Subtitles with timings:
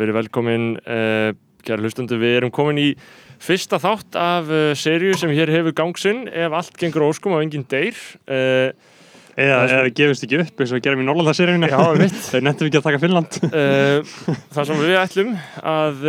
[0.00, 1.30] verið velkomin uh,
[1.66, 2.88] kæra hlustundu, við erum komin í
[3.42, 7.66] fyrsta þátt af uh, serju sem hér hefur gangsinn ef allt gengur óskum og enginn
[7.70, 7.98] deyr
[8.28, 8.70] uh,
[9.38, 11.68] Eða, eða við gefumst ekki upp eins og við gerum í Norrlandaseríunni.
[12.32, 13.36] Þeir nettum ekki að taka Finnland.
[14.50, 15.28] Það sem við ætlum
[15.62, 16.00] að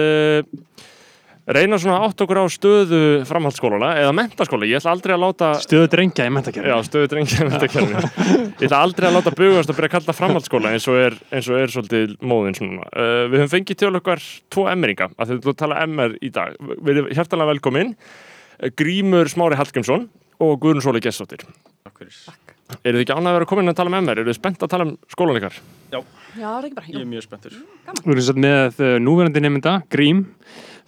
[1.55, 5.89] reyna svona átt okkur á stöðu framhaldsskólana eða mentaskóla, ég ætla aldrei að láta Stöðu
[5.93, 6.77] drengja í Já, mentakerfinu.
[6.87, 8.03] stöðu drengja í mentakerfinu
[8.59, 11.49] Ég ætla aldrei að láta bugast og byrja að kalla framhaldsskóla eins og er, eins
[11.49, 12.85] og er svolítið móðin svona.
[12.93, 16.93] Uh, við höfum fengið til okkar tvo emmeringa, að þau tala MR í dag Við
[16.95, 20.07] erum hjartalega velkomin uh, Grímur Smári Hallgrímsson
[20.39, 22.15] og Guðrun Sóli Gessóttir Takk fyrir.
[22.85, 24.19] Eru þið ekki ánægð að vera komin að tala með MR?
[24.21, 25.55] Eru þið spennt að tala um skólan ykkar?
[25.89, 25.99] Já,
[26.59, 26.85] er bara.
[26.85, 27.55] Ég er mjög spenntur.
[28.03, 30.19] Við erum satt með uh, núverandi nefnda, Grím,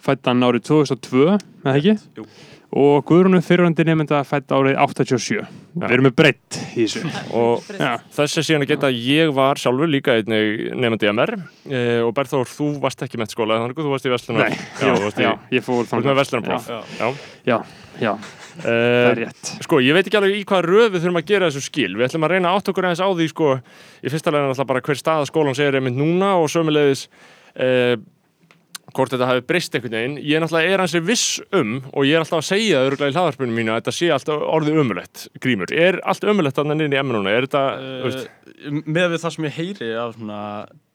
[0.02, 1.94] fættan árið 2002, eða ekki?
[2.18, 2.26] Jú.
[2.72, 5.42] Og Guðrunu fyrirhandi nefnda fætt árið 87.
[5.76, 7.02] Við erum með breytt í þessu.
[7.36, 7.98] Og Já.
[8.16, 12.14] þess er síðan að geta að ég var sjálfur líka einnig nefandi MR uh, og
[12.16, 15.20] Berþór, þú varst ekki með skóla þannig að þú varst í Vestlunar Nei, Já, varst
[15.20, 16.80] í, já, ég fór þú varst með Vestlunarpróf Já.
[16.96, 17.12] Já,
[17.44, 17.58] Já,
[18.00, 18.12] já,
[18.62, 19.52] það er rétt.
[19.66, 21.90] Sko, ég veit ekki alveg í hvað röð við þurfum að gera þessu skil.
[21.98, 23.52] Við ætlum að reyna átt okkur aðeins á því, sko,
[24.00, 27.04] í fyrsta leginn alltaf bara hver staða skólan segir einmitt núna og sömulegis
[27.52, 27.96] eh,
[28.96, 30.18] hvort þetta hafi breyst einhvern veginn.
[30.20, 33.12] Ég er náttúrulega er hansi viss um og ég er alltaf að segja það örgulega
[33.12, 35.72] í hlaðarpunum mínu að þetta sé alltaf orðið ömulegt, grímur.
[35.72, 37.32] Er allt ömulegt þannig inn í emminuna?
[37.32, 37.64] Er þetta,
[38.06, 38.30] veist,
[38.62, 40.38] Uh, með við það sem ég heyri af svona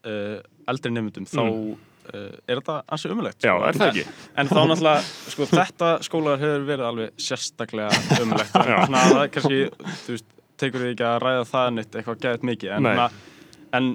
[0.08, 0.38] uh,
[0.70, 3.44] eldri nefndum þá uh, er þetta ansi umulegt.
[3.44, 4.04] já, er það ekki?
[4.38, 5.02] En þá náttúrulega,
[5.34, 8.54] sko, þetta skólar hefur verið alveg sérstaklega umulegt.
[8.68, 9.60] Svona, það er kannski,
[10.04, 12.72] þú veist, tekur þið ekki að ræða það neitt eitthvað gæðið mikið.
[12.78, 13.08] En, svona,
[13.78, 13.90] en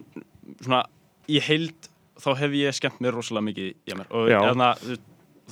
[0.68, 0.84] svona,
[1.28, 1.90] í heild
[2.24, 4.08] þá hef ég skemmt mér rosalega mikið í mér.
[4.12, 4.40] Og Já.
[4.46, 4.96] þannig að,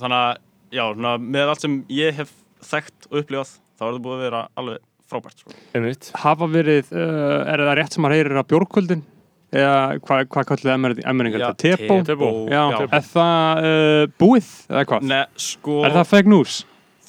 [0.08, 0.40] að,
[0.72, 2.32] já, svona, með allt sem ég hef
[2.72, 5.56] þekkt og upplifað, þá er það búið að vera alveg frábært, sko.
[5.76, 6.10] Einmitt.
[6.22, 9.06] Hafa verið, uh, er það rétt sem maður heyrir að bjórkvöldin?
[9.52, 11.56] Eða hvað hva kallið emmeringar þetta?
[11.60, 11.96] Tebó?
[12.08, 12.28] Tebó.
[12.48, 12.84] Já, já.
[12.88, 15.08] er það uh, búið eða hvað?
[15.10, 15.74] Nei, sko...
[15.84, 16.62] Er það fake news?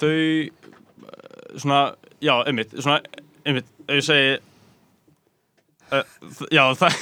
[0.03, 1.81] þau uh, svona,
[2.23, 2.99] já, einmitt svona,
[3.45, 4.33] einmitt, ef ég segi
[6.53, 6.97] já, það,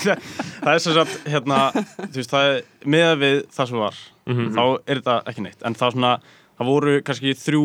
[0.62, 1.59] það er sem sagt hérna,
[2.02, 2.63] þú veist, það er
[2.96, 4.00] með við það sem var,
[4.31, 4.50] Mhm.
[4.53, 6.12] þá er þetta ekki neitt, en það svona,
[6.59, 7.63] það voru kannski þrjú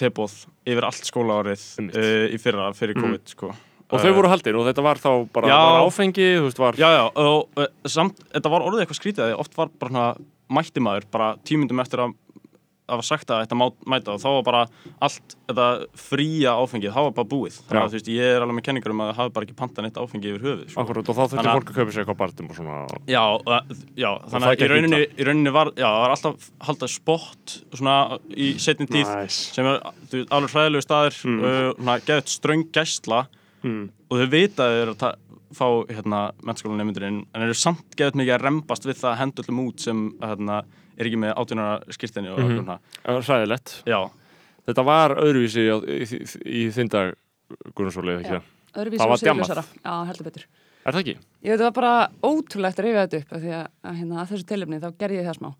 [0.00, 0.34] tebóð
[0.66, 3.04] yfir allt skólaárið uh, í fyrra, fyrir Mhm.
[3.06, 3.54] COVID, sko
[3.94, 5.56] Og þau voru haldin og þetta var þá bara Já.
[5.60, 6.74] var áfengi, þú veist, var...
[6.80, 10.06] Já, já, og samt, þetta var orðið eitthvað skrítið, oft var bara svona
[10.56, 12.14] mætti maður, bara tímundum eftir að
[12.84, 13.56] það var sagt að þetta
[13.88, 14.62] mæta og þá var bara
[15.06, 18.58] allt þetta fría áfengið, það var bara búið þannig að þú veist, ég er alveg
[18.58, 20.82] með kenningar um að það hafi bara ekki pantað neitt áfengi yfir höfuð sko.
[20.84, 22.76] Akkurat, og þá þurfti fólk að kaupa sér eitthvað barndum og svona...
[23.08, 23.22] Já,
[24.04, 27.96] já, þannig að í rauninni, í rauninni var, já, var alltaf haldað spott svona
[28.36, 29.40] í setni tíð Nice.
[29.56, 29.80] sem er
[30.12, 31.40] þú veist, alveg hræðilegu staðir Mm.
[31.40, 33.24] uh, geðið ströng gæsla
[33.64, 33.86] Mm.
[34.12, 35.14] og þau vita að þau eru að
[35.54, 39.14] fá hérna, mennskólanemyndurinn en eru samt geðið mikið að rembast við það
[40.98, 42.66] er ekki með átjónara skýrtinni og mm
[43.04, 43.74] Það var hræðilegt.
[43.86, 43.98] já,
[44.64, 46.18] Þetta var öðruvísi í, í,
[46.48, 47.10] í þinn dag,
[47.76, 48.46] Gunnarsólið, ekki það?
[48.74, 49.64] Öðruvísi Það og siðlausara.
[49.84, 50.46] Já, heldur betur.
[50.84, 51.14] Er það ekki?
[51.44, 51.92] Ég veit, það var bara
[52.24, 55.18] ótrúlegt að reyfa þetta upp af því að, að, hérna, að þessu tilefni þá gerði
[55.20, 55.50] ég það smá.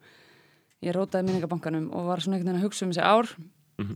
[0.85, 3.35] Ég rótaði minningabankanum og var svona einhvern veginn að hugsa um þessi ár
[3.75, 3.95] Mhm.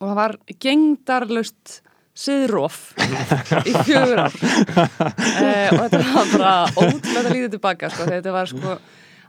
[0.00, 1.80] og það var gengdarlaust
[2.16, 2.76] siðróf
[3.66, 4.36] í fjögur ár
[5.44, 8.76] eh, og þetta var bara ótrúlega lítið tilbaka sko, þetta var sko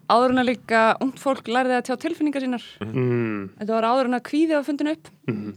[0.08, 2.66] áður en að líka ungt fólk lærði að tjá tilfinningar sínar.
[2.84, 3.52] Mm.
[3.60, 5.12] þetta var áður en að kvíði var fundin upp.
[5.28, 5.54] Mm.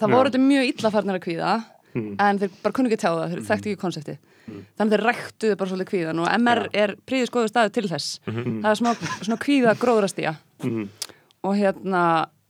[0.00, 1.52] það voru þetta mjög illa farnar að kvíða
[1.92, 2.14] Mm.
[2.24, 4.12] en þeir bara kunni ekki tjá það, þeir þekktu ekki konsepti
[4.48, 8.06] þannig að þeir ræktuðu bara svolítið kvíðan og MR er príðis góðu staðu til þess.
[8.24, 10.32] Það er smá svona kvíða gróðrastía
[11.44, 12.04] og hérna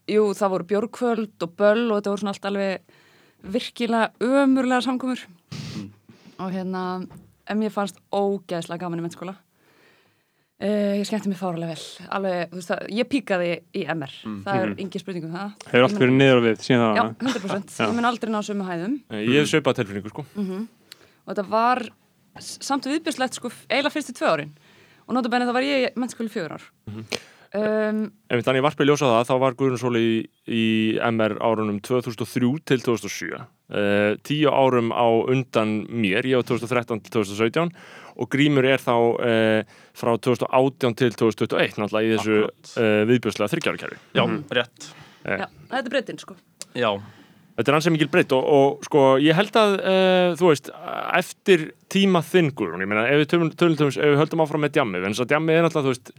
[0.07, 2.95] jú, það voru bjórkvöld og böll og þetta voru svona allt alveg
[3.57, 5.27] virkilega ömurlega samkomur.
[6.39, 9.35] Og hérna en mér fannst ógeðslega gaman í mennskóla
[10.61, 11.87] uh, ég skemmti mig fáralega vel.
[12.19, 14.15] Alveg, þú veist það, ég píkaði í MR
[14.45, 15.57] það er engin spurning um það.
[15.71, 17.33] Hefur allt verið niður og við síðan Já, það?
[17.33, 18.97] 100%, ég mun aldrei ná sömu hæðum.
[19.13, 20.27] Nei, Ég hef sveipað tilfinningu, sko.
[21.23, 21.85] og þetta var
[22.41, 24.55] samt viðbjörnslegt sko eiginlega fyrstu tvö árin.
[25.09, 26.67] Og notabene það var ég í mennskóli fjögur ár.
[27.53, 30.63] Um, Ef þannig varpið ljósa það, þá var Guðrunnsóli í, í
[31.05, 33.43] MR árunum 2003 til 2007.
[33.73, 37.75] Uh, tíu árum á undan mér, ég var 2013 til 2017
[38.17, 43.99] og Grímur er þá uh, frá 2018 til 2021, náttúrulega í þessu uh, viðbjörslega þryggjárakerfi.
[44.19, 44.23] já,
[44.59, 44.93] rétt.
[45.23, 46.39] Já, þetta er breytin sko.
[46.75, 46.93] Já,
[47.53, 50.71] Þetta er ansið mikil breytt og, og sko ég held að uh, þú veist,
[51.19, 54.79] eftir tíma þinn Guðrún, ég meina ef við tölum, tölum, ef við höldum áfram með
[54.79, 56.15] djammið, en þess að djammið er náttúrulega þú veist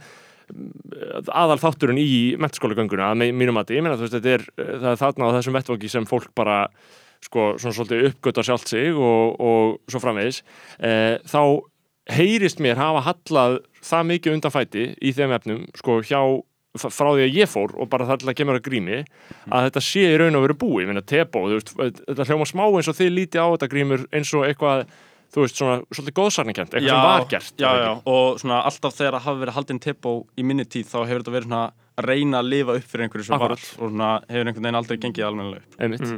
[1.32, 4.44] aðal þátturinn í mentaskólagönguna að mínum að ég meina þú veist, þetta er
[4.84, 6.58] það er þarna á þessum vettvangi sem fólk bara
[7.24, 10.42] sko svona svolítið uppgötar sjálft sig og, og svo framvegis.
[10.78, 11.40] Uh, þá
[12.10, 16.20] heyrist mér hafa hallað það mikið undan fæti í þeim efnum sko hjá
[16.74, 19.00] frá því að ég fór og bara það til að kemur að grími
[19.46, 21.74] að þetta sé í raun og veru búi ég meina Tebo, þú veist,
[22.08, 24.82] þetta hljóma smá eins og þið lítið á þetta grímur eins og eitthvað
[25.34, 28.98] þú veist, svona svolítið góðsarnakent eitthvað sem var gert já, er já, og svona alltaf
[28.98, 31.62] þegar það hafi verið haldin tepó í minni tíð þá hefur þetta verið svona
[31.94, 33.66] að reyna að lifa upp fyrir einhverju sem var Akkurat.
[33.78, 35.94] og svona hefur einhvern veginn aldrei gengið almennilega upp.
[35.94, 36.16] Mhm.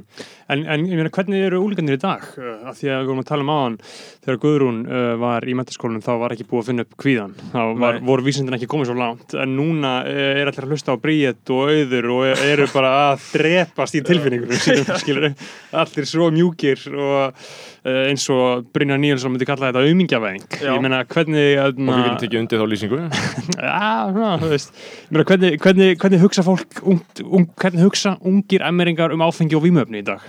[0.49, 2.25] En, en ég meina, hvernig eru úlingarnir í dag?
[2.39, 3.79] Uh, af því að við vorum að tala um áðan,
[4.25, 7.37] þegar Guðrún uh, var í metaskólanum, þá var ekki búið að finna upp kvíðan.
[7.53, 9.37] Þá var, voru vísindin ekki komið svo langt.
[9.37, 13.29] En núna uh, er allir að hlusta á bríet og auður og eru bara að
[13.37, 15.31] drepast í tilfinningunum sínum, skilur
[15.77, 17.49] Allir svo mjúkir og
[17.87, 20.47] eins og Brynjar Níelsson myndi kalla þetta auðmingjavæðing.
[20.65, 21.61] Ég meina, hvernig...
[21.61, 23.03] og við getum tekið undir þá lýsingu
[23.69, 28.17] Já, svona, þú veist Ég meina, hvernig, hvernig, hvernig hugsa fólk ungt, un, hvernig hugsa
[28.27, 30.25] ungir emmeringar um áfengi og vímöfni í dag?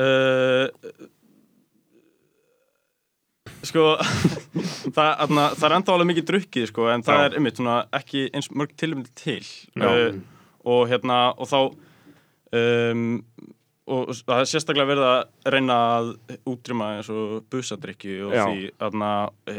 [0.00, 0.68] uh,
[3.66, 3.94] sko
[4.96, 7.26] það, aðna, það er enda alveg mikið drukkið sko, en það Já.
[7.26, 9.42] er einmitt svona ekki eins mörg tilmyndi til
[9.80, 10.16] uh,
[10.64, 13.04] og hérna og þá um,
[13.90, 16.10] og það er sérstaklega verið að reyna að
[16.52, 18.44] útrýma eins og busadrykki og Já.
[18.46, 19.08] því aðna,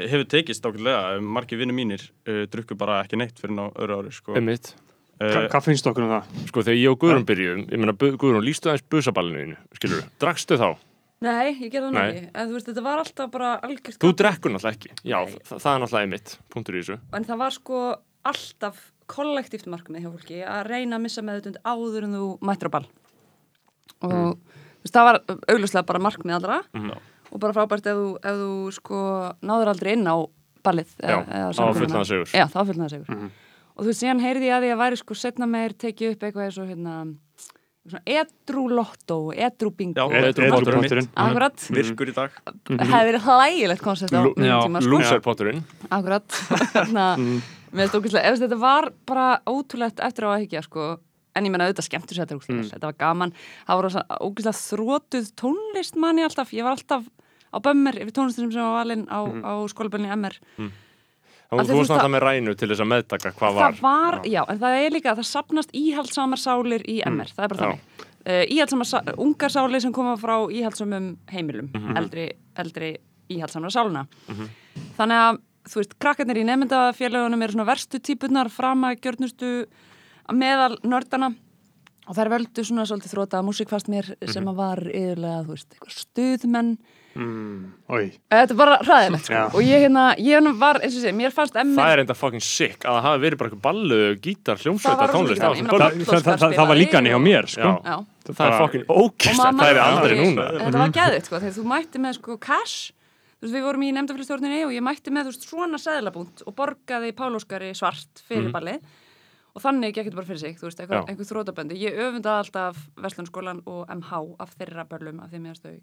[0.02, 4.14] hefur tekist ákveðlega, margir vinnir mínir uh, drukku bara ekki neitt fyrir ná öru ári
[4.16, 4.36] sko.
[4.40, 4.72] Einmitt.
[5.22, 6.30] Hva, uh, hvað finnst okkur um það?
[6.50, 10.58] sko þegar ég og Guðrún byrjuðum ég meina Bu- Guðrún, lístu aðeins busaballinu skilur drakstu
[10.58, 10.70] þá?
[11.22, 12.06] Nei, ég gerði það Nei.
[12.16, 12.30] ekki.
[12.34, 15.36] En þú veist, þetta var alltaf bara algjört Þú drekkur náttúrulega ekki já, Nei.
[15.46, 17.82] það, það er náttúrulega einmitt, punktur í þessu En það var sko
[18.32, 18.80] alltaf
[19.12, 22.88] kollektíft markmið hjá fólki að reyna að missa meðutund áður en þú mættir á ball.
[24.02, 24.38] Og Mm.
[24.84, 26.92] veist, það var augljóslega bara markmið allra Mhm.
[27.32, 28.98] og bara frábært ef þú, ef þú sko
[29.44, 30.18] náður aldrei inn á
[30.64, 30.90] ballið.
[31.02, 31.80] Já, eða á samkomuna.
[31.82, 32.26] fullnaðan sigur.
[32.34, 33.06] Já, þá fullnaða sigur.
[33.10, 33.30] Mhm.
[33.78, 36.46] Og þú veist, síðan heyrði ég að að væri sko setna meir tekið upp eitthvað
[36.46, 37.16] eins og hérna
[37.88, 39.96] svona edrú lottó, edrú bingo.
[39.96, 40.82] Já, Ed- Edrú potturinn.
[40.84, 41.08] potturinn.
[41.18, 41.56] Akkurat.
[41.72, 42.32] virkur í dag
[42.68, 44.90] hefði verið hlægilegt koncept á sko.
[44.90, 47.42] Lúserpotturinn Akkurat Þannig að
[47.74, 51.00] mér finnst ógeðslega, ef þetta var bara ótrúlegt eftir á að higgja sko
[51.36, 52.70] en ég menna auðvitað skemmtur sér þetta vel.
[52.70, 53.34] þetta var gaman,
[53.68, 53.88] það var
[54.22, 57.06] ógeðslega þrótuð tónlist manni alltaf, ég var alltaf
[57.52, 60.38] á bömmir yfir tónlistinum sem var valinn á, á skólabölni MR
[61.52, 64.42] því þú varst náttúrulega með rænu til þess að meðtaka hvað var það var, já,
[64.48, 67.72] en það er líka það sapnast íhaldsamar sálir í MR það er bara Já.
[67.76, 68.08] þannig.
[68.22, 71.98] Uh, íhaldsamar, sá- ungar sálir sem koma frá íhaldsamum heimilum, Mhm.
[71.98, 72.26] eldri,
[72.56, 72.92] eldri
[73.34, 74.06] íhaldsamra sáluna
[74.98, 79.66] þannig að, þú veist, krakkarnir í nefndafélagunum eru svona verstu típunar fram að gjörnustu
[80.34, 81.34] meðal nördana
[82.08, 85.70] og þær völdu svona svolítið þróta músík fast mér sem að var yfirlega, þú veist,
[85.78, 86.78] eitthvað stuðmenn
[87.12, 88.06] Mm, oi.
[88.32, 91.58] þetta er bara hræðilegt, sko og ég hérna, ég var, eins og sé, mér fannst
[91.60, 95.08] MR Það er enda fucking sick að það hafi verið bara eitthvað ballu, gítar, hljómsveita,
[95.12, 95.52] tónlist á.
[95.52, 97.68] Það, það, það, það var líka niður hjá mér, sko.
[97.68, 97.92] Já.
[97.92, 97.98] Já.
[98.32, 102.04] Það er fucking ókist það er aldrei núna þetta var geðvitt sko, þegar þú mætti
[102.08, 105.50] með sko cash þú veist við vorum í nefndafélagstjórninni og ég mætti með þú veist
[105.52, 108.56] svona seðlabúnt og borgaði Pál Óskari svart fyrir Mhm.
[108.56, 108.80] ballið
[109.56, 112.86] og þannig gekk þetta bara fyrir sig, þú veist, einhver, einhver þrótaböndi ég öfundaði alltaf
[113.04, 115.82] Vestlunskólan og MH af þeirra böllum af því að mér stöðu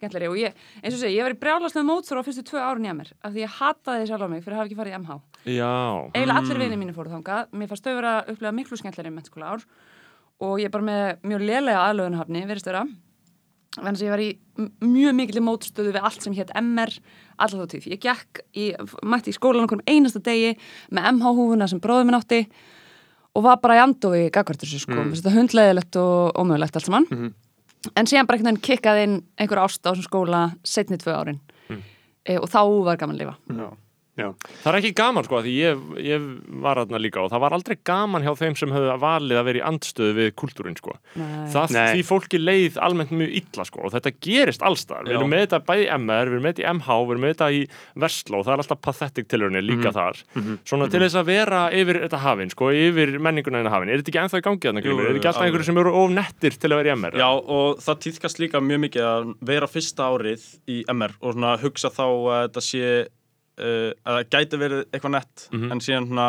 [0.00, 2.86] skemmtleri og ég, eins og segi, ég var í brjálaslega mótsóra á fyrstu tvö árun
[2.86, 5.00] í mér af því ég hataði sjálf á mig fyrir að hafa ekki farið í
[5.00, 5.18] MH
[5.50, 5.72] Já,
[6.14, 7.52] eiginlega allir vinið mínu fóru þangað.
[7.56, 9.64] Mér fannst vera að upplega miklu skemmtleri mennskóla ár
[10.40, 12.84] og ég bara með mjög lélega aðlöðunhafni, verið störa
[13.76, 14.30] þannig að ég var í
[14.82, 16.92] mjög mikil mótstöðu við allt sem hétt MR
[17.40, 18.66] allar þá tíð, ég gekk í,
[19.06, 20.56] mætti í skólan okkur um einasta degi
[20.90, 22.40] með MH-húfuna sem bróður minn átti
[23.34, 25.12] og var bara í andói gagvartur sér sko, mm.
[25.14, 27.32] þetta hundleðilegt og ómögulegt allt saman Mhm.
[27.96, 31.40] en síðan bara einhvern veginn kikkaði inn einhver ást á þessum skóla setni tvö árin
[31.70, 31.82] Mm.
[32.26, 33.70] e, og þá var gaman að lifa Já.
[34.20, 34.28] Já.
[34.62, 36.26] það er ekki gaman sko því ég, ég
[36.64, 39.60] var þarna líka og það var aldrei gaman hjá þeim sem höfðu valið að vera
[39.60, 41.46] í andstöðu við kultúrin sko Nei.
[41.54, 41.88] það Nei.
[41.94, 45.60] því fólki leið almennt mjög illa sko og þetta gerist allstar, við erum með þetta
[45.70, 47.60] bæði í MR, við erum með þetta í MH, við erum með þetta í
[48.04, 49.96] Vestló, það er alltaf pathetic tilhörni líka Mhm.
[49.96, 50.16] þar,
[50.68, 54.10] svona til þess að vera yfir þetta hafinn, sko, yfir menninguna innan hafinn er þetta
[54.12, 56.70] ekki ennþá í gangi þarna, er jú, ekki alltaf einhverju sem eru of nettir til
[56.70, 57.16] að vera í MR?
[57.20, 58.80] Já, og það týðkast líka mjög
[63.60, 65.72] að og að uh, að það gæti verið eitthvað nett Mhm.
[65.72, 66.28] en síðan svona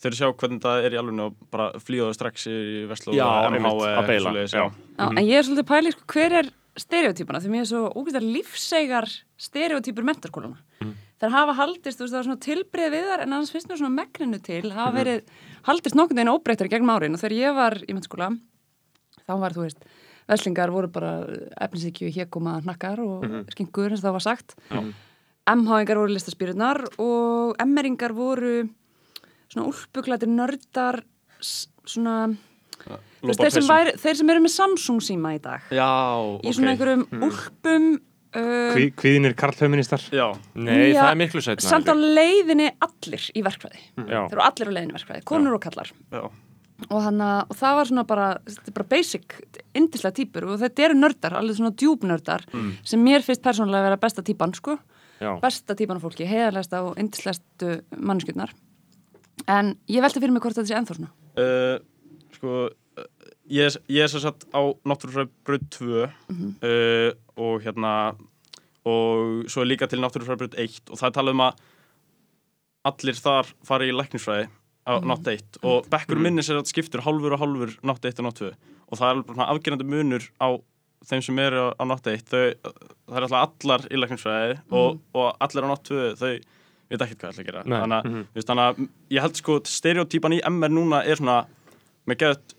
[0.00, 2.58] þegar þú sjá hvernig það er í alveg og bara flýðaðu strax í
[2.90, 4.64] Vestló Já, eða MH að beila, svoleiðis, já.
[4.98, 7.40] Já, en ég er svolítið pæli, sko, hver er stereotypuna?
[7.40, 9.06] Því mér er svo ógæstar lífsegar
[9.38, 10.58] stereotypur mentarskólana.
[10.82, 10.92] Mm.
[11.22, 13.78] Þær hafa haldist, þú veist, það var svona tilbrið við þar, en annars finnst mér
[13.78, 15.22] svona megninu til, hafa verið,
[15.70, 18.28] haldist nokkurn veginn óbreyttar gegnum árin og þegar ég var í mennskóla,
[19.24, 19.86] þá var, þú veist,
[20.28, 21.12] veslingar voru bara
[21.64, 24.56] efnisíkju, héguma, hnakkar og skingur, eins og það var sagt.
[25.44, 28.62] MH-ingar voru listaspýrunar og M-eringar voru
[29.52, 31.02] svona úlpuglætir nördar,
[31.40, 32.16] svona,
[32.80, 35.66] þú veist, þeir sem, væri, þeir sem eru með Samsung síma í dag.
[35.74, 35.90] Já,
[36.40, 41.74] í svona einhverjum úlpum uh, Hví, Hvíðinir karlfeministar Já, Nei, Já, það er miklu setna
[41.74, 43.84] samt á leiðinni allir í verkfræði.
[44.00, 46.24] Já, þeir eru allir á leiðinni í verkfræði, konur og kallar já,
[46.88, 49.38] og, hana, og það var svona bara, þetta er bara basic
[49.76, 52.48] indislega típur og þetta eru nördar alveg svona djúbnördar
[52.82, 54.80] sem mér finnst persónulega að vera besta típan sko
[55.20, 58.52] já, besta típan af fólki, heiðarlegasta og indislegastu mannskjurnar
[59.50, 61.10] en ég velti fyrir mig hvort þetta sé ennþá svona.
[61.34, 61.76] Uh,
[62.36, 62.52] sko
[63.50, 67.94] ég, er- ég er svo satt á náttúrufræðbröð 2 uh, og hérna
[68.84, 71.64] og svo er líka til náttúrufræðbröð 1 og það er talað um að
[72.90, 74.46] allir þar fari í læknisfræði
[74.84, 78.26] á nátt 1 og bekkur minni sér að skiptur hálfur og hálfur nátt 1 og
[78.28, 80.48] nátt 2 og það er alveg bara afgerandi munur á
[81.08, 85.44] þeim sem eru á, nátt 1 þau, það er alltaf allar í læknisfræði og, og
[85.44, 86.32] allir á nátt 2 þau
[86.94, 87.64] veit ekkert hvað það ætla að gera.
[87.64, 88.82] Þannig, að, mm þannig að
[89.16, 91.38] ég held sko stereotypan í MR núna er svona
[92.08, 92.56] með geðut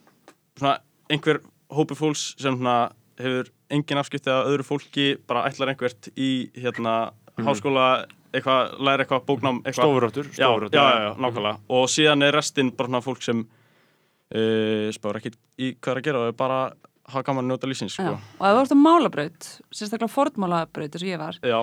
[0.57, 0.75] svona
[1.11, 1.41] einhver
[1.75, 2.77] hópi fólks sem svona
[3.21, 6.95] hefur engin afskipti af öðru fólki bara ætlar einhvert í hérna
[7.41, 9.79] háskóla eitthvað, læra eitthvað bóknám eitthvað.
[9.79, 11.61] Stofuróttur, já, já, já, já, nákvæmlega.
[11.77, 16.07] Og síðan er restinn bara svona fólk sem uh, spáur ekki í hvað er að
[16.09, 16.75] gera og er bara að
[17.11, 18.07] hafa gaman að njóta lífsins Já.
[18.07, 18.15] sko.
[18.39, 21.59] og ef þú ert á málabraut, sérstaklega fornmálabraut eins og ég var, já,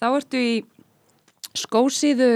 [0.00, 0.54] þá ertu í
[1.58, 2.30] skósíðu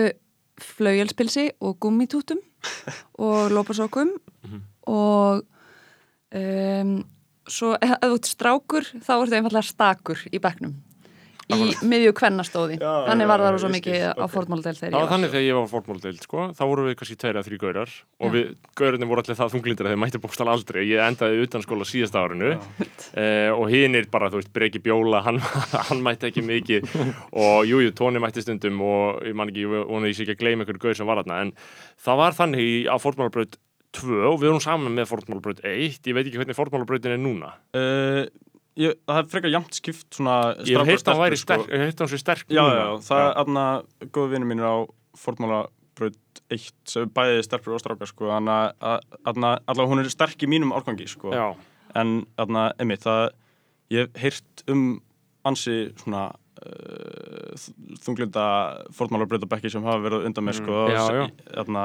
[0.62, 2.42] flaujelspilsi og gummitútum
[3.26, 4.12] og lópasókum
[4.90, 5.42] og
[6.36, 6.94] um,
[7.48, 10.76] svo ef þú ert strákur þá ertu einfallega stakur í bekknum
[11.52, 12.76] í miðju kvennastóði.
[12.80, 15.56] Þannig var það ég mikið skil, á fornmáladel þegar Já, ég var þannig þegar ég
[15.58, 19.24] var fórmóldeild, sko, þá voru við kannski tveir eða þrý gaurar og við, gaurarnir voru
[19.24, 20.80] allir það þunglindir að þeir mætti bókstal aldrei.
[20.88, 25.40] Ég endaði utan skóla síðasta árinu eh, og hinir bara, þú veist, Breki Bjóla, hann,
[25.90, 26.88] hann mætti ekki mikið
[27.32, 30.42] og jújú, jú, Tóni mætti stundum og ég man ekki, vona ég sé ekki að
[30.44, 31.52] gleyma einhverju gaur sem var þarna, en
[32.06, 33.58] það var þannig í- á fórmálabraut
[33.92, 37.50] 2 og við vorum saman með fórmálabraut 1, ég veit ekki hvernig fórmálabrautin er núna.
[37.76, 38.24] uh,
[38.80, 41.86] ég, það er frekar jamt skipt svona Ég heilt að hann væri sterk, ég hef
[41.90, 43.64] heilt að hann sé sterk Já, já, já, það er aðna
[44.16, 44.76] góðu vinnu mínir á
[45.22, 50.48] Fortmálabraut 1 sem bæðið sterkur og strákar sko, þannig að allavega hún er sterk í
[50.50, 51.46] mínum árgangi sko, Já,
[52.00, 53.30] en aðna, einmitt, það
[53.92, 54.86] ég heyrt um
[55.44, 56.30] ansi svona
[56.64, 57.52] uh,
[58.04, 58.44] þunglinda
[58.96, 61.24] Fortmálabrautabekki sem hafa verið undan mér sko, Mm, já, já.
[61.62, 61.84] Aðna,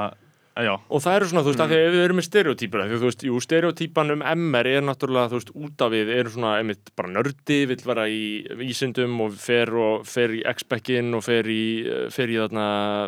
[0.65, 1.65] já, Og það eru svona, þú veist, mm.
[1.65, 4.69] að því að við erum með stereotypur því að þú veist, jú, stereotypan um MR
[4.71, 8.23] er náttúrulega, þú veist, út af við eru svona einmitt bara nördi, vill vera í
[8.61, 12.67] vísindum og fer, og fer í X-Beckin og fer í, eh, fer í þarna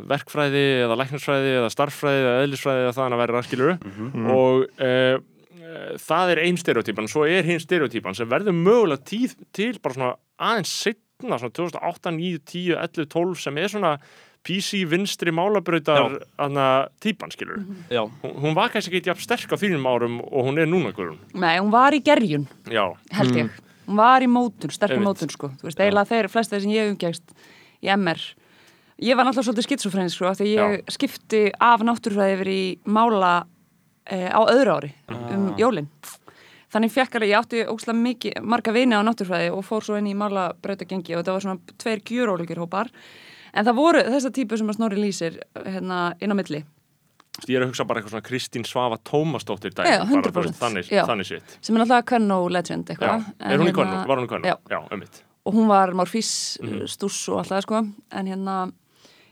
[0.10, 3.78] verkfræði eða læknarsfræði eða starffræði eða eðlisfræði eða það að vera raskiluru
[4.36, 5.20] og uh,
[6.02, 10.14] það er ein stereotypan, svo er hinn stereotypan sem verður mögulega tíð til bara svona
[10.40, 13.94] aðeins setna, svona 2008, 9, 10, 11, 12 sem er svona
[14.48, 16.20] PC vinstri málabrautar
[17.04, 20.62] típan, skilur já, hún, hún var kannski ekki jafn sterk á þínum árum og hún
[20.62, 21.20] er núna, Guðrún.
[21.34, 22.86] Nei, hún var í gerjun, Já,
[23.20, 23.56] held ég.
[23.90, 25.50] Hún var í mótun, sterkur mótun sko.
[25.60, 27.34] Þú veist, eiginlega þeir flest þeir sem ég umgæst
[27.82, 28.22] í MR
[29.00, 33.34] ég var náttúrulega svolítið skitsofræðin sko af því ég skipti af náttúrfræði yfir í mála
[34.10, 34.92] eh, á öðru ári
[35.32, 35.88] um jólin.
[36.70, 40.10] Þannig fekk alveg, ég átti ógslag mikið marga vini á náttúrfræði og fór svo inn
[40.12, 42.92] í mála brautagengi og þetta var svona tveir gjurólíkir hópar
[43.54, 46.64] en það voru þessa típu sem að Snorri lýsir hérna inn á milli
[47.48, 50.44] ég er að hugsa bara eitthvað svona Kristín Svava Tómasdóttir dæmi, Já, bara, þú 100%.
[50.44, 51.06] veist, þannig, Já.
[51.08, 54.18] þannig sitt sem er náttúrulega Kvenno legend eitthvað er hún í En könnu, hérna- var
[54.18, 54.46] hún í könnu?
[54.52, 54.58] Já.
[54.70, 56.84] Já, ummitt og hún var morfís, Mhm.
[56.92, 57.78] stúss og allt það sko
[58.12, 58.72] en hérna,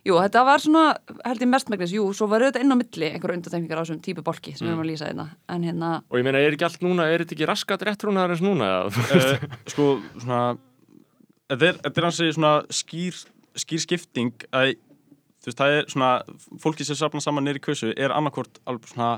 [0.07, 0.95] jú, þetta var svona
[1.25, 4.23] held ég mestmægnis, jú, svo var þetta inn á milli einhverju undartekningar á þessum típu
[4.23, 6.79] bolki sem við erum að lýsa þetta, en hérna Og ég meina, er ekki allt
[6.81, 8.87] núna, er þetta ekki raskat réttrúnaðar eins núna?
[8.87, 9.41] eða?
[9.43, 10.57] uh, sko, svona
[11.51, 13.25] þetta er, þetta er hansi svona skýr
[13.57, 14.75] skýr skipting að
[15.43, 16.11] þú veist, það er svona,
[16.61, 19.17] fólki sem safna saman nýri kösu er annarkvort alveg svona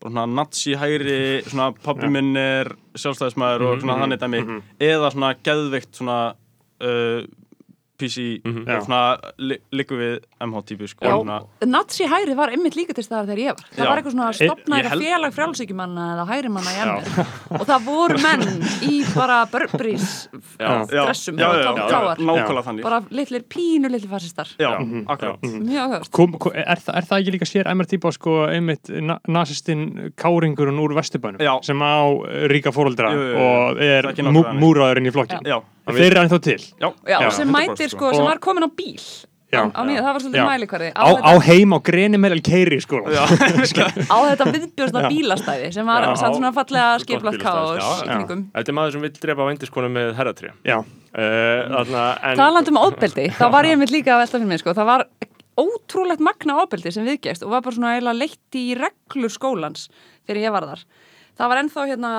[0.00, 4.40] svona nazi hægri svona pabbi minn er sjálfstæðismæður og svona þannig dæmi
[4.86, 6.18] eða svona geðveikt svona
[6.80, 7.20] uh,
[8.00, 9.00] PC og svona
[9.38, 10.16] li, líku við
[10.46, 13.66] MH típu sko svona, Nazi hæri var einmitt líka til staðar þegar ég var.
[13.76, 13.88] Það Já.
[13.90, 18.18] var eitthvað svona eitthvað held- félag frjálsíkjumanna eða hæri manna í emmer og það voru
[18.24, 18.44] menn
[18.90, 20.08] í bara Burberrys
[20.60, 20.70] Já.
[20.90, 21.40] dressum
[22.82, 24.10] bara litlir pínu litlir
[25.10, 25.42] akkurat.
[25.42, 28.90] Mjög höfst Kom, kom, er, það, er það ekki líka sér MR típa sko einmitt
[29.02, 31.58] na, nasistinn Káringurinn úr Vesturbænum Já.
[31.66, 32.72] sem á eh, ríka
[33.14, 33.28] jú.
[33.40, 35.44] og er er múraðurinn í flokkin
[35.96, 36.58] þeir eru ennþá til?
[36.80, 39.02] Já, já, Já, sem 100% mætir sko, sem var komin á bíl.
[39.50, 39.64] Já.
[39.66, 40.88] á, á nýja, það var svolítið mælikvarði.
[40.94, 43.00] Á, á heim á greni með keiri sko.
[43.10, 43.24] Já,
[44.14, 46.12] á þetta viðbjörnsna bílastæði sem var Já.
[46.20, 48.44] samt svona fallega káos já, í kringum.
[48.54, 52.78] Þetta er maður sem vill drepa vændiskonu með herratrí já, uh, þarna, en, Talandi um
[52.84, 54.76] ofbeldi, þá var ég mitt líka að velta fyrir mig sko.
[54.78, 55.06] það var
[55.60, 59.88] ótrúlegt magna ofbeldi sem viðgæst og var bara svona eiginlega leitt í reglur skólans
[60.28, 60.84] þegar ég var þar
[61.40, 62.10] það var ennþá hérna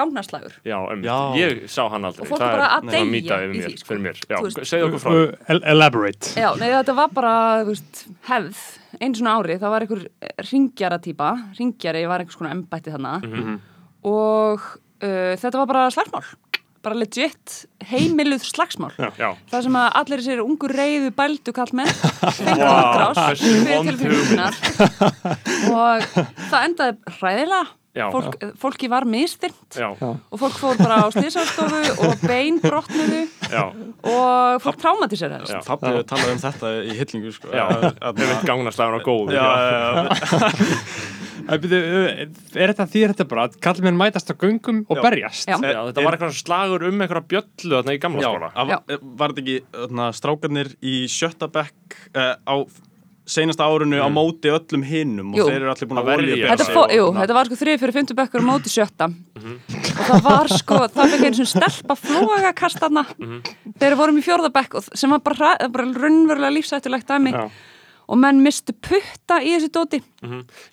[0.00, 0.54] gangnaslagur.
[0.64, 1.16] Já, um, Já.
[1.36, 2.24] ég sá hann aldrei.
[2.24, 4.00] Og fólk Það bara að deyja í mér, því, sko.
[4.32, 4.38] Já,
[4.72, 5.14] segðu okkur frá
[5.54, 6.32] el- elaborate.
[6.40, 7.34] Já, nei, þetta var bara,
[7.68, 8.60] veist, hefð,
[9.00, 10.06] einu svona ári, það var einhver
[10.50, 13.18] ringjara típa, ringjari var einhvers konar embætti þarna.
[13.28, 13.58] Mhm.
[14.08, 14.60] og
[15.04, 16.24] uh, þetta var bara slagsmál,
[16.80, 18.94] bara legit heimiluð slagsmál.
[19.20, 21.90] Já, Það sem að allir þessir ungu reyðu bældu kall með,
[22.38, 24.56] fengur Vá, útrás hversu fyrir vond tilfinningunar
[25.74, 26.06] og
[26.48, 28.04] það endaði hræðilega, Já.
[28.14, 33.64] Fólk, fólki var mistyrnt já, og fólk fór bara á slísastofu og bein brotnuðu já,
[34.06, 34.78] og fólk.
[35.50, 35.58] Já.
[35.66, 37.50] Fabbi hefur talað um þetta í hillingu sko.
[37.50, 40.04] já Ef við gangnaslagun á Já, já, já.
[40.06, 41.18] Uh,
[41.50, 45.02] Er þetta því þetta bara að kallmenn mætast á göngum og Já.
[45.06, 45.48] berjast?
[45.48, 45.56] Já.
[45.58, 48.50] Já, þetta var eitthvað slagur um einhverja bjöllu þarna í gamla Já, skóla
[49.18, 52.62] var, þetta ekki þarna, strákarnir í sjötta bekk uh,
[53.30, 55.44] á seinasta árunu á móti öllum hinnum Jú.
[55.44, 56.50] og þeir eru allir búin Að verja.
[56.50, 60.50] Þetta, jú, þetta var sko þrið fyrir fymtu bekkur á móti sjötta og það var
[60.50, 64.88] sko, það fekk einu svona stelpa flóagakast þarna þegar við vorum í fjórða bekk og
[64.98, 67.46] sem var bara, bara raunverulega lífsættulegt dæmi Já.
[68.10, 70.00] Og menn mistu putta í þessu dóti.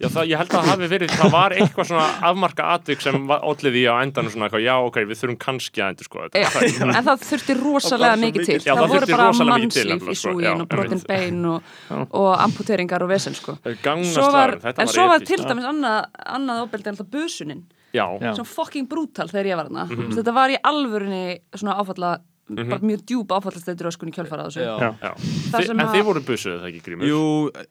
[0.01, 3.29] Já, það, ég held að það hafi verið, það var eitthvað svona afmarka atvik sem
[3.37, 6.49] ollið í á endanum svona eitthvað, já, ok, við þurfum kannski að endur sko Já,
[6.97, 9.95] en það þurfti rosalega Það var svo mikið til Já, það, það voru bara mannslíf
[9.95, 10.17] í sko.
[10.25, 11.71] súgin Já, og brotin bein og,
[12.11, 13.57] og amputeringar og vesen sko.
[13.61, 17.63] svo var, þetta en var svo var til dæmis annað, annað óbeldi en það busunin.
[17.95, 18.33] Já, Já.
[18.35, 20.11] sem fucking brútal þegar ég var hana Mhm.
[20.17, 22.17] þetta var í alvörinni svona áfalla
[22.47, 27.09] bara mjög djúb áfallasteytur öskun í sem En þið voru busuð það ekki grímur?
[27.09, 27.21] Jú,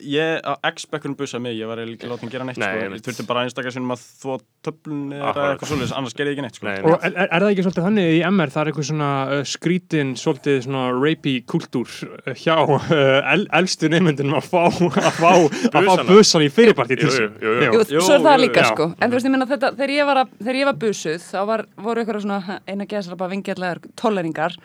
[0.05, 2.91] ég, á X-bekkunum busaði mig, ég var ekki látið að gera neitt Nei, sko.
[2.93, 6.45] Ég þurfti bara einstakar sinnum að þvó töflun eða eitthvað svolítið, annars gerði ég ekki
[6.45, 6.67] neitt sko.
[6.67, 9.41] Nei, Og er, er það ekki svolítið þannig í MR, það er eitthvað svona uh,
[9.53, 12.85] skrítin, svolítið svona rapey kultúr uh, hjá uh,
[13.33, 15.31] el, elstu neymyndunum að fá að fá,
[15.71, 18.91] að fá busan í fyrirparti svo er það líka sko.
[18.97, 21.39] En þú veist ég minna þetta, þegar ég var, að, þegar ég var busuð þá
[21.49, 24.57] var, voru ykkur svona eina geðsala bara vingjallegar tolleringar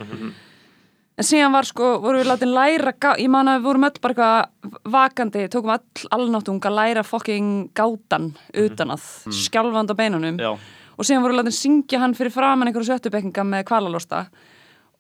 [1.13, 4.15] en síðan var sko, voru við látin læra ég man að við vorum öll bara
[4.15, 10.41] eitthvað vakandi, tókum all alnáttung að læra fucking gátan utan að skjálfand á beinunum.
[10.41, 10.57] Já,
[10.97, 14.27] og síðan voru látin syngja hann fyrir framann einhverju sjöttubekkinga með kvalalosta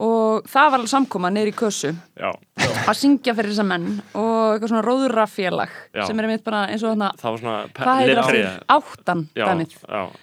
[0.02, 2.30] og það var alveg samkoma niður í kössu Já,
[2.88, 6.04] að syngja fyrir þessa menn og eitthvað svona róðurafélag Já.
[6.08, 7.12] sem er einmitt bara eins og þarna
[7.76, 8.56] hvað heitir það?
[8.76, 9.76] Áttan Já, dæmið.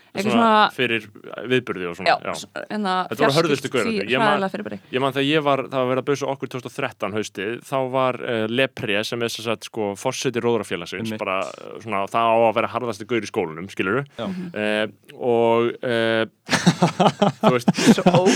[0.09, 1.05] Já, svona svona- fyrir
[1.51, 4.09] viðburði og Já, svona Já, en það Þetta voru hörðustu gaurarnir.
[4.09, 8.19] Ég man- þegar ég var, það var verið að busa okkur 2013 haustið, þá var
[8.23, 12.55] uh, Lepre sem er þess að sko fórseti róðrafélagsins, bara uh, svona það á að
[12.59, 14.25] vera harðasti gaur í skólanum, skilur Já.
[14.25, 14.85] uh,
[15.19, 16.25] og uh,
[17.43, 17.69] þú veist
[18.09, 18.29] og,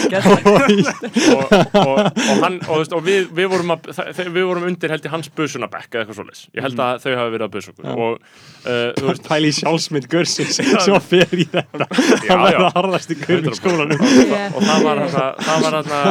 [0.54, 2.00] og, og,
[2.44, 3.90] hann, og, þú veist, og við, við, vorum að,
[4.30, 7.34] við vorum undir held í hans busunabekk eða eitthvað svoleiðis, ég held að þau hafi
[7.36, 7.90] verið að busa okkur.
[7.94, 11.88] Og uh, þú veist Pæli sjálfsmynd görsins sem að fer í þetta
[12.28, 12.70] Já, að vera já.
[12.78, 16.02] harðasti gaur í skólanum og það var það þarna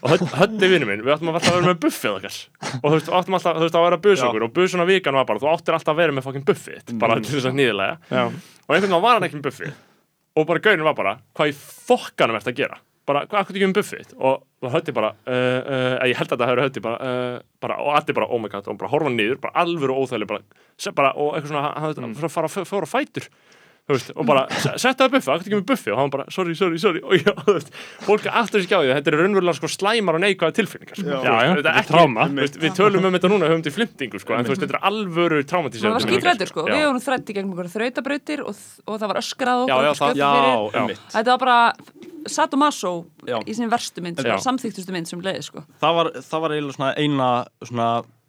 [0.00, 2.40] og höddi vinnu minn, við áttum alltaf að vera með buffið okkar.
[2.80, 4.26] Og þú veist, áttum alltaf, að vera að Já.
[4.28, 7.18] okkur og busuna vikan var bara, þú áttir alltaf að vera með fokkin buffið bara
[7.20, 9.74] til þess að nýðilega og einhvern veginn var hann ekki með buffið.
[10.38, 11.58] Og bara gaurin var bara, hvað í
[11.90, 12.78] fokkanum ert að gera?
[13.08, 16.42] Bara, hvað akkur ekki með buffið og það hötti bara, uh, uh, ég held að
[16.42, 19.10] það hefur hötti bara, uh, bara, og allir bara, oh my god og bara horfa
[19.10, 20.44] niður, bara alvöru óþægileg bara,
[20.94, 22.30] bara, og eitthvað svona, hann hann mm.
[22.36, 23.26] fara að fóra fætur
[23.96, 26.54] veist, og bara, se- settu það buffi, akkur ekki með buffi og hann bara, sorry,
[26.58, 27.70] sorry, sorry og já, þú veist,
[28.06, 31.08] fólk er alltaf ekki á því þetta er raunverulega sko slæmar og neikvæða tilfinningar sko.
[31.10, 32.28] Já, já, veist, þetta er ekki- tráma.
[32.40, 34.86] veist, við tölum um þetta núna, höfum til flimtingu sko, en þú veist, þetta er
[34.90, 36.74] alvöru Það traumatíserandi var skítrættur sko, Já.
[36.76, 39.90] við vorum þrætt í gegnum einhverja þrautabrautir og, og það var öskrað Já, okkur já,
[39.90, 40.80] og skjöld já, fyrir.
[40.80, 41.04] einmitt.
[41.16, 41.58] Þetta var bara
[42.30, 42.92] sadomaso
[43.26, 43.38] Já.
[43.48, 44.34] í sinni verstu mynd, Já.
[44.34, 45.64] bara samþyktustu mynd sem leiði sko.
[45.80, 46.54] það var, það var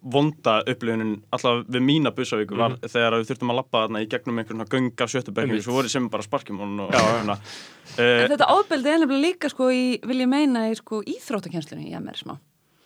[0.02, 4.40] vonda upplifunin alltaf við mína busavíku var þegar við þurftum að lappa þarna í gegnum
[4.42, 5.66] einhvern göng af sjöttubekkum Einmitt.
[5.66, 9.84] svo voru sem bara sparkjum og En uh, þetta ábeldi er nefnilega líka sko í,
[10.06, 12.36] vil ég meina, í sko íþróttakennslunni í MR smá.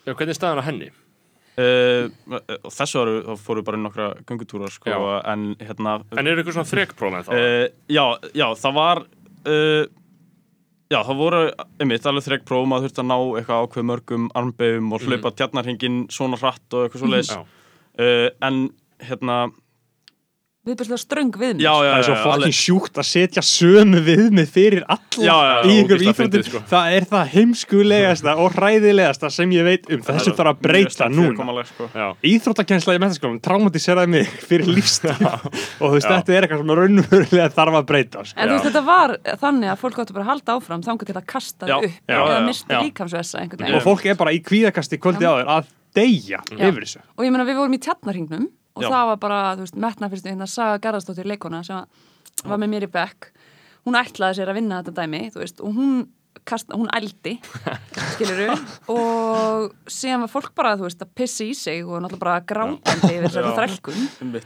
[0.06, 0.90] Já, hvernig er staðan á henni?
[1.56, 2.08] uh,
[2.62, 5.22] og þessu áru þá fóru bara í nokkra göngutúrar sko, Já.
[5.32, 7.32] en hérna En eru eitthvað svona þrekpróf með þá?
[7.32, 8.04] uh, já,
[8.36, 9.86] já, það var uh,
[10.92, 11.42] já, það voru
[11.82, 15.38] einmitt alveg þrek prófum að þurfti að ná eitthvað ákveð mörgum armbegum og hlaupa mm
[15.40, 17.40] tjarnarhingin svona hratt og eitthvað svo leiðis Já.
[18.00, 18.60] uh, en
[19.02, 19.38] hérna
[20.66, 21.60] Viðbærslega ströng viðmið.
[21.62, 25.22] já, já, Það er svo já, fokkin alveg- sjúkt að setja sömu viðmið fyrir alla
[25.22, 26.42] Já, já, já, í ógeðslega íþróttum.
[26.48, 26.60] sko.
[26.72, 30.02] Það er það heimskulegasta og hræðilegasta sem ég veit um.
[30.02, 31.64] Þessu þarf að breyta núna.
[31.70, 31.88] sko.
[31.94, 32.06] Já.
[32.32, 36.18] Íþróttakensla í mentaskólum traumatiseraði mig fyrir lífstíl og þú veist, Já.
[36.18, 38.24] þetta er eitthvað sem raunverulega þarf að breyta.
[38.26, 38.36] Sko.
[38.42, 41.16] En þú veist, þetta var þannig að fólk áttu bara að halda áfram þangað til
[41.22, 42.80] að kasta Já, upp já, eða já, misti já.
[42.82, 45.64] líkamsvessa einhvern Og fólk er bara í kvíðakasti kvöldi áður að
[45.96, 46.58] deyja Já.
[46.68, 47.00] yfir þessu.
[47.16, 48.90] Og ég meina, við vorum í tjarnarhingnum og Já.
[48.92, 51.86] það var bara, þú veist, metna fyrstu hérna Saga Garðarsdóttir leikona sem
[52.44, 53.30] var með mér í bekk.
[53.86, 55.96] hún ætlaði sér að vinna þetta dæmi þú veist, og hún,
[56.44, 57.36] kast, hún ældi
[58.12, 58.48] skiluru
[58.92, 63.12] og síðan var fólk bara þú veist, að pissi í sig og náttúrulega bara grátandi
[63.14, 64.40] yfir þessari þrælkun.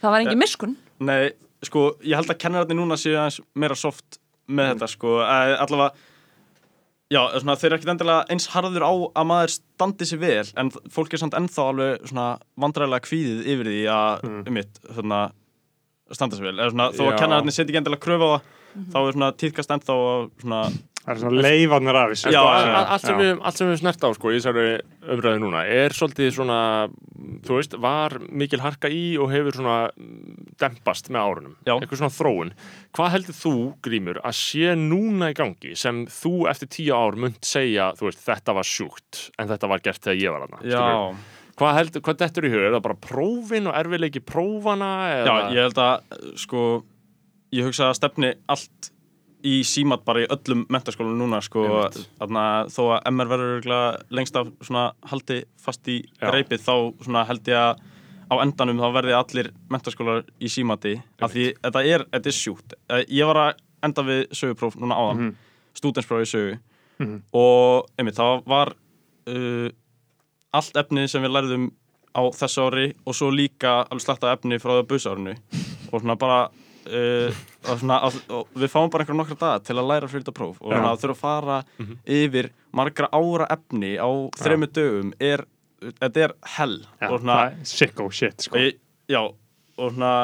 [0.00, 1.30] Það var engin miskun Nei,
[1.64, 6.05] sko, ég held að kennararnir núna séu aðeins meira soft með þetta, sko, að, allavega
[7.12, 10.72] Já, svona, þeir eru ekkert endilega eins harður á að maður standi sér vel en
[10.90, 12.24] fólk er samt ennþá alveg svona
[12.58, 14.40] vandræðilega kvíðið yfir því að Mm.
[14.50, 15.20] um mitt, svona
[16.12, 18.50] standa sér vel, eða svona, þó að kennararnir setja ekki endilega kröfu á það,
[18.90, 20.60] þá er svona tíðkast ennþá að svona,
[21.06, 22.30] Það er svona leifarnir af þessu.
[22.34, 22.40] Sko.
[22.90, 24.64] allt, sem við, allt sem við snert á sko, í þessari
[25.14, 26.56] umræðu núna er svolítið svona,
[27.46, 31.74] þú veist, var mikil harka í og hefur svona mm, dempast með árunum, Já.
[31.76, 32.52] eitthvað svona þróun
[32.96, 37.46] hvað heldur þú, Grímur, að sé núna í gangi sem þú eftir tíu ár munt
[37.46, 40.84] segja, þú veist, þetta var sjúkt en þetta var gert þegar ég var já,
[41.60, 45.38] hvað heldur, hvað dettur í hug, er það bara prófin og erfiðleiki prófana já, eða?
[45.54, 46.66] ég held að, sko,
[47.56, 48.92] ég hugsa að stefni allt
[49.46, 51.66] í símat bara í öllum mentaskólum núna, sko,
[52.18, 53.68] þarna þó að MR verður
[54.16, 56.30] lengst af svona haldi fast í Já.
[56.34, 57.84] reipið, þá svona held ég að
[58.30, 62.74] á endanum þá verði allir mentaskólar í símati, af því þetta er, þetta er sjúkt.
[62.90, 63.54] Eh, Ég var að
[63.86, 65.36] enda við sögupróf núna áðan, mm
[65.76, 66.22] Mhm.
[66.22, 66.58] í sögu
[66.98, 67.22] Mhm.
[67.34, 68.72] og einmitt, það var
[69.28, 69.68] uh,
[70.54, 71.70] allt efni sem við lærðum
[72.16, 75.34] á þessu ári og svo líka alveg sletta efni frá það busárinu
[75.92, 77.30] og svona bara uh,
[77.68, 80.32] og svona, og, og við fáum bara einhverja nokkra daga til að læra fyrir þetta
[80.38, 80.78] próf og Já.
[80.78, 81.58] svona, þurfa að fara
[82.06, 84.08] yfir margra ára efni á
[84.40, 85.44] þremmu dögum er,
[86.00, 88.58] þetta er hell Já, og svona, sicko shit, sko.
[88.60, 88.80] ég,
[89.12, 90.16] já, og svona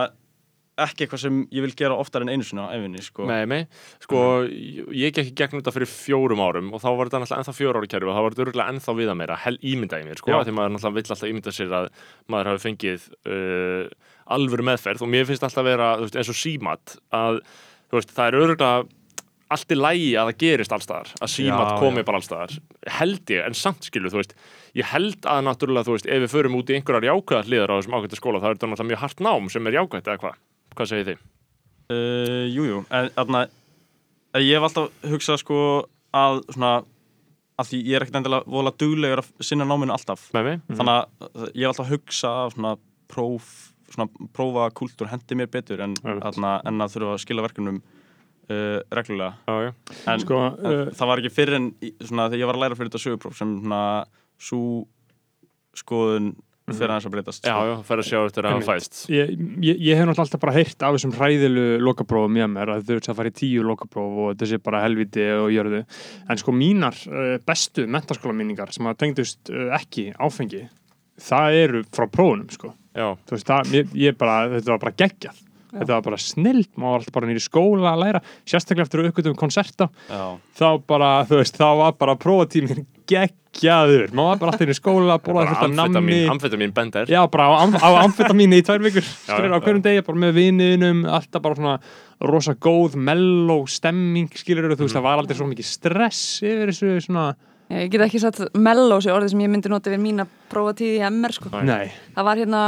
[0.83, 3.27] ekki eitthvað sem ég vil gera oftar en einu sinna efinni, sko.
[3.29, 3.61] Nei, nei,
[4.03, 7.43] sko, ég ég gekk í gegnum þetta fyrir fjórum árum og þá var þetta náttúrulega
[7.43, 10.23] ennþá fjóra ára kerfi og þá var þetta örgulega ennþá viða meira, hel ímyndaði mér,
[10.23, 11.91] sko, því maður náttúrulega vill alltaf ímynda sér að
[12.33, 13.85] maður hafi fengið uh,
[14.39, 17.43] alvöru meðferð og mér finnst alltaf vera, þú veist, eins og símat að,
[17.93, 18.73] þú veist, það er örgulega
[19.55, 22.07] allt í lægi að það gerist allstaðar að símat komi já.
[22.09, 22.57] bara allstaðar
[22.99, 24.37] held ég, en samt skilu, þú veist
[24.79, 27.79] ég held að náttúrulega, þú veist, ef við förum út í einhverjar jákvæðar hliðar á
[27.79, 30.39] þessum ákvæmta skóla þá er þetta náttúrulega mjög hart nám sem er jákvætt eða hvað,
[30.77, 31.27] hvað segir þið?
[31.93, 33.43] Uh, jú, jú, en þarna
[34.41, 35.59] ég hef alltaf hugsað sko
[36.17, 36.73] að svona
[37.61, 40.63] að því ég er ekkert endilega voðalega duglegur að sinna náminu alltaf Með mig?
[40.73, 42.73] þannig að ég er alltaf að hugsa að svona
[43.13, 43.51] próf,
[43.93, 46.25] svona prófa kultúr hendi mér betur en, Einmitt.
[46.25, 47.83] þarna, en að þurfa að skila verkefnum
[48.51, 49.35] uh, reglulega.
[49.49, 49.73] Já, já.
[50.15, 52.79] en Sko, uh, það var ekki fyrir en í- svona, þegar ég var að læra
[52.81, 53.83] fyrir þetta sögupróf sem svona
[54.43, 54.63] svo
[55.79, 56.33] skoðun
[56.73, 59.33] fyrir aðeins að breytast Já, já, fer að sjá eftir að hann fæst ég,
[59.67, 62.93] ég, ég hef náttúrulega alltaf bara heyrt af þessum hræðilu lokaprófum með mér að þau
[62.95, 65.81] eru að fara í tíu lokapróf og þetta sé bara helviti og jörðu.
[66.31, 70.63] En sko mínar uh, bestu mentaskólaminningar sem að tengdust uh, ekki áfengi
[71.23, 72.73] það eru frá prófunum sko.
[72.95, 76.71] Já, þú veist það, ég, ég bara, þetta var bara geggjað þetta var bara snilt,
[76.77, 79.89] maður var alltaf bara nýri skóla að læra, sérstaklega eftir aukvöldum konserta.
[80.11, 80.25] Já,
[80.59, 85.17] þá bara, þú veist, þá var bara prófatíminn geggjaður, maður var bara alltaf nýri skóla,
[85.23, 86.19] bólaði bara fullt af nammi.
[86.33, 89.03] amfetamin, bender Já, bara á, á amfetamínu í tvær vikur.
[89.27, 91.79] Skilur já, á hverjum degi, bara með viniðinum alltaf bara svona
[92.23, 94.85] rosa góð mellow stemming, skilur þú Mhm.
[94.87, 97.35] veist, það var aldrei svo mikið stress yfir þessu svona,
[97.73, 100.99] Já, ég get ekki sett melló sér orðið sem ég myndi nota við mína prófatíð
[100.99, 101.49] í MR sko.
[101.65, 102.63] Nei, það var hérna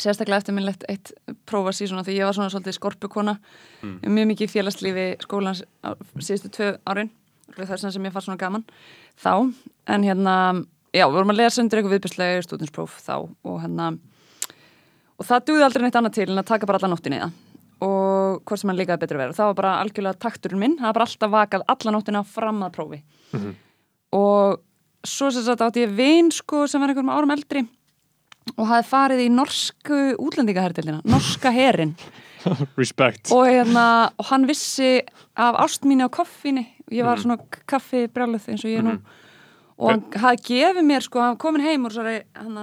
[0.00, 1.12] sérstaklega eftirminnlegt eitt
[1.48, 3.36] prófa síðan því ég var svona svolítið skorpukona.
[3.82, 3.98] Mm.
[4.16, 5.62] mjög mikið félagslífi skólans
[6.18, 7.12] síðustu tvö árin
[7.56, 8.66] þess sem ég fann svona gaman
[9.16, 9.52] þá.
[9.86, 10.36] En hérna,
[10.92, 13.90] já, við vorum að lesa undir eitthvað viðbjörnslega stúdinspróf þá og hérna
[15.16, 17.36] og það dugði aldrei neitt annað til en að taka bara alla nóttina í það.
[17.86, 20.76] Og hvort sem hann líkaði betur að vera það var bara algjörlega takturinn minn.
[20.80, 23.00] Það var bara alltaf vakað alla nóttina fram að prófi.
[24.16, 24.60] Og
[25.06, 27.66] svo sem sagt átti ég vin sko sem var einhverjum árum eldri
[28.54, 31.96] og hafði farið í norsku útlendingahertildina, norska herin.
[32.80, 33.32] Respect.
[33.34, 35.00] Og, hérna, og hann vissi
[35.34, 38.98] af ást mínu á koffíni ég var svona kaffi brjáluð eins og ég er nú.
[39.76, 42.60] Og hann hafði gefið mér sko, hann komin heim úr svo hann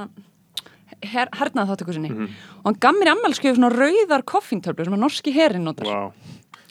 [1.04, 5.04] her, hernað þáttöku sinni og hann gaf mér í ammælskjöfu svona rauðar koffíntöflur sem að
[5.04, 5.90] norski herin notar.
[5.90, 6.14] Wow.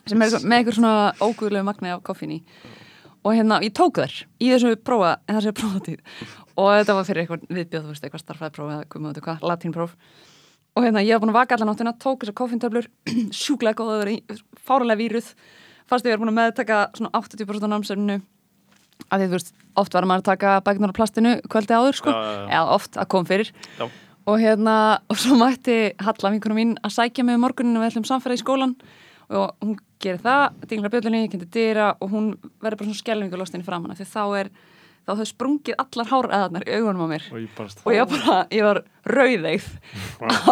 [0.09, 2.41] sem er með eitthvað svona óguðlegu magni af koffín í
[3.23, 6.03] og hérna, ég tók þær í þessu prófa, en þessu prófatíð.
[6.59, 9.49] Og þetta var fyrir eitthvað viðbjöð, þú veist, eitthvað starfæði próf eða hvað maður hvað,
[9.53, 9.97] latínpróf
[10.73, 12.87] og hérna, ég var búin að vaka allan áttina, tók þessar koffíntöflur
[13.43, 14.15] sjúklega góða,
[14.65, 15.33] fárulega víruð.
[15.91, 18.23] Fannst ég var búin að meðtaka svona 80% af námsefninu.
[19.11, 22.15] Af því þú veist, oft var maður að taka bæknar á plastinu kvöldi áður, sko,
[22.15, 22.47] já.
[22.47, 23.53] eða oft að kom fyrir.
[23.77, 23.85] Já.
[24.23, 24.75] og hérna,
[25.11, 28.41] og svo mætti Halla vinkunum mín að sækja mig um morguninu við ætlum samfæra í
[28.41, 28.77] skólan
[29.35, 32.29] og hún gerir það, dinglar bjöllunni, kynnti dyra og hún
[32.63, 34.51] verður bara svona skelvingu lostin í framann af því þá er,
[35.07, 37.27] þá þau sprungið allar háræðarnar í augunum á mér.
[37.33, 38.83] Og ég bara og ég var bara, ég var
[39.17, 39.69] rauðeigð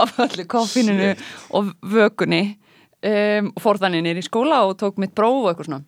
[0.03, 1.13] af öllu koffíninu
[1.59, 5.71] og vökunni um, og fór þannig nýr í skóla og tók mitt próf og eitthvað
[5.71, 5.83] svona.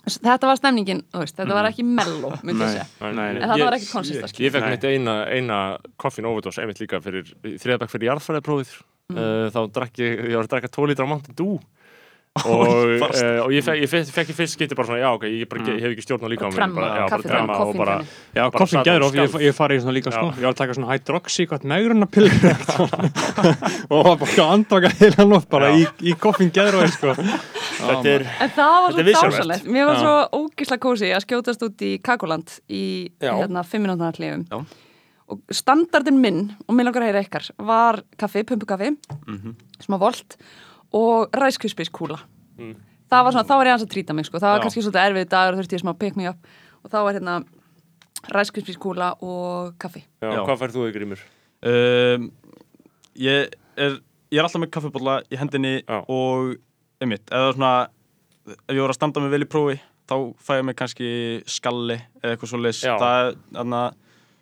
[0.00, 3.74] Þetta var stemningin, þú veist, þetta var ekki melló myndi ég segja, en það var
[3.76, 4.38] ekki konsistast.
[4.40, 4.70] Ég fekk Nei.
[4.72, 5.58] mitt eina, eina
[6.00, 10.54] koffin overdose einmitt líka fyrir þriðabæk fyrir jarðfæðiprófið uh, þá drakk ég, ég var að
[10.54, 11.58] drakka 2 lítra á Mountain Dew
[12.46, 12.68] og,
[13.00, 15.48] uh, og ég fekk, ég fekk, fekk í fyrst skipti bara svona, já ok, ég,
[15.50, 17.96] bara, ég hef ekki stjórn á líka bara, já, bara tremma og bara
[18.36, 20.60] Já, koffin gæður og of, ég, ég fari í svona líka sko, ég var að
[20.62, 22.34] taka svona hydroxy, hvað megrunapillir
[23.90, 27.14] og var bara að andvaka heila nótt bara í, í koffin gæður of, sko.
[27.80, 29.66] Þetta er, En það var svo dásalegt.
[29.72, 32.82] Mér var svo ógisla kósi að skjótast út í Kakoland í
[33.22, 34.44] hérna, fimm minútnar hlifum.
[34.50, 34.60] Já.
[35.30, 38.88] Og standardin minn, og minn langar að heyra ykkar, var kaffi, pumpukaffi,
[39.30, 39.54] Mhm.
[39.86, 40.36] smá volt.
[40.36, 40.69] og
[41.40, 42.18] ræskrispiskúla.
[42.58, 42.74] Mm.
[43.10, 44.38] Það var svona, þá var ég aðeins að trýta mig, sko.
[44.38, 44.62] Það var Já.
[44.64, 46.50] kannski svolítið erfið dagur og þurfti ég smá að pick me up.
[46.84, 47.34] Og þá var hérna
[48.30, 50.04] ræskrispiskúla og kaffi.
[50.22, 50.44] já, Já.
[50.44, 51.22] hvað færð þú ykkur í mér?
[51.70, 52.30] um,
[53.16, 53.96] ég, er,
[54.30, 56.04] ég er alltaf með kaffibólla í hendinni Já.
[56.08, 56.56] og
[57.00, 57.72] einmitt, eða svona
[58.50, 59.78] ef ég voru að standa mig vel í prófi
[60.10, 61.10] þá fæ ég mig kannski
[61.46, 62.96] skalli eða eitthvað svo Já.
[62.98, 63.82] það er þarna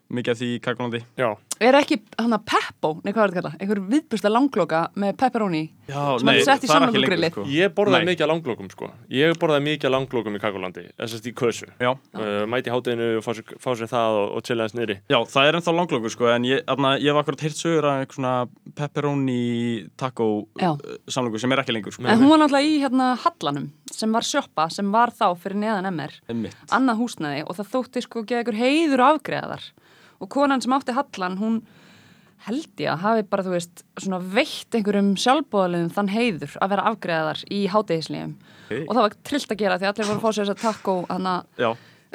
[0.08, 3.40] mikið af því í kakulandi Já, Er ekki hann að Peppo, nei hvað er þetta
[3.42, 5.62] kalla, einhver viðbústa langloka með pepperoni?
[5.88, 7.44] Já, Sem hann sett í það er lengur sko.
[7.50, 8.10] ég borðaði Nei.
[8.12, 11.90] mikið að langlókum sko Ég borðaði mikið að langlókum í Kakulandi þessast í kösu Já,
[11.90, 15.18] uh, Mæti hátteginu og fá sér, fá sér það og, og chilla þess niðri já,
[15.34, 18.20] það er ennþá langlókur sko en ég, þarna, ég hef akkurat heyrt sögur af eitthvað
[18.20, 18.34] svona
[18.78, 19.42] pepperoni
[19.98, 20.28] taco
[20.62, 20.70] Já.
[20.78, 22.06] uh, samlokur sem er ekki lengur sko.
[22.06, 25.90] En hún var náttúrulega í hérna Hallanum sem var sjoppa sem var þá fyrir neðan
[25.90, 26.56] MR Einmitt.
[26.70, 28.24] annað húsnaði og það þótti sko
[30.20, 31.60] og og konan sem átti Hallan hún
[32.46, 36.86] held ég að hafi bara þú veist svona veitt einhverjum sjálfbóðaliðum þann heiður að vera
[36.92, 38.36] afgreðar í hátegislegum
[38.68, 38.82] Ok.
[38.84, 40.96] og það var trillt að gera því allir voru að fá sér þess að taco
[41.08, 41.68] hana Já,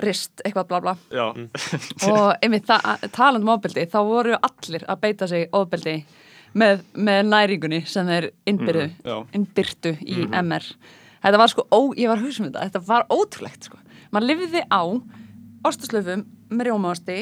[0.04, 0.94] rist eitthvað bla bla.
[1.10, 1.26] Já,
[2.14, 5.96] og einmitt það, talandi um ofbeldi þá voru allir að beita sig ofbeldi
[6.54, 9.16] með, með næringunni sem þeir innbyrðu, já.
[9.34, 10.70] innbyrtu í MR
[11.24, 12.68] þetta var sko, ó, ég var að hugsa um þetta.
[12.68, 13.80] Þetta var ótrúlegt sko.
[14.14, 14.82] Maður lifði á
[15.64, 17.18] ostaslöfum með rjómaosti,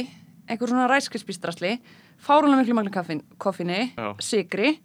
[0.51, 1.77] einhver svona ræskrispístrasli
[2.21, 2.91] fárunlega miklu magna
[3.97, 4.15] Já.
[4.19, 4.79] sigri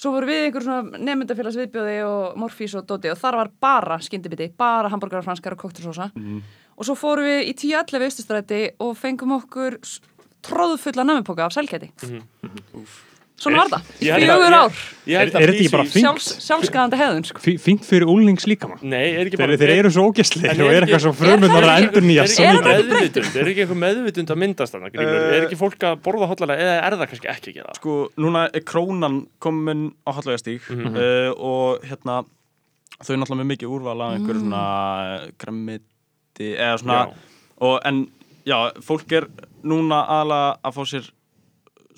[0.00, 3.98] svo voru við einhver svona nefndafélags viðbjóði og morfís og dóti og þar var bara
[4.00, 6.42] skyndibiti, bara hambúrgar franskar og koktelsósa Mhm.
[6.76, 9.76] og svo fórum við í 10.11 austustræti og fengum okkur
[10.42, 11.90] tróðfulla nammipoka af sælkæti
[13.40, 15.84] svona var það, fjögur ár Er- þetta ekki bara?
[15.90, 17.40] Sjálfs, sjálfskaðandi hefðun sko.
[17.64, 20.84] Fínt fyrir úlnings líka er ekki Þeir, bara þeir eru svo ógæsleir En og er
[20.86, 24.40] eitthvað svo frumunar að endur nýja Er Er ekki ekki er ekki eitthvað meðvitund að
[24.44, 25.16] myndast þarna, Grímur?
[25.16, 27.80] Eh, Er ekki fólk að borða hotlalega eða er það kannski ekki að gera það?
[27.80, 30.94] Sko, núna er krónan komin á hallægastík Mhm.
[30.94, 32.20] uh, og hérna
[33.00, 34.64] þau er náttúrulega mikið úrval af einhverju svona
[35.40, 37.00] grammiti eða svona
[37.88, 38.06] en
[38.46, 39.26] já, fólk er
[39.64, 41.10] núna aðla að fá sér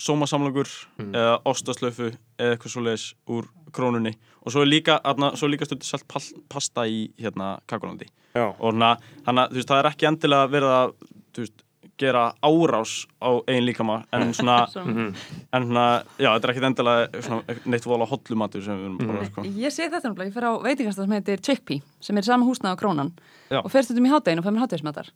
[0.03, 0.69] sómasamlokur
[1.07, 4.12] eða ostaslöfu eða eitthvað svoleiðis úr krónunni.
[4.43, 6.07] Og svo er líka, aðna, svo er líka stundu selt
[6.51, 10.95] pasta í hérna kakulandi Já, og þannig að það er ekki endilega verið að
[11.38, 11.62] veist,
[12.01, 15.85] gera árás á einn líkama en svona Svo- En svona,
[16.19, 19.45] já, þetta er ekkit endilega svona, neitt vola hotlumatur sem við erum bara, sko.
[19.47, 22.75] Ég sé þetta náttúrulega, ég fer á veitingastað sem heitir Chickpea sem er sama húsnað
[22.75, 23.12] á Krónan
[23.53, 23.61] Já.
[23.62, 25.12] og fer stundum í hátægin og fer mér hátægismatar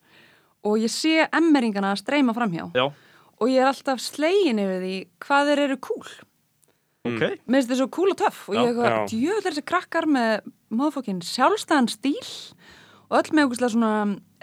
[0.67, 2.69] og ég sé emmeringana streyma framhjá.
[2.77, 2.87] Já,
[3.41, 4.95] og ég er alltaf slegin yfir því
[5.27, 6.07] hvað þeir eru cool
[7.07, 7.21] ok.
[7.47, 9.03] Mér finnst þetta svo cool og töff og Já, ég eitthvað, já.
[9.13, 12.31] djöfull er þessi krakkar með móðfókin sjálfstæðan stíl
[13.07, 13.93] og öll með eitthvað svona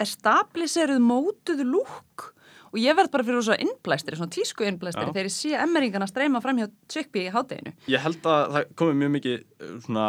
[0.04, 2.30] establiseruð mótuð lúk
[2.74, 6.42] og ég verð bara fyrir svona innblæstri, svona tísku innblæstri þegar ég sé emmeringana streyma
[6.42, 7.74] fram hjá Chickpea í hátæginu.
[7.92, 10.08] Ég held að það komi mjög mikið uh, svona,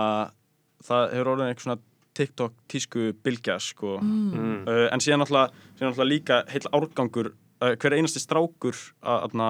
[0.87, 1.83] það hefur orðin eitthvað svona
[2.15, 3.99] TikTok tísku bylgja, sko.
[4.01, 4.57] mm.
[4.65, 9.47] Uh, en síðan náttúrulega líka heil árgangur, hver einasti strákur, aðna,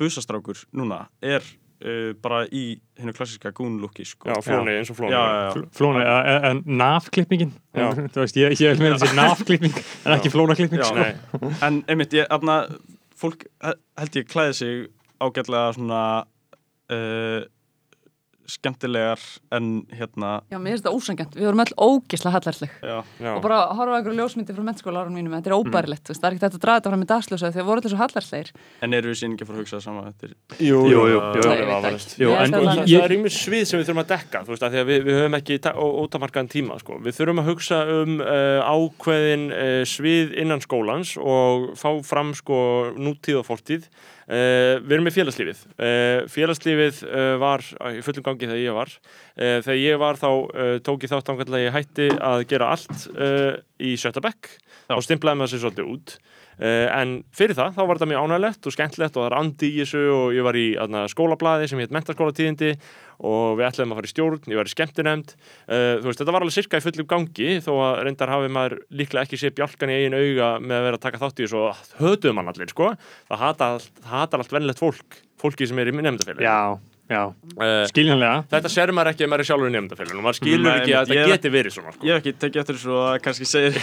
[0.00, 1.42] busastrákur núna, er
[1.84, 4.28] uh, bara í hennu klassiska gúnlúki, sko.
[4.30, 5.66] Já, flóni, eins og flóni Já, já, já.
[5.76, 6.04] Flóna,
[6.50, 7.52] en nafklippingin.
[8.14, 10.98] Þú veist, ég, ég vil meina þessi nafklipping en ekki flónaklipping sko.
[11.00, 12.62] Nei, En einmitt, ég, aðna,
[13.20, 14.86] fólk he- held ég klæði sig
[15.20, 16.02] ágætlega svona
[16.92, 17.40] uh,
[18.52, 19.22] skemmtilegar
[19.56, 23.42] en hérna Já, mér finnst þetta ósangjant, við vorum öll ógisla hallarsleg já, já, og
[23.44, 26.20] bara að horfa á einhverju ljósmyndi frá mennskóla árum mínum, þetta er óbærilegt, mm.
[26.20, 28.52] það er ekki þetta að draga þetta fram í dagsljósa þegar voru þetta svo hallarslegir.
[28.80, 30.00] en eru við síðan ekki að fara að hugsa það sama
[30.60, 31.20] Jú, jú, jú, jú.
[31.20, 32.16] er Nei, ég veit ekki.
[32.20, 34.50] Jú, Ég en Og að- það, er ymir svið sem við þurfum að dekka þú
[34.52, 36.98] veist, að því að við, við höfum ekki ótamarkaðan tíma sko.
[37.00, 40.36] við þurfum að hugsa um uh, ákveðin uh, svið
[44.30, 45.62] uh, við erum með félagslífið.
[45.74, 48.96] Uh, félagslífið uh, var í fullum gangi þegar ég var.
[49.40, 50.28] Þegar ég var þá
[50.84, 53.06] tók ég þátt ángætlega ég hætti að gera allt
[53.80, 54.50] í sjötta bekk.
[54.90, 54.96] Já.
[54.98, 56.14] og stimplaði maður sér svolítið út
[56.60, 59.78] en fyrir það, þá var þetta mjög ánægilegt og skemmtilegt og það er andi í
[59.80, 62.74] þessu og ég var í aðna, skólablaði sem hétt mentaskólatíðindi
[63.20, 65.34] og við ætlaðum að fara í stjórn, ég var í skemmtinemnd
[65.68, 69.24] þú veist, þetta var alveg sirka í fullum gangi þó að reyndar hafi maður líklega
[69.24, 71.82] ekki séð bjálkan í eigin auga með að vera að taka þátt í þessu og
[72.00, 72.92] hötuðu mann allir, sko.
[73.28, 76.48] Það hatar allt, það hatar allt vennlegt fólk fólki sem er í nefndafélagi
[77.10, 80.62] Já, uh, skiljanlega Þetta ser maður ekki ef maður er sjálfur í nefndafélaginu maður skilur
[80.62, 82.06] Nei, ekki að þetta geti verið svona sko.
[82.06, 83.80] Ég hef ekki tekið eftir þessu og kannski segir.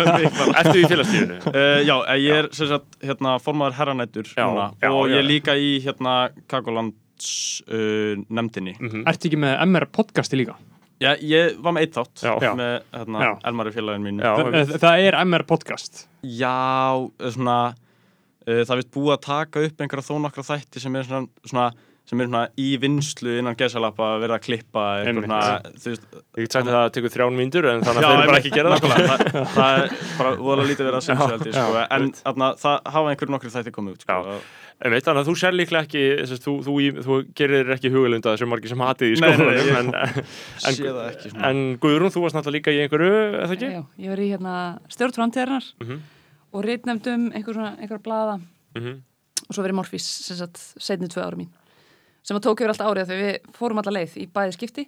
[0.62, 4.88] Eftir í félagstíðinu Uh, já, eh, ég er sem sagt hérna, formaður herranættur og já.
[5.12, 6.14] ég er líka í hérna
[6.50, 7.30] Kakolands
[7.68, 8.76] uh, nefndinni.
[8.78, 9.04] Mhm.
[9.10, 10.56] Ertu ekki með MR podcasti líka?
[11.00, 12.50] Já, ég var með eitt þátt Já.
[12.56, 13.28] Með hérna.
[13.48, 14.18] Elmari félagin mín.
[14.20, 17.54] Þa, eh, það er MR podcast Já, eh, svona,
[18.44, 21.70] það veit búið að taka upp einhverja þó nokkra þætti sem er svona, svona
[22.10, 25.40] sem er svona í vinslu innan gesalappa að vera að klippa eitthvað svona,
[25.78, 26.06] þú veist,
[26.40, 28.70] Ég get sagt að það tekur þrján mínútur en þannig að þeir bara ekki gera
[28.72, 29.18] það nákvæmlega.
[29.20, 32.48] það, það er bara voða lítið verið að Já, sensu held ég, sko, en þarna,
[32.64, 34.48] það hafa einhverju nokkru þætti komið út sko, og-
[34.80, 38.30] Einmitt, Þannig að þú sér líklega ekki þess, þú, þú, þú, þú gerir ekki hugalunda
[38.32, 41.32] þessu margir sem hatið í Nei, nei, skólanum nei, ég- en, en, sé það ekki
[41.34, 41.50] svona.
[41.50, 43.68] en Guðrún, þú varst náttúrulega líka í einhverju eða ekki?
[43.76, 44.54] Já, ég var í hérna
[44.96, 45.98] stjórn framtíðarinnar Mhm.
[46.56, 48.38] og reitnefndum einhver svona, einhver blaða.
[48.80, 48.96] Mhm.
[49.50, 51.50] og svo verið Morfís sem sagt setni tvö ára mín
[52.30, 54.84] sem að tók yfir allt árið þegar við fórum alla leið í bæði skipti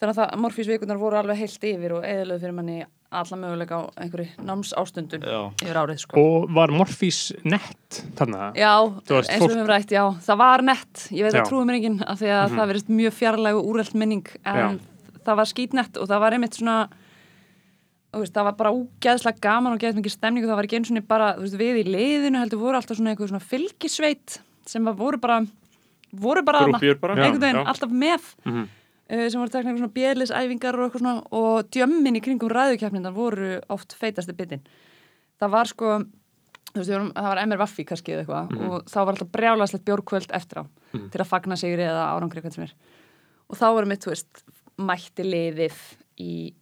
[0.00, 2.78] þannig að það, Morfís vikunar voru alveg heilt yfir og eðalöð fyrir manni
[3.10, 5.40] alla möguleika á einhverju náms ástundun Já.
[5.64, 6.22] yfir árið sko.
[6.22, 8.52] og var Morfís nett þarna?
[8.56, 11.42] Já, eins og fólk- við höfum rætt, já, það var nett ég veit Já.
[11.42, 14.80] að trúið mér enginn af því að það verist mjög fjarlæg og úrelt minning en
[15.26, 16.78] það var skítnett og það var einmitt svona
[18.14, 20.78] þú veist, það var bara úgeðslega gaman og geðslega mikið stemning og það var ekki
[20.80, 24.40] eins og bara, þú veist, við í liðinu heldur voru alltaf svona eitthvað svona fylgisveit
[24.66, 25.42] sem var- voru bara
[26.12, 26.78] voru bara bara.
[27.14, 28.68] Einhvern veginn, alltaf með Mhm.
[29.10, 33.60] uh, sem voru eitthvað svona bjöðlisæfingar og eitthvað svona og djömmin í kringum ræðukeppnindar voru
[33.68, 34.60] oft feitasti bitin
[35.40, 35.98] það var sko
[36.70, 38.70] þú veist, það var MR Vaffi kannski eða eitthvað Mhm.
[38.70, 40.64] og þá var alltaf brjálæslegt bjórkvöld eftir á
[41.10, 42.72] til að fagna sigri eða árangri hvað sem er.
[43.50, 44.42] Og þá voru mitt, þú veist,
[44.78, 45.74] mætti liðið
[46.20, 46.54] í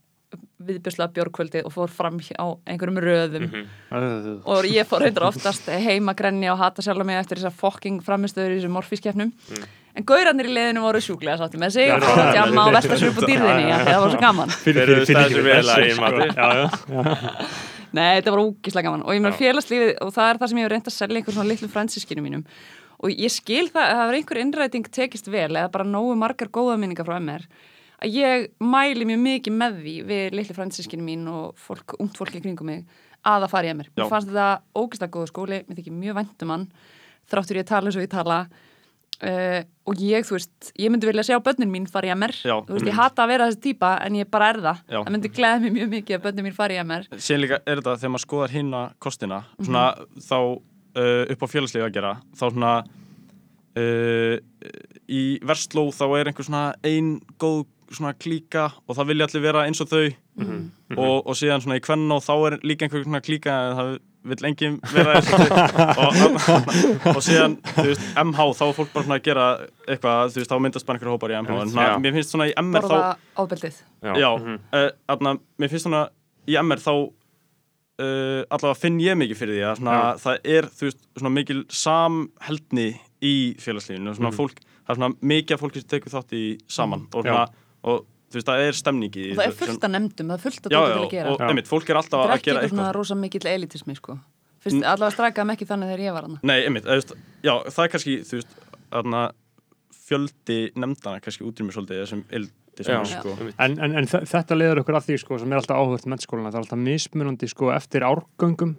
[0.69, 3.47] viðbjörslega bjórkvöldi og fór fram á einhverjum röðum.
[3.49, 4.43] Mhm.
[4.45, 8.57] og ég fór reyndar oftast heima grenni og hata sjálf mig eftir þessar fokking framistöður
[8.57, 9.33] í þessum morfískeppnum.
[9.97, 12.99] En gaurarnir í liðinu voru sjúklega sátti með sig og fór að djamma og velta
[12.99, 14.49] sér upp á dýrðinni af því að það var svo gaman.
[14.49, 16.29] Þeir eru staðið sér vel að eigin mati.
[16.37, 17.47] Já, já,
[17.99, 19.07] Nei, þetta var ógislega gaman.
[19.07, 21.35] Og ég meina félagslífið og það er það sem ég hef reynd að selja einhver
[21.39, 22.45] svona litlu fransískinu mínum.
[22.99, 26.51] Og ég skil það að það er einhver innræting tekist vel eða bara nógu margar
[26.53, 27.47] góða minningar frá MR
[28.03, 32.35] að ég mæli mjög mikið með því við litlu fransískinu mín og fólk, ungt fólk
[32.39, 32.85] í kringum mig
[33.27, 33.89] að það fari MR.
[33.91, 33.99] Já.
[34.03, 36.67] Mér fannst þetta ógislega góða skóli, mér þykir mjög væntum hann
[37.29, 38.41] þráttur ég að tala eins og ég tala
[39.19, 42.55] Uh, og ég, þú veist, ég myndi vilja sjá börnin mín fara í MR, Já,
[42.69, 44.99] þú veist, ég hata að vera þessi típa en ég bara er það, Já.
[45.01, 47.81] það myndi gleða mig mjög mikið að börnin mín fara í MR Síðan líka er
[47.81, 49.67] þetta þegar maður skoðar hinna kostina Mhm.
[49.67, 49.83] svona
[50.23, 52.71] þá uh, upp á félagslega að gera þá svona
[53.83, 54.37] uh,
[55.11, 57.11] í versló þá er einhver svona ein
[57.43, 60.05] góð svona klíka og það vilja allir vera eins og þau.
[60.39, 60.61] Mhm.
[60.97, 63.91] og, og síðan svona í kvennó þá er líka einhver svona klíka en það
[64.29, 65.59] vill enginn vera eins og þau.
[67.09, 69.47] Og, og síðan þú veist, MH þá er fólk bara svona að gera
[69.89, 71.95] eitthvað þú veist, þá myndast bara einhver hópar í MH en svona, Já.
[72.05, 73.79] mér finnst svona í MR þá borða ábeldið
[74.21, 76.03] Já, uh, atna, mér finnst svona
[76.49, 76.93] í MR þá
[78.03, 81.63] uh, allavega finn ég mikið fyrir því að svona, það er þú veist, svona mikil
[81.83, 82.89] samheldni
[83.25, 84.15] í félagslífinu.
[84.19, 87.47] Svona fólk, það er svona mikið af fólki sem tekur þátt í saman og, svona,
[87.85, 90.45] og þú veist, það er stemning í og það er fullt af nefndum, það er
[90.47, 91.47] fullt Já, dóti já, til að gera og Já.
[91.49, 93.95] einmitt, fólk er alltaf það er að ekki gera eitthvað svona eitthvað rosa mikill elitismi
[93.97, 94.19] sko.
[94.59, 97.13] Fyrst, allavega strakaðum ekki þannig þegar ég var hann Nei, einmitt, veist,
[97.47, 98.57] já, það er kannski þú veist,
[98.99, 99.21] atna,
[100.09, 102.25] fjöldi nefndana kannski útrýmur svolítið þessum
[102.79, 102.99] sem Já.
[103.01, 105.81] er sko En, en, en þe- þetta leiður okkur að því sko, sem er alltaf
[105.81, 108.77] áhört mennskólana, það er alltaf mismunandi sko, eftir árgöngum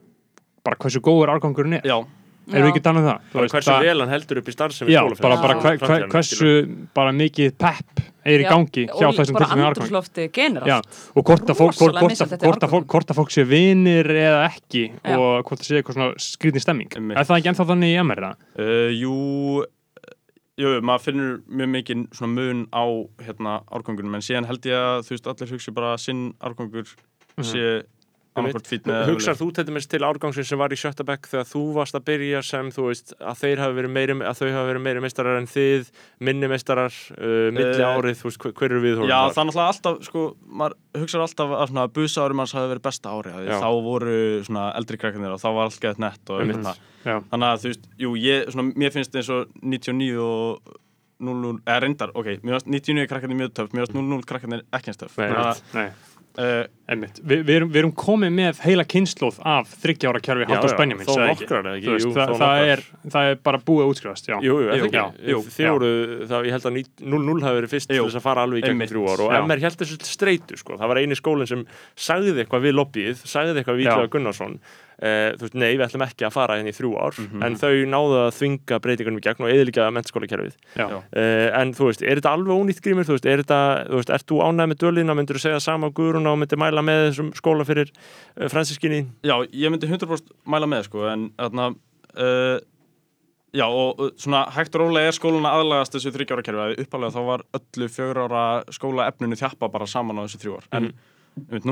[0.63, 3.25] bara hversu góður árgangurinn er Já, erum við ekki talað um það?
[3.39, 5.21] Veist, hversu það- vel hann heldur upp í starfsemi Já, skólafélags.
[5.21, 5.87] bara, bara Já.
[5.87, 6.53] hver, hversu
[6.95, 11.51] bara mikið pepp er í gangi hjá og þessum árgang andrúslofti Já, generalt og hvort
[11.51, 11.77] að fólk,
[12.89, 15.15] fólk, fólk sé vinir eða ekki Já.
[15.15, 16.95] og hvort það sé eitthvað svona skrýtni stemming.
[17.15, 18.25] Er það ekki ennþá þannig í MR?
[18.59, 19.15] Uh, jú,
[20.59, 22.83] jú, maður finnur mjög mikið svona mun á
[23.27, 26.91] hérna árgangunum en síðan held ég að þú veist allir hugsi bara sinn árgangur
[27.39, 27.98] sé annarkvort fýtt
[28.37, 31.97] með Hugsar þú til dæmis til árgangsins sem var í sjötta bekk þegar þú varst
[31.97, 35.03] að byrja sem þú veist að þeir hafi verið meiri að þau hafi verið meiri
[35.03, 35.89] meistarar en þið
[36.29, 40.01] minni meistarar, uh, milli Eh, árið þú veist, hver eru við Já, er náttúrulega alltaf,
[40.07, 43.47] sko, maður hugsar alltaf að svona busa árum hans hafi verið besta ári af því.
[43.49, 43.57] Já.
[43.63, 44.17] þá voru
[44.47, 46.83] svona eldri krakkarnir og þá var allt gett nett og Einmitt.
[47.05, 50.77] þannig að þú veist, jú, ég, svona, mér finnst eins og 99 og
[51.19, 54.93] 00, eða reyndar, ok, mér finnst 99 krakkarnir mjög töff, mér finnst 00 krakkarnir ekki
[54.93, 55.17] eins töff
[56.37, 57.17] Uh, Einmitt.
[57.25, 61.09] Vi, við, erum, við erum komið með heila kynnslóð af þryggjára kjörfi já, Benjamins,
[63.09, 64.35] það, er, bara búið að útskrifast, já.
[64.45, 65.31] Jú, jú, það já, ekki?
[65.33, 65.71] jú, Þið já.
[65.75, 65.89] voru,
[66.31, 68.71] það, ég held að ní- 0-0 hafi verið fyrst til þess að fara alveg í
[68.71, 69.33] Einmitt, þrjú ár og.
[69.41, 70.77] MR held þessu streitu, sko.
[70.79, 71.65] Það var eini skólinn sem
[71.97, 73.89] sagði eitthvað við lobbyið, sagði eitthvað við.
[73.89, 74.59] Ítlaða Gunnarsson.
[74.99, 77.43] Uh, þú veist, nei, við ætlum ekki að fara henni í þrjú ár, Mhm.
[77.47, 80.57] en þau náðu að þvinga breytingunum í gegn og eðilega mennskólakerfið.
[80.75, 84.09] Uh, en þú veist, er þetta alveg ónýtt grímur, þú veist, er þetta, þú veist,
[84.09, 86.99] ert þú ánægð með dölina, myndur þú segja sama á Guðrún og myndir mæla með
[87.07, 89.07] þessum skóla fyrir uh, fransiskinni?
[89.23, 91.75] Já, ég myndi 100% mæla með sko, en þarna
[92.19, 92.59] uh,
[93.49, 97.15] Já, og svona hægt og rólega er skólinn að aðlagast þessu þryggjára kerfi að uppalega
[97.15, 100.91] þá var öllu fjögur ára skóla efninu þjappa bara saman á þessu þrjú ár en
[100.91, 101.63] mm.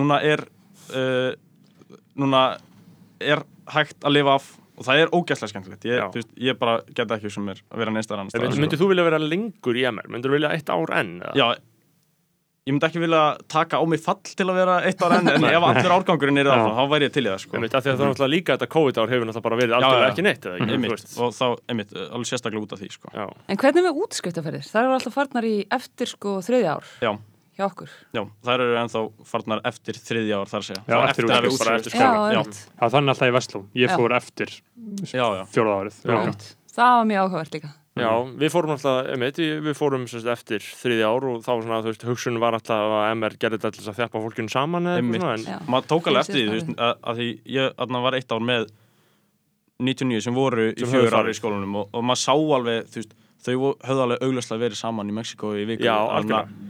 [2.18, 2.58] núna
[3.20, 3.44] er
[3.74, 7.32] hægt að lifa af og það er ógæslega skemmtilegt ég, veist, ég bara geta ekki
[7.34, 10.12] sem er að vera neistar annars Myndir, staðar, myndir þú vilja vera lengur í MR?
[10.14, 11.16] Myndir þú vilja eitt ár enn?
[11.24, 11.34] eða?
[11.40, 11.48] Já,
[12.68, 15.48] ég myndi ekki vilja taka á mig fall til að vera eitt ára enn en
[15.56, 17.56] ef allur árgangurinn er það, þá væri ég til í það sko.
[17.58, 20.10] Einmitt, af því að það er náttúrulega líka þetta COVID-ár hefur náttúrulega bara verið já.
[20.10, 23.14] ekki neitt, eða einmitt, og þá, einmitt, alveg sérstaklega út af því sko.
[23.16, 23.26] Já.
[23.48, 24.68] En hvernig með útskriftaferðir?
[24.68, 27.12] Það eru alltaf farnar í eftir sko þriðja ár Já,
[27.58, 27.90] hjá okkur.
[28.14, 29.02] já, þær eru ennþá
[29.32, 32.14] farnar eftir þriðja ár þar segja Já, eftir að við útskrift, bara eftir útskrifum.
[32.14, 32.32] skóla.
[32.38, 32.42] Já.
[32.78, 33.64] Já, þannig alltaf í Vestló.
[33.82, 34.54] Ég fór eftir
[35.12, 36.48] já, já, fjóraða árið.
[36.78, 37.74] Það var mjög áhugavert líka.
[37.98, 41.64] Já, við fórum alltaf, einmitt, við við fórum semst, eftir þriði ár og þá var
[41.66, 44.54] svona, þú veist, hugsun var alltaf að MR gerði þetta til þess að þjappa fólkinu
[44.54, 45.56] saman eða eitthvað Já.
[45.66, 48.46] maður tók alveg eftir því, þú veist, að, að því ég aðna var eitt ár
[48.52, 48.68] með
[49.88, 52.88] 99 sem voru í Sem höfðu fjögur ári í skólanum og, og maður sá alveg,
[52.94, 55.98] þú veist, þau höfðu alveg augljóslega verið saman í Mexiko í viku Já.
[55.98, 56.67] Í, en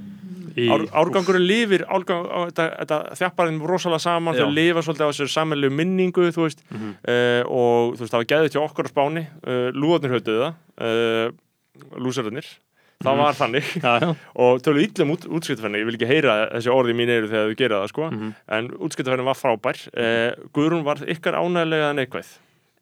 [0.74, 5.12] ár, árgangurinn lifir, árgang, á, þetta, þetta þjappar þeim rosalega saman, þau lifa svolítið á
[5.14, 6.94] þessari sammeilegu minningu, þú veist, Mhm.
[7.06, 10.56] uh, og þú veist, það var geðið til okkur á spáni, uh, lúðarnir höfduðu það,
[10.82, 11.28] uh,
[12.02, 12.48] lúsararnir,
[13.04, 13.22] það Mhm.
[13.22, 13.66] var þannig.
[13.86, 14.16] Já, já.
[14.36, 17.58] og tölu illum út, útskiptaferðinni, ég vil ekki heyra þessi orði mín eru þegar þau
[17.62, 18.34] gera það sko, Mhm.
[18.50, 22.28] en útskiptaferðin var frábær uh, Guðrún var ykkar ánægilega neikvæð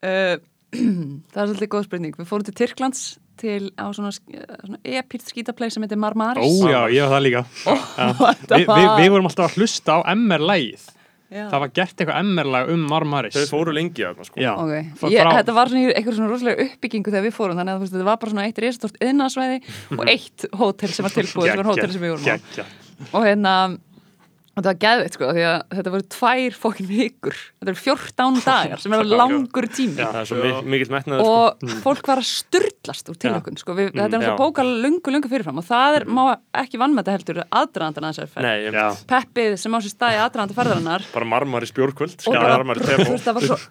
[0.05, 0.37] Uh,
[1.33, 2.13] það er svolítið góð spurning.
[2.19, 6.43] Við fórum til Tyrklands til á svona, sk- svona epírt skítaplay sem heitir Marmaris.
[6.45, 7.45] Ó já, ég var það líka.
[7.65, 10.91] þetta Vi, vi, við vorum alltaf að hlusta á MR-lægið.
[11.35, 13.33] Það var gert eitthvað MR-lag um Marmaris.
[13.35, 14.51] þau fóru lengi að það sko Já.
[14.61, 17.73] Ok, Frá- ég, þetta var svona í eitthvað svona rosalega uppbyggingu þegar við fórum þannig
[17.75, 19.57] að þetta var bara svona eitt risastort yðnarsvæði
[19.97, 22.37] og eitt hótel sem var tilbúið sem var hótel sem við vorum á
[23.11, 23.53] og hérna
[24.55, 27.35] og það var geðveitt sko því að þetta voru tvær fokkin vikur.
[27.59, 29.99] Þetta eru 14 dagar sem er langur tími.
[29.99, 30.07] Já.
[30.07, 31.33] það er svo mi mikill metnaður sko.
[31.35, 33.75] og fólk var að sturlast úr tilökun sko.
[33.75, 34.15] Við, þetta er já.
[34.15, 35.59] náttúrulega bókal lungu, lungu fyrirfram.
[35.59, 36.23] Og það er, má
[36.61, 39.03] ekki vannmeta heldur aðdraðandan að þessari ferð.
[39.11, 41.07] Peppið sem á sér staði aðdraðanda ferðarinnar.
[41.15, 42.23] Bara marmar í spjórkvöld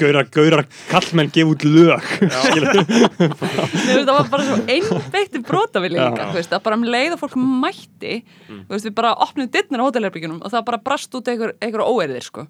[0.04, 2.04] Gaurar, gaurar, kallmenn gefa út lög.
[4.04, 8.20] Það var bara svo einbeittir brotavili líka, bara um leið og fólk mætti,
[8.68, 12.26] veist, við bara opnum dittnar á hótelherbyggjunum og það bara brast út einhver, einhver óerðir,
[12.26, 12.46] sko.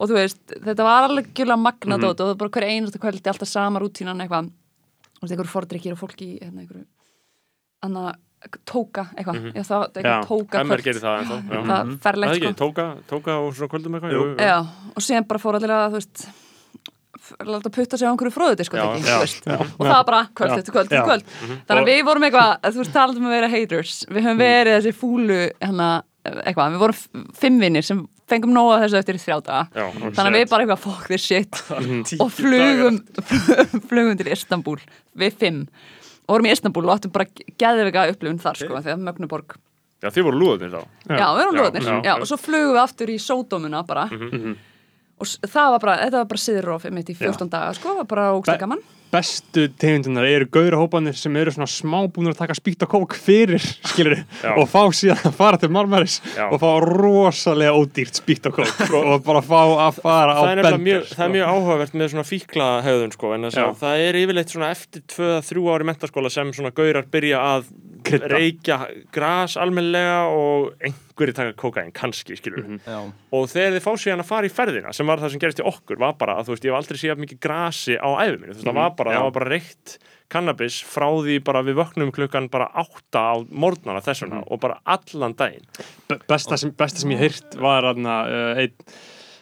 [0.00, 3.00] Og þú veist, þetta var alveg gjöla magnað dót og það var bara hver einustu
[3.02, 4.48] kvöldi alltaf sama rútínan eitthvað,
[5.18, 6.86] þú veist, einhver fordrykkir og fólki, hérna, einhverju
[7.84, 8.10] anna,
[8.68, 11.24] tóka, eitthvað, já, það, eitthvað Já, tóka gerir það já.
[11.30, 12.58] það Það ferlegt, ekki, sko.
[12.60, 14.14] Tóka, tóka og svona kvöldum eitthvað?
[14.16, 14.22] Jú.
[14.30, 14.36] jú.
[14.40, 14.56] Já,
[14.96, 16.24] og síðan bara fór allir að, þú veist
[17.46, 19.44] láta putta sig á einhverju fróðu sko, Já, ekki, já, þú veist.
[19.44, 19.56] já.
[19.60, 21.26] og það var bara kvöld eftir kvöld kvöld
[21.68, 23.96] þannig að við vorum eitthvað, þú veist, talað um að vera haters.
[24.08, 25.90] Við höfum verið þessi fúlu hérna,
[26.24, 29.86] eitthvað, við vorum fimm vinnir sem fengum nóga þessu eftir þrjá daga.
[30.14, 31.62] Þannig að við bara eitthvað, fuck this shit.
[32.22, 33.00] Og flugum
[33.90, 34.78] flugum til Istanbul,
[35.18, 35.64] við fimm.
[36.28, 37.26] Og vorum í Istanbul og áttum bara
[37.58, 39.56] geðvika upplifun þar, sko, þegar Mögnuborg.
[40.00, 40.82] Já, þið voru lúðarnir þá.
[41.10, 44.06] Já, við erum Já, lóðnir, já, og svo flugum við aftur í sódómuna bara
[45.20, 48.56] og það var bara, þetta var bara mitt í 14 daga, sko, var bara ógsta
[48.60, 48.82] gaman.
[49.10, 54.20] Bestu tegundunar eru gaurahópanir sem eru svona smábúnur að taka spýtt og kók fyrir, skilur
[54.52, 56.44] og fá síðan að fara til Marmaris Já.
[56.46, 59.58] og fá rosalega ódýrt spýtt og kók og bara fá
[59.88, 63.16] að fara á það er, bendir mjög, það er mjög áhugavert með svona fíkla hegðun
[63.16, 67.42] sko, en að það er yfirleitt svona eftir 2-3 ári mentaskóla sem svona gaurar byrja
[67.56, 67.70] að
[68.06, 68.30] Krydda.
[68.30, 68.78] reykja
[69.10, 70.86] gras almennilega og
[71.20, 72.80] einhverju taka kókain, kannski, skilur Mhm.
[72.86, 73.00] Já,
[73.36, 75.66] og þegar þið fá síðan að fara í ferðina sem var það sem gerist í
[75.70, 78.54] okkur, var bara að þú veist, ég hef aldrei séð mikið grasi á æfum minni,
[78.54, 79.16] þú veist, það var bara, Já.
[79.20, 79.98] það var bara reykt
[80.30, 85.34] kannabis frá því bara við vöknum klukkan bara átta á morgnana þessuna og bara allan
[85.34, 85.64] daginn.
[86.08, 88.70] Be- besta sem, besta sem ég heyrt var aðna uh, einn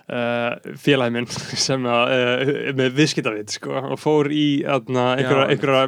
[0.08, 1.26] uh, félagi minn
[1.68, 5.82] sem að, uh, með viðskiptavit sko, og fór í einhverja,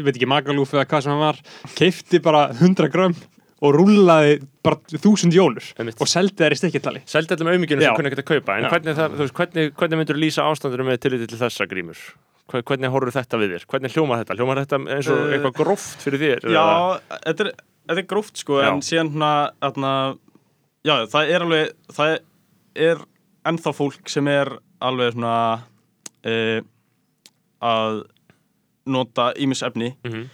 [0.00, 1.38] ég veit ekki, magalúf eða hvað sem hann var,
[1.78, 3.14] keifti bara 100 grömm
[3.60, 5.66] og rúllaði bara þúsund jólur
[6.00, 7.96] og seldi þær í stikkitali Seldi allum auðmikinu sem Já.
[7.98, 11.00] kunni ekkert að kaupa en hvernig, það, þú veist, hvernig, hvernig myndur lýsa ástandur með
[11.04, 12.00] tilliti til þessa grímur?
[12.50, 13.66] Hve- Hvernig horfur þetta við þér?
[13.70, 14.36] Hvernig hljómar þetta?
[14.40, 16.48] Hljómar þetta eins og Uh, eitthvað gróft fyrir þér?
[16.50, 16.64] já
[17.28, 17.52] þetta er,
[17.90, 18.68] þetta er gróft sko Já.
[18.72, 19.12] en síðan
[19.62, 19.92] hérna,
[20.88, 22.20] já, það er alveg það er,
[22.90, 23.04] er
[23.52, 24.50] ennþá fólk sem er
[24.80, 25.36] alveg svona
[26.26, 26.60] uh,
[27.60, 28.02] að
[28.90, 30.26] nota ímis efni Mhm.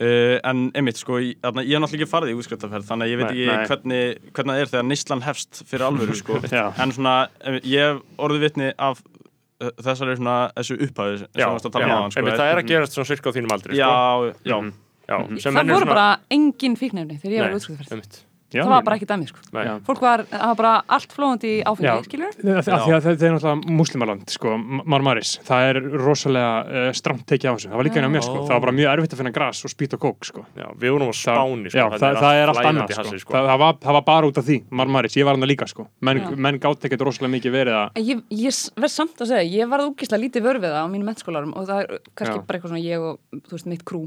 [0.00, 3.20] Uh, en einmitt sko, ég, ég er náttúrulega ekki farið í útskriftaferð þannig að ég
[3.20, 3.66] veit Nei, ekki nei.
[3.70, 6.38] hvernig, hvernig það er þegar nýslan hefst fyrir alvöru sko
[6.84, 7.14] en svona,
[7.44, 11.76] einmitt, ég hef orðið vitni af uh, þessari svona, þessu upphæðu sem Já, varst að
[11.78, 13.90] tala já, um sko, einmitt, það er að gerast svona cirka á þínum aldri já,
[13.90, 14.34] sko.
[14.50, 14.72] já, Mhm.
[15.04, 17.90] Já, sem það menn er voru svona- bara engin fíknefni þegar ég var Nei, útskriðferð
[17.92, 18.14] einmitt.
[18.54, 19.64] Já, það var bara ekki dæmi sko Nei.
[19.66, 19.72] Já.
[19.88, 21.94] fólk var, það var bara allt flóðandi í áfengi, Já.
[22.06, 25.32] skilur Af því að þetta er náttúrulega muslimaland, sko, Marmaris.
[25.44, 27.68] Það er rosalega uh, stramt tekið á þessu.
[27.72, 28.38] Það var líka einn á mér, sko.
[28.44, 30.44] Það var bara mjög erfitt að finna gras og spýt og kók, sko.
[30.58, 33.18] Já, við vorum á Það- Spáni sko, Já, það, það er allt annað, sko.
[33.24, 33.32] sko.
[33.34, 35.14] Það, það, var, það var bara út af því, Marmaris.
[35.18, 35.82] Ég var hann líka, sko.
[36.04, 36.28] Menn, Já.
[36.46, 37.86] menn gátt ekkert rosalega mikið verið að...
[38.04, 38.52] Ég, ég
[38.84, 41.62] verð samt að segja, ég varð úkislega lítið vör við það á mínum mennskólarum og
[41.68, 42.44] það er kannski Já.
[42.44, 43.14] bara eitthvað svona ég og,
[43.48, 44.02] þú veist, mitt krú.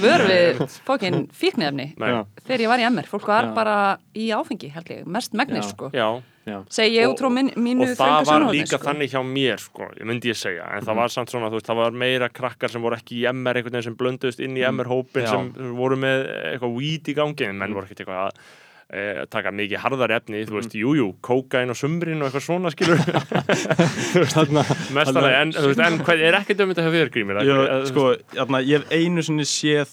[0.10, 3.06] Vör við fókin fíknefni þegar ég var í MR.
[3.10, 3.54] Fólk var Já.
[3.54, 3.76] bara
[4.14, 5.70] í áfengi, held ég, mest megnis, Já.
[5.72, 5.90] sko.
[6.68, 8.84] Segi ég Og- út frá mín, mínu og það þröngu var líka sko.
[8.88, 10.86] þannig hjá mér sko, ég myndi ég segja, en Mhm.
[10.88, 13.54] það var samt svona þú veist, það var meira krakkar sem voru ekki í MR
[13.54, 15.28] einhvern veginn sem blönduðust inn í MR-hópin Mhm.
[15.30, 16.26] Sem voru með
[16.58, 18.32] eitthvað weed í gangi en menn voru ekkert eitthvað að
[18.92, 20.48] e, taka mikið harðar efni, Mhm.
[20.50, 22.98] þú veist, jújú jú, kókain og sumrin og eitthvað svona skilur
[24.34, 24.64] Þarna,
[24.96, 28.06] mestalega, en, en hvað er ekkert um þetta hjá þér grímir Ég, Eða- sko,
[28.66, 29.92] ég hef einu sinni séð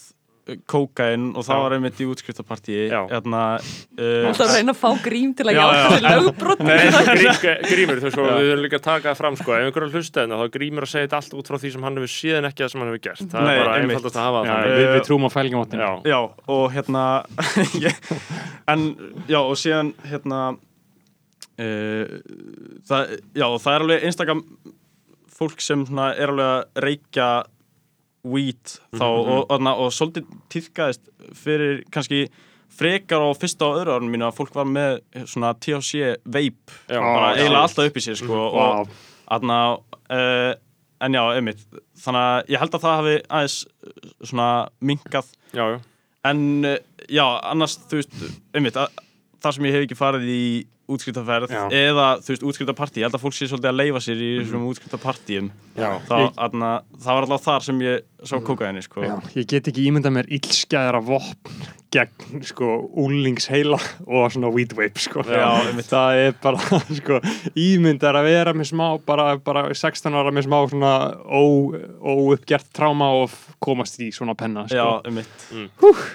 [0.69, 2.99] kókain og það var einmitt í útskriftapartíi Já.
[3.11, 3.41] jæna,
[3.97, 5.63] Þú ætlar að uh, reyna að fá grím til að já.
[5.67, 6.63] þessi lögbrot.
[6.63, 6.77] Nei,
[7.17, 7.25] grí,
[7.67, 10.39] grímur, þú veist, við höfum líka að taka það fram, sko, ef einhverja hlusta þarna,
[10.39, 12.49] þá er grímur að segja þetta allt út frá því sem hann hefur séð en
[12.51, 13.25] ekki það sem hann hefur gert.
[13.33, 14.71] Það Nei, er bara einfaldast að hafa já, það.
[14.77, 15.83] við, við trúum á fælingavottin.
[15.83, 16.19] Já, já,
[16.57, 17.03] og hérna
[18.73, 18.87] en,
[19.27, 20.41] já, og síðan hérna
[21.57, 22.17] uh,
[22.87, 24.43] það, já, það er alveg einstakam
[25.37, 27.29] fólk sem svona, er alveg að reykja
[28.31, 32.27] weed þá Mhm, og, og, og svolítið týðkaðist fyrir kannski
[32.77, 36.99] frekar á fyrsta og öðru árunum mínu að fólk var með svona THC vape já,
[37.01, 38.65] bara eiginlega alltaf upp í sér sko, Vá.
[38.83, 38.95] og
[39.27, 39.55] Þarna,
[40.13, 40.53] uh,
[41.03, 41.63] en já, einmitt
[41.99, 44.47] þannig að ég held að það hafi aðeins uh, svona
[44.79, 45.79] minkað já, já.
[46.29, 46.77] en uh,
[47.11, 48.15] já, annars þú veist,
[48.55, 49.01] einmitt að,
[49.43, 50.43] þar sem ég hef ekki farið í
[50.87, 51.63] útskriftaferð Já.
[51.73, 54.61] eða þú veist, útskriftapartí, ég held að fólk sé svolítið að leifa sér í þessum
[54.61, 54.67] mm.
[54.71, 55.89] útskriftapartíum Já.
[56.07, 59.03] það, Ég- þarna, það var alltaf þar sem ég sá kókaini sko.
[59.05, 62.67] Já, ég get ekki ímyndað mér illskæðara vopn gegn sko
[62.99, 65.23] úlingsheila og svona weed vape sko.
[65.23, 67.19] Já, það er bara sko
[67.55, 71.43] ímyndar að vera með smá bara, bara 16 ára með smá svona ó,
[72.01, 74.97] óuppgert tráma og komast í svona penna já, sko.
[75.07, 75.47] einmitt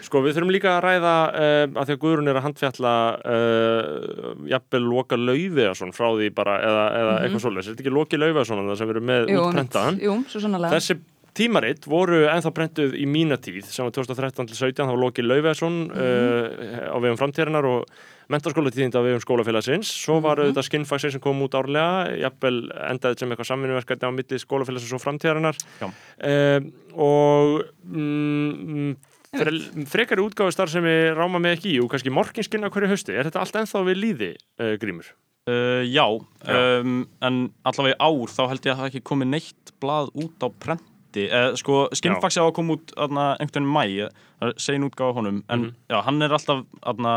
[0.04, 4.28] Sko, við þurfum líka að ræða, uh, að því að Guðrún er að handfjalla uh,
[4.62, 7.70] jafnvel Loka Laufiðarsson frá því bara, eða, eða eitthvað svoleiðis.
[7.70, 9.98] Er þetta ekki Loki Laufiðarsson það sem erum með útprentaðan?
[10.32, 10.62] Svo.
[10.72, 10.98] Þessi
[11.36, 15.24] tímaritt voru ennþá prentuð í mína tíð sem var 2013 til 17, það var Loki
[15.24, 17.86] Laufiðarsson uh, á vegum framtíðarinnar og
[18.32, 22.58] mentarskólatíðinda á vegum skólafélagsins svo var auðvitað skinnfaxin sem kom út árlega jafnvel
[22.90, 26.60] endaði sem eitthvað samvinnuverkefni á milli skólafélagsins og framtíðarinnar uh,
[27.00, 32.66] og mm, fre, frekari útgáfi starf sem við ráma með ekki í og kannski morginskinn
[32.68, 34.30] á hverju hausti, er þetta allt ennþá við líði
[34.60, 35.08] uh, grímur?
[35.48, 36.04] Uh, já,
[36.46, 36.58] Já.
[36.82, 40.10] Um, en allavega í ár þá held ég að það hafi ekki komið neitt blað
[40.22, 41.24] út á prenti.
[41.32, 45.10] Uh, sko, Skinnfaxi á að koma út aðna, einhvern veginn mæ, það er segin útgáfa
[45.14, 45.40] af honum.
[45.48, 45.72] En Mhm.
[45.90, 46.62] já, hann er alltaf
[46.92, 47.14] aðna,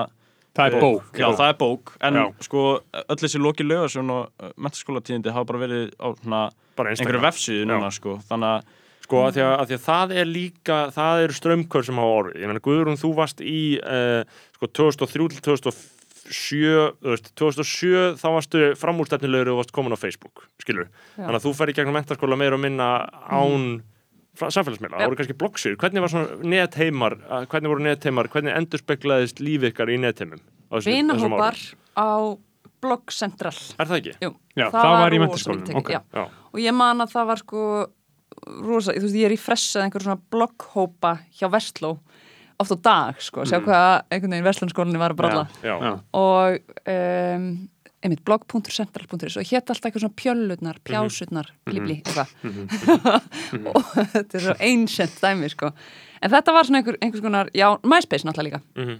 [0.55, 2.25] það er bók Já, það er bók, en Já.
[2.47, 2.63] sko
[2.95, 6.41] öll þessi Loki Laugarsson og uh, mentaskólatíðindi hafa bara verið á svona,
[6.75, 8.63] Bara einhverju vefsíðu núna sko, þannig að
[9.05, 12.13] Sko, að því að, að því að það er líka, það eru strömmkör sem hafa
[12.19, 12.37] orðið.
[12.41, 16.71] Ég meina, Guðrún, þú varst í, uh, sko, 2003 til 2007,
[17.03, 20.87] þú veist, 2007 þá varstu framúrstefnilegur og varst komin á Facebook, skilur.
[21.13, 21.19] Já.
[21.27, 22.89] Þannig að þú fer í gegnum mentaskóla meira og minna
[23.29, 23.67] án
[24.41, 24.97] samfélagsmiðla.
[24.97, 25.03] Já.
[25.03, 25.77] Það voru kannski bloggsir.
[25.79, 30.41] Hvernig var svona netheimar, uh, hvernig voru netheimar, hvernig endurspeglaðist líf ykkar í netheimum?
[30.81, 31.61] Vinahópar
[31.93, 32.09] á
[32.83, 33.53] Blogg Central.
[33.79, 34.15] Er það ekki?
[34.25, 35.93] Jú, Já, það var í rosa menntaskólanum, mikið tekið, ok.
[35.93, 36.01] já.
[36.17, 36.49] Já.
[36.51, 37.61] Og ég man að það var sko
[38.65, 41.95] rosa, þú veist, ég er í fressað einhver svona blogghópa hjá Vestló
[42.59, 45.75] oft á dag, sko, sjá hvað einhvern veginn Vestlunskólinni var að bralla Já.
[45.75, 45.93] Já.
[46.15, 47.47] og um,
[48.05, 52.29] einmitt blog.central.is og hétt alltaf eitthvað svona pjöllurnar, pjásutnar, blíbli, eitthvað.
[53.73, 55.71] Og þetta er svo ancient dæmi, sko.
[56.21, 58.99] En þetta var svona einhver, einhvers konar, já, MySpace náttúrulega líka, Mhm.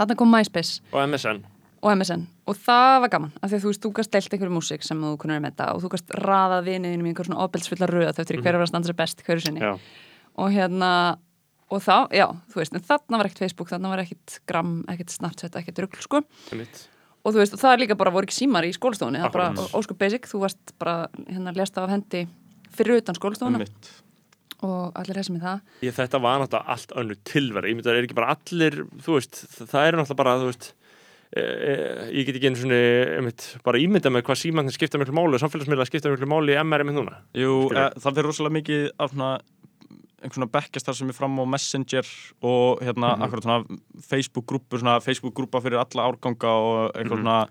[0.00, 0.80] þarna kom MySpace.
[0.92, 1.44] Og MSN.
[1.80, 4.54] Og MSN og það var gaman af því að þú veist, þú gast deilt einhverju
[4.56, 7.88] músík sem þú kunnur með þetta og þú gast raðað viniðinum í einhver svona ofbeldsfulla
[7.90, 9.64] röða þau eftir hver var að standa sér best hverju sinni.
[9.64, 9.72] Já.
[10.40, 10.92] og hérna
[11.70, 15.14] og þá, já, þú veist, en þarna var ekkert Facebook þarna var ekkert gram, ekkert
[15.14, 16.22] Snapchat, ekkert rugl sko.
[16.50, 16.84] Einmitt.
[17.22, 19.36] og þú veist, og það er líka bara, voru ekki símar í skólastofunni það er
[19.38, 20.96] bara óskup basic, þú varst bara
[21.28, 22.26] hérna lesta af hendi
[22.74, 23.62] fyrir utan skólastofuna.
[23.62, 23.92] Mitt
[24.66, 25.62] og allir hessum í það.
[25.86, 28.76] Ég, þetta var náttúrulega allt önnu tilverð ég myndi að það er ekki bara allir
[29.06, 30.66] þú veist, það, það er náttúrulega bara þú veist,
[31.36, 32.78] ég get ekki einu svona
[33.20, 36.58] einmitt, bara ímynda með hvað símagnin skipta miklu máli og samfélagsmiðla skipta miklu máli í
[36.64, 39.30] MR einmitt núna Jú, e, það fyrir rosalega mikið af svona
[40.20, 42.06] einhvern svona bekkjastar sem er fram á Messenger
[42.42, 43.22] og hérna Mhm.
[43.24, 43.64] akkurat svona
[44.10, 46.98] Facebook-grúpur, svona Facebook-grúpa fyrir alla árganga og Mhm.
[46.98, 47.48] einhvern svona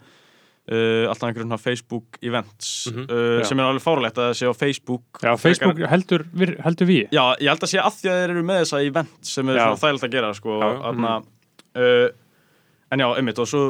[0.69, 3.07] uh, alltaf einhverjum svona Facebook-events Mhm.
[3.09, 3.45] uh, Já.
[3.47, 7.09] sem er alveg fárlegt að það sé á Facebook Já, Facebook heldur, vir- heldur við
[7.09, 9.55] Já, ég held að sé að því að þeir eru með þessa event sem er
[9.55, 9.65] Já.
[9.65, 10.69] svona þægilegt að gera sko, já.
[10.83, 11.23] Þarna,
[11.75, 12.09] uh,
[12.91, 13.63] en já, einmitt og svo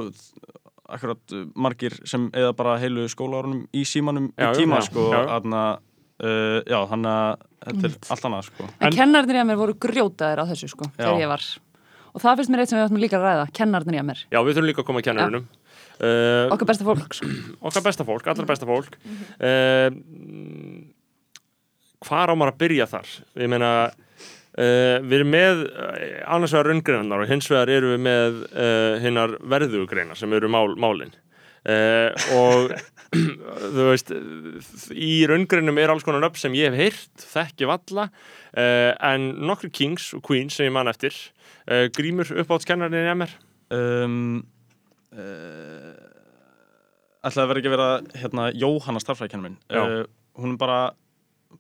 [0.90, 5.08] akkurat uh, margir sem eða bara heilu skólaárunum í símanum Já, í tíma já, sko,
[5.14, 9.50] þarna uh, já, hann að þetta er allt annað sko En, En- kennarnir í að
[9.52, 11.22] mér voru grjótaðir á þessu sko, þegar Já.
[11.26, 11.46] ég var.
[12.10, 14.22] Og það finnst mér eitt sem við ættum líka að ræða, kennarnir í að mér.
[14.34, 17.30] Já, við þurfum líka að koma að kennarinnum uh, Okkar besta fólk, sko.
[17.70, 19.90] okkar besta fólk, allra besta fólk uh,
[22.08, 23.10] hvar á maður að byrja þar
[23.44, 23.70] ég meina
[24.58, 25.98] uh, við erum með uh,
[26.36, 30.74] annars vegar raungreinar og hins vegar erum við með uh, hinnar verðugreinar sem eru mál,
[30.80, 31.14] málin.
[31.68, 32.74] Uh, og
[33.76, 34.14] þú veist
[34.96, 38.10] í raungreinum er alls konar nöfn sem ég hef heyrt, þekki valla
[38.50, 41.14] en nokkru kings og queens sem ég man eftir.
[41.94, 43.34] Grímur uppáttskennarinn í MR
[43.74, 44.16] um,
[45.14, 45.94] uh,
[47.26, 47.90] ætlaði að vera ekki að vera
[48.22, 50.08] hérna, Jóhanna starfræðikennur minn.
[50.40, 50.80] Hún bara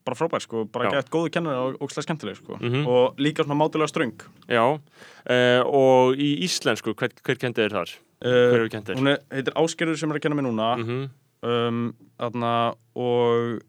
[0.05, 0.91] bara frábær sko, bara Já.
[0.99, 2.85] gett góðu kennari og, og slæð skemmtileg sko Mhm.
[2.87, 4.13] og líka svona mátulega ströng
[4.47, 7.95] Já, uh, og í íslensku, hver, hver kendi þér þar?
[8.21, 8.99] Hver uh, hefur kent þér?
[8.99, 11.09] hún er, heitir Ásgerður sem er að kenna mig núna Mm
[11.41, 13.61] um, þarna, og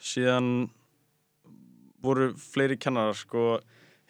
[0.00, 0.70] síðan
[2.02, 3.58] voru fleiri kennarar sko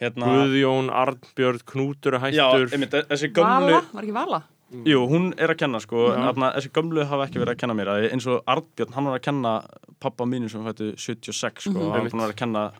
[0.03, 4.43] hérna Guðjón, Arnbjörn, Knútur er já, hættur einmitt, þessi gömlu Vala, var ekki Vala?
[4.73, 6.25] Jú, hún er að kenna sko, Mhm.
[6.31, 9.23] þarna, þessi gömlu hafa ekki verið að kenna mér eins og Arnbjörn, hann var að
[9.23, 9.53] kenna
[10.01, 12.73] pappa mínu sem fættu 76 sko, og hann var að kenna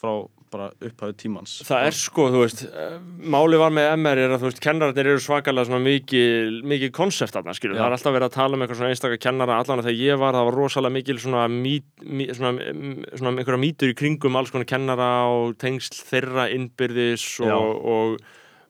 [0.00, 1.62] frá bara upphæðu tímans.
[1.62, 5.06] Það er sko, þú veist, uh, máli var með MR er að þú veist, kennararnir
[5.06, 7.84] eru svakalega svona mikil, mikil konsept þarna, skilur, Já.
[7.84, 10.18] það er alltaf verið að tala um eitthvað svona einstaka kennara, allan að þegar ég
[10.18, 14.34] var, það var rosalega mikil svona, mý, mý, svona, mm, svona einhverja mýtur í kringum
[14.36, 17.54] alls konar kennara og tengsl þeirra innbyrðis Já.
[17.54, 18.18] og, og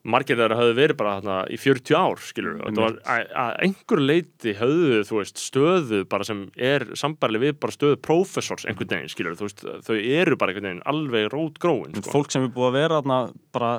[0.03, 2.97] margir þeirra höfðu verið bara þarna í 40 ár, skilur, þetta var
[3.43, 8.65] að einhver leiti höfðu, þú veist, stöðu bara sem er sambarlega við bara stöðu prófessors
[8.65, 12.15] einhvern veginn, skilur, þú veist, þau eru bara einhvern veginn alveg rótgróin, sko.
[12.15, 13.19] fólk sem er búið að vera þarna
[13.53, 13.73] bara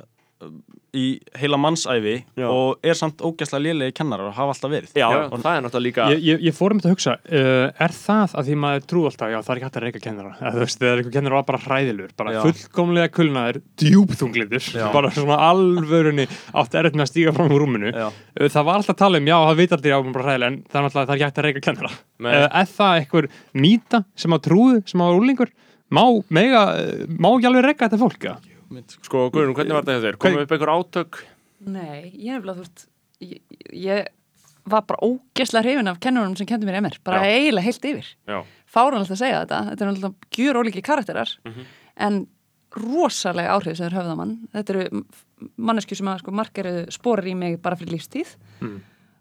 [0.93, 1.05] í
[1.41, 2.47] heila mannsæfi Já.
[2.53, 5.87] og er samt ógæslega lélegi kennarar og hafa alltaf verið Já, og það er náttúrulega
[5.87, 8.85] líka Ég, ég, ég fór um þetta að hugsa, uh, er það að því maður
[8.93, 11.15] trú alltaf, já það er ekki hægt að reyka kennara eða þú veist, þegar einhver
[11.17, 12.41] kennara var bara hræðilur bara Já.
[12.45, 14.87] fullkomlega kulnaður, djúpþunglindur Já.
[14.93, 18.07] bara svona alvörunni átt erfitt með að stíga fram úr rúminu Já.
[18.13, 20.63] Uh, það var alltaf að tala um, já það veit aldrei á bara hræðilega en
[20.69, 24.05] það er alltaf, það er ekki hægt að reyka kennara uh, er það einhver mýta
[24.13, 25.53] sem að trúðu, sem að úlingur
[25.93, 26.67] má, mega,
[27.09, 28.52] má ekki alveg reyka þetta fólk, já?
[29.03, 30.19] Sko, Guðrún, hvernig var þetta hjá þér?
[30.25, 31.21] Komum upp einhver átök?
[31.67, 32.87] Nei, ég er nefnilega, þú veist,
[33.21, 33.41] ég,
[33.73, 34.07] ég
[34.73, 37.33] var bara ógeðslega hrifin af kennurunum sem kendi mér MR, bara Já.
[37.39, 38.09] eiginlega heilt yfir.
[38.31, 38.39] Já,
[38.73, 41.67] Fáránlegt að segja þetta, þetta er náttúrulega gjur ólíki karakterar, Mhm.
[41.97, 42.27] en
[42.73, 44.49] rosalega áhrif sem þeir höfða mann.
[44.55, 45.05] Þetta eru
[45.59, 48.37] mannesku sem að sko margir sporir í mig bara fyrir lífstíð.
[48.63, 48.81] Mm.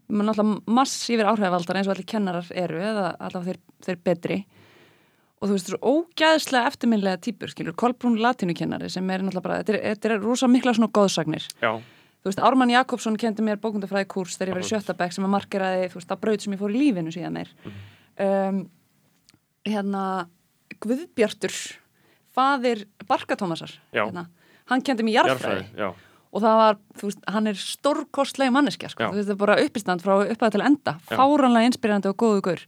[0.10, 4.46] Man náttúrulega massífir áhrifavaldar eins og allir kennarar eru, eða allavega þeir, þeir betri.
[5.42, 9.74] Og þú veist, svo ógæðslega eftirminlega típur, skilur, Kolbrún latínukennari sem er náttúrulega bara, þetta
[9.74, 11.48] er, þetta er rosa mikla svona góðsagnir.
[11.64, 11.72] já,
[12.22, 15.88] Þú veist, Ármann Jakobsson kendi mér bókundafræði kurs þegar ég sjötta bekk sem að markeraði,
[15.90, 17.50] þú veist, það braut sem ég fór í lífinu síðan meir.
[18.22, 18.60] um,
[19.66, 20.04] hérna,
[20.86, 21.56] Guðbjartur,
[22.38, 24.28] faðir Barka Tómasar, hérna,
[24.70, 25.90] hann kendi mér jarðfræði já,
[26.32, 29.56] og það var, þú veist, hann er stórkostlega manneskja, sko, þú veist, það er bara
[29.66, 31.18] uppistand frá upphæða til enda, Já.
[31.20, 32.62] fáránlega inspirandi og góðu gaur.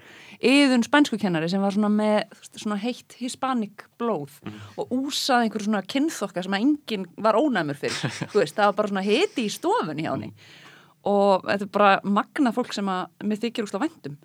[0.44, 4.60] Yðun spænskukennari sem var svona með, þú veist, svona heitt hispanic blóð Mhm.
[4.78, 7.96] og úsaði einhver svona kynþokka sem að enginn var ónæmur fyrir,
[8.34, 10.34] þú veist, það var bara svona hiti í stofunni hjá henni
[11.06, 14.18] og þetta er bara magna fólk sem að mér þykir úrslega væntum.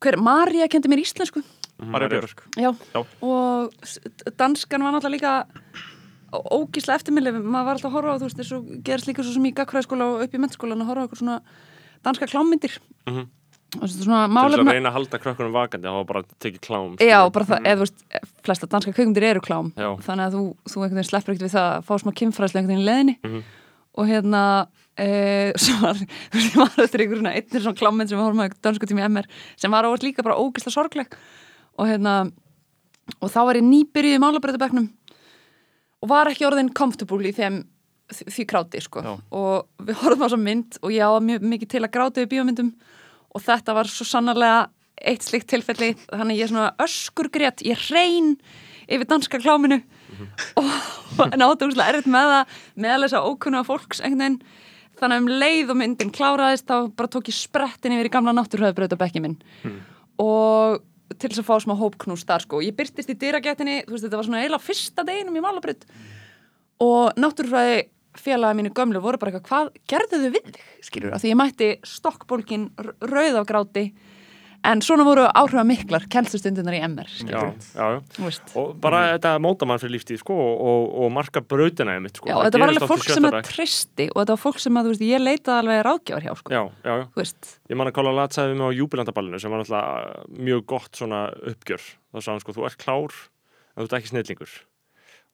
[0.00, 1.42] Hver, Marja kendi mér íslensku,
[1.78, 3.04] Marja Björk já, Já.
[3.22, 3.72] og
[4.38, 5.46] danskan var náttúrulega líka
[6.32, 9.46] ógíslega eftirmilið, maður var alltaf að horfa á þú veist, þessu gerist líka svo sem
[9.48, 11.40] í gagfræðskóla og upp í mennskólan að horfa á eitthvað svona
[12.04, 12.74] danska klámyndir
[13.08, 13.24] Mhm.
[13.78, 16.60] og þessu svona Til þess málefna að reyna að halda krökkunum vakandi, var bara tekið
[16.60, 16.96] klám.
[17.00, 18.04] Já, bara það, eða þú veist,
[18.44, 19.88] flesta danska kveikmyndir eru klám Já.
[20.04, 22.76] þannig að þú, þú einhvern veginn sleppur ekkert við það að fá smá kynfræðslega einhvern
[22.76, 23.42] veginn í leðinni Mhm.
[23.98, 24.42] og hérna
[24.98, 28.40] e, svo var, þú veist, var eftir einhver svona einnir svona klámynd sem við horfum
[31.78, 32.32] og hérna
[33.22, 34.88] og þá var ég nýbyrjuð í málabreytabæknum
[36.02, 37.62] og var ekki orðin comfortable í þeim
[38.08, 39.02] því, kráti sko.
[39.34, 42.30] Og við horfum á þessa mynd og ég á mjög mikið til að gráta við
[42.32, 42.72] bíómyndum
[43.34, 44.68] og þetta var svo sannarlega
[44.98, 45.92] eitt slikt tilfelli.
[46.08, 48.36] Þannig ég svona öskur grét, ég hrein
[48.88, 49.82] yfir danska kláminu
[50.58, 54.40] og en áttu úrslega erfitt með það með að lesa ókunna fólks einhvern veginn.
[54.98, 58.34] Þannig að um leið og myndin kláraðist þá bara tók ég sprettin yfir í gamla
[58.34, 59.36] náttúrhöðbröð og bekki minn.
[60.18, 60.80] Og
[61.16, 62.62] til þess að fá smá hópknús þar sko.
[62.64, 65.86] Ég byrtist í dyragættinni, þú veist þetta var svona eiginlega fyrsta deginum í Malabröð
[66.84, 67.78] og náttúrfræði
[68.18, 71.38] félagi mínu gömlu voru bara eitthvað, hvað gerðu þau við þig, skilur, af því ég
[71.38, 72.68] mætti stokkbólkin
[73.04, 73.84] rauð á gráti
[74.66, 77.42] en svona voru áhrifa miklar kennslustundunar í MR, já,
[77.78, 78.00] já,
[78.58, 82.30] og bara þetta móta mann fyrir lífstíð sko, og, og, og marka brautina einmitt, sko.
[82.30, 84.90] Já, þetta var alveg í fólk sem að tristi og þetta var fólk sem að,
[84.92, 87.06] veist, ég leitaði alveg ráðgjafar hjá, sko, já, já, já.
[87.14, 90.38] þú veist Ég man að Kála Lat sagði við mig á júbilandaballinu sem var náttúrulega
[90.48, 91.84] mjög gott uppgjör.
[92.08, 94.54] Þá sagði hann sko, þú ert klár en þú ert ekki snillingur.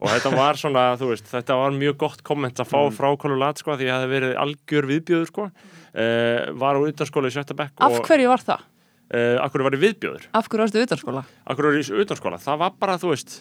[0.02, 3.38] Og þetta var svona, þú veist, þetta var mjög gott komment að fá frá Kála
[3.38, 5.48] Lat sko, því að það hefði verið algjör viðbjöður sko.
[5.94, 8.64] Uh, var á utanskóla í sjötta bekk Af hverju var það?
[9.12, 10.28] Uh, akkur var ég viðbjöður.
[10.32, 11.24] Af hverju varstu utanskóla?
[11.50, 12.40] Akkur var ég utanskóla.
[12.42, 13.36] Það var bara, þú veist,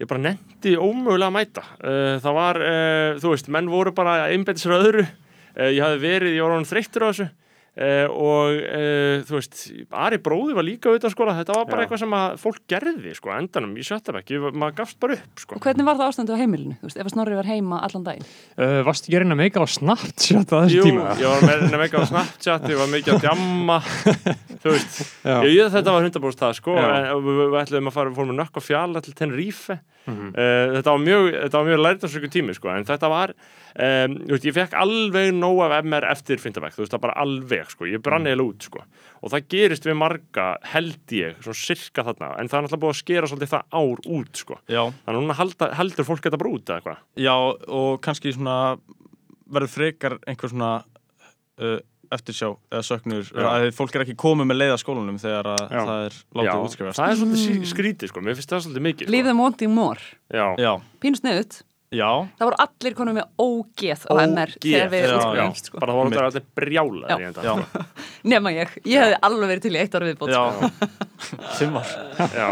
[0.00, 1.66] ég bara nendi ómögulega að mæta.
[1.82, 5.06] Uh, það var, uh, þú veist, menn voru bara einbættis frá öðru.
[5.52, 7.24] Ég hafði verið, ég var orðin þreyttur á þessu.
[7.72, 9.60] Uh, og uh, þú veist
[9.96, 11.86] Ari bróði var líka auðvitað skóla þetta var bara Já.
[11.86, 15.56] eitthvað sem að fólk gerði sko, á endanum í sjöttabekki, maður gafst bara upp sko.
[15.56, 16.76] Og hvernig var það ástandu á heimilinu?
[16.82, 18.28] Þú veist, ef að Snorri var heima allan daginn
[18.60, 21.14] Uh, varstu ekki að reyna að meika á Snapchat á þessu Jú, tíma?
[21.16, 23.78] ég var með, með eitthvað á Snapchat ég var mikið að djamma
[24.60, 25.36] þú veist, Já.
[25.40, 28.34] ég, ég, þetta var hundabúrst það sko, en við, við ætlum að fara við fórum
[28.34, 30.32] með nökk og fjalla til Tenerife Mhm.
[30.34, 33.32] uh, þetta var mjög, þetta var mjög lærdarsöku tími sko, en þetta var
[33.78, 37.16] um, þú veist, ég fekk alveg nóg af MR eftir Fintabæk, þú veist, það bara
[37.22, 38.32] alveg sko, ég brann Mhm.
[38.32, 38.84] eiginlega út sko.
[39.22, 42.94] Og það gerist við marga, held ég svona sirka þarna, en það er náttúrulega búið
[42.96, 46.38] að skera svolítið það ár út sko, Já, þannig að núna halda, heldur fólk þetta
[46.38, 46.96] bara út eða hvað?
[47.16, 47.36] Já
[47.68, 48.78] og kannski svona
[49.52, 50.84] verður frekar einhver svona
[51.60, 51.78] uh,
[52.12, 53.44] eftirsjá eða söknur Já.
[53.48, 55.80] að fólk er ekki komið með leið að skólanum þegar að Já.
[55.88, 56.98] það er Já, látið útskrifast.
[56.98, 59.28] Það er svolítið sí- skrítið sko, mér finnst það svolítið mikið Leave sko.
[59.30, 60.00] them wanting more
[60.32, 61.62] Já, Já, Pínu sniðut
[61.92, 65.80] já, Það voru allir konum með ógeð á MR þegar við já, útskrifumst sko.
[65.82, 67.16] bara það voru allir brjálaðir Já.
[67.18, 67.84] í þetta já.
[68.32, 70.42] Nema ég, ég hefði alveg verið til í eitt ára viðbót já.
[71.58, 71.84] Sko.
[72.32, 72.48] Já,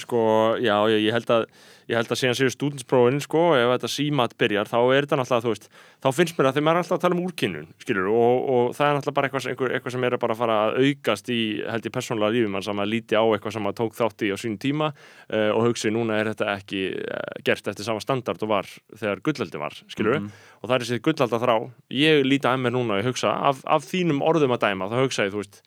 [0.00, 0.22] sko,
[0.62, 1.46] já, ég held að
[1.90, 5.44] ég held að síðan séu stúdinsprófin sko, ef þetta símat byrjar, þá er þetta náttúrulega
[5.44, 5.66] þú veist,
[6.00, 8.86] þá finnst mér að þeim er alltaf að tala um úrkynnun skilur, og, og það
[8.86, 11.94] er náttúrulega bara eitthvað, eitthvað sem er bara að fara að aukast í, held ég,
[11.96, 14.56] persónulega lífum mann sem að líti á eitthvað sem að tók þátt í á sín
[14.62, 18.70] tíma uh, og hugsi, núna er þetta ekki uh, gert eftir sama standard og var
[18.94, 20.30] þegar gullaldi var, skilur Mhm.
[20.62, 21.54] og það er þessi gullalda þrá,
[21.96, 25.26] ég líti að mér núna ég hugsa, af, af þínum orðum að dæma þá hugsa
[25.26, 25.62] ég, þú veist,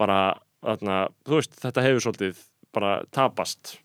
[0.00, 0.18] bara
[0.62, 3.78] þarna, þú veist, bara tapast eh,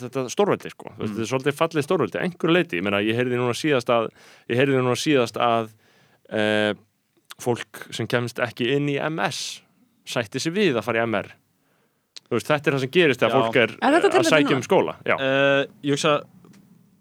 [0.00, 1.00] þetta stórveldi sko, mm.
[1.02, 4.08] þetta er svolítið fallið stórveldi einhverju leiti, ég meina ég heyrði núna síðast að
[4.50, 5.70] ég heyrði núna síðast að
[6.30, 6.42] e,
[7.40, 9.60] fólk sem kemst ekki inn í MS
[10.10, 11.30] sætti sig við að fara í MR
[12.30, 14.98] veist, þetta er það sem gerist þegar fólk er, Er eh, að sækja um skóla?
[15.06, 16.20] Já, uh, Ég hugsa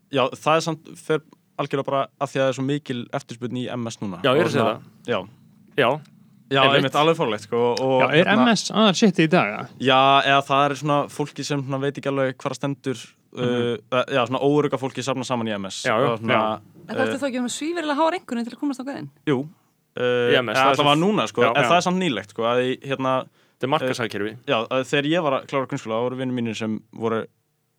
[0.10, 1.22] Já, það er samt fer
[1.60, 4.22] algjörlega bara að því að það er svo mikil eftirspurn í MS núna.
[4.26, 4.88] Já, ég er að segja það.
[5.10, 5.20] Já,
[5.82, 5.90] já,
[6.50, 6.96] já Einmitt.
[6.96, 9.48] alveg fórlegt sko, og, Já, er hérna- MS aðal shit í dag?
[9.54, 9.68] eða?
[9.80, 12.98] Já, eða það er svona fólki sem svona veit ekki alveg hvað stendur
[13.38, 13.78] uh,
[14.10, 16.42] Já, svona óuruga fólki safna saman í MS Já, já, svona,
[16.90, 19.48] En það ertu þá ekki um svíferilega háar einhvern til að komast á gæðin Jú
[20.00, 21.68] Uh, Í MS, eða það svo- núna sko, Já, en já.
[21.68, 23.14] það er samt nýlegt sko, að hérna,
[23.58, 26.76] þetta er markasækjörfi já, þegar ég var að klára grunnskóla þá voru vinnir mínir sem
[26.94, 27.24] voru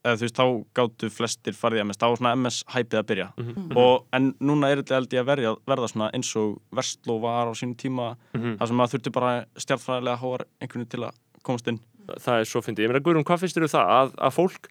[0.05, 0.47] eða þú veist, þá
[0.79, 3.27] gáttu flestir farið MS þá var svona MS hæpið að byrja.
[3.37, 3.77] Mhm.
[3.77, 7.47] og, en núna er þetta held ég að verja, verða svona eins og Vestló var
[7.47, 8.57] á sínum tíma Mhm.
[8.59, 11.13] þar sem maður þurfti bara stjartfræðilega háar einhvern veginn til að
[11.45, 11.81] komast inn.
[12.11, 14.69] Það er svo fyndið, ég meina Guðrún, hvað finnst þér um það að, að fólk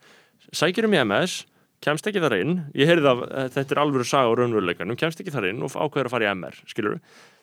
[0.52, 1.46] sækir um í MS
[1.80, 3.22] kemst ekki þar inn, ég heyrði að
[3.56, 6.32] þetta er alvöru saga á raunveruleikanum, kemst ekki þar inn og ákveður að fara í
[6.36, 7.00] MR, skilur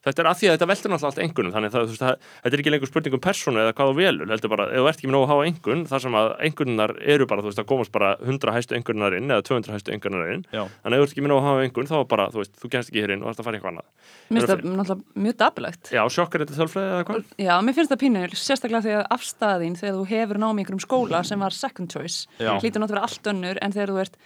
[0.07, 2.30] þetta er að því að þetta veldur náttúrulega allt engunum þannig að það, veist, það,
[2.44, 4.90] þetta er ekki lengur spurning um persónu eða hvað þú velur, heldur bara, ef þú
[4.90, 7.62] ert ekki með nógu að hafa engun þar sem að engunar eru bara, þú veist,
[7.62, 10.44] að komast bara 100 hæstu engunar inn eða 200 hæstu engunar inn.
[10.54, 12.28] Já, þannig að ef þú ert ekki með nógu að hafa engun, þá er bara,
[12.32, 13.88] þú veist, þú kemst ekki hér inn og ert að fara í eitthvað annað.
[14.30, 17.28] Mér finnst það náttúrulega mjög dapulegt Já, sjokkar þetta þölfræði eða hvað?
[17.46, 20.82] Já, mér finnst það pínu, sérstaklega því að afstæðin þegar þú hefur námi í einhverjum
[20.82, 24.18] skóla sem var second choice, hlýtur náttúrulega vera allt önnur en þegar þú ert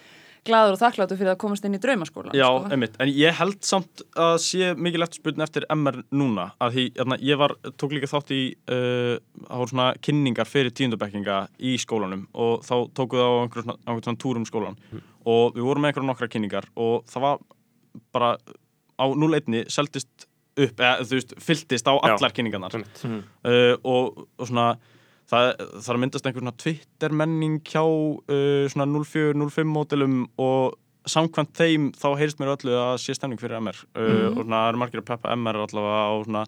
[0.47, 2.71] gladur og þakkláttur fyrir að komast inn í draumaskóla Já, sko.
[2.73, 7.19] einmitt, en ég held samt að sé mikil eftirspurn eftir MR núna að því, hérna,
[7.31, 8.41] ég var, tók líka þátt í
[8.73, 11.39] uh, það voru svona kynningar fyrir tíundabekkinga
[11.71, 14.81] í skólanum og þá tóku það á einhverjum svona, á einhverjum svona túrum skólan
[15.29, 17.45] og við vorum með einhverjum nokkra kynningar og það var
[18.15, 18.33] bara
[19.01, 20.27] á 0-1 seldist
[20.61, 22.15] upp, eða þú veist, fylltist á Já.
[22.15, 23.05] allar kynningarnar Einmitt.
[23.05, 24.71] uh, og, og svona
[25.31, 25.51] það,
[25.81, 30.79] er að myndast einhver svona Twitter menning hjá uh, svona 04-05 mótilum og
[31.09, 34.83] samkvæmt þeim þá heyrist mér öllu að sé stemning fyrir MR uh, og svona eru
[34.83, 36.45] margir að peppa MR allavega á svona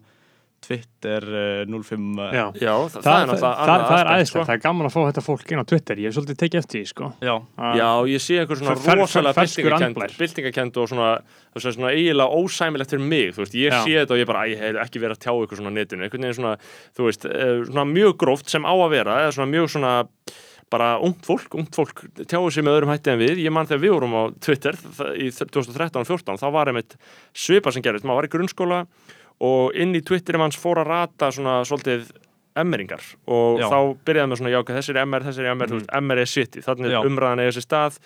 [0.63, 2.43] Twitter uh, 05 uh, Já.
[2.61, 4.43] Já, það, Það, það er náttúrulega það, er aðeinslega, sko.
[4.47, 6.79] það er gaman að fá þetta fólk inn á Twitter, ég hef svolítið tekið eftir
[6.79, 7.09] því, sko.
[7.27, 7.33] Já,
[7.79, 11.09] Já, ég sé einhver svona Fer- rosalega byltingakend, byltingakend og svona,
[11.59, 13.81] svona eiginlega ósæmilegt fyrir mig, þú veist, ég Já.
[13.83, 16.07] sé þetta og ég bara, ég hef ekki verið að tjá ykkur svona á netinu,
[16.07, 16.55] einhvern veginn svona,
[16.95, 19.93] þú veist, eh, svona mjög gróft sem á að vera, eða svona mjög svona
[20.73, 23.81] bara ungt fólk, ungt fólk tjáu sig með öðrum hætti en við, ég man þegar
[23.83, 24.73] við vorum á Twitter
[25.21, 26.95] í 2013-14 þá var einmitt
[27.37, 28.79] svipa sem gerist, maður var í grunnskóla
[29.43, 32.11] og inn í Twitterim hans fór að rata svona svolítið
[32.59, 33.67] emmeringar og Já.
[33.71, 36.93] þá byrjaði með svona jáka þessir emmer, þessir emmer, þú veist, emmer er city þannig
[36.93, 36.99] Já.
[36.99, 37.97] er umræðan eða þessi stað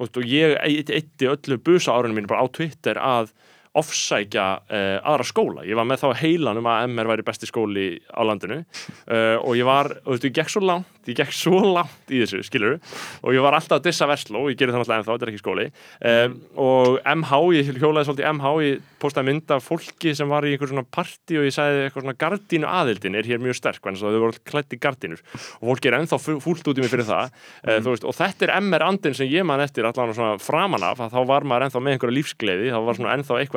[0.00, 3.34] og, og ég eitti öllu busa árunum mínu bara á Twitter að
[3.78, 5.66] ofsækja uh, aðra skóla.
[5.68, 8.62] Ég var með þá heilan um að MR væri besti skóli á landinu.
[9.06, 12.12] Uh, og ég var, og þú veist, ég gekk svo langt ég gekk svo langt
[12.12, 12.76] í þessu, skilur
[13.24, 15.42] og ég var alltaf að dissa Vestló, ég gerir það náttúrulega ennþá, þetta er ekki
[15.42, 15.66] skóli.
[16.10, 20.52] Um, og MH, ég hjólaði svolítið MH, ég postaði mynd af fólki sem var í
[20.54, 24.04] einhver svona party og ég sagði eitthvað svona gardínu aðildin er hér mjög sterk, þannig
[24.04, 25.20] að þau voru klætt í gardínur.
[25.60, 27.32] Og fólki er ennþá fúlt út í mig fyrir það.
[27.64, 30.84] Uh, þú veist, og þetta er MR andin sem ég man eftir allan svona framan
[30.90, 31.80] af, að þá var maður ennþá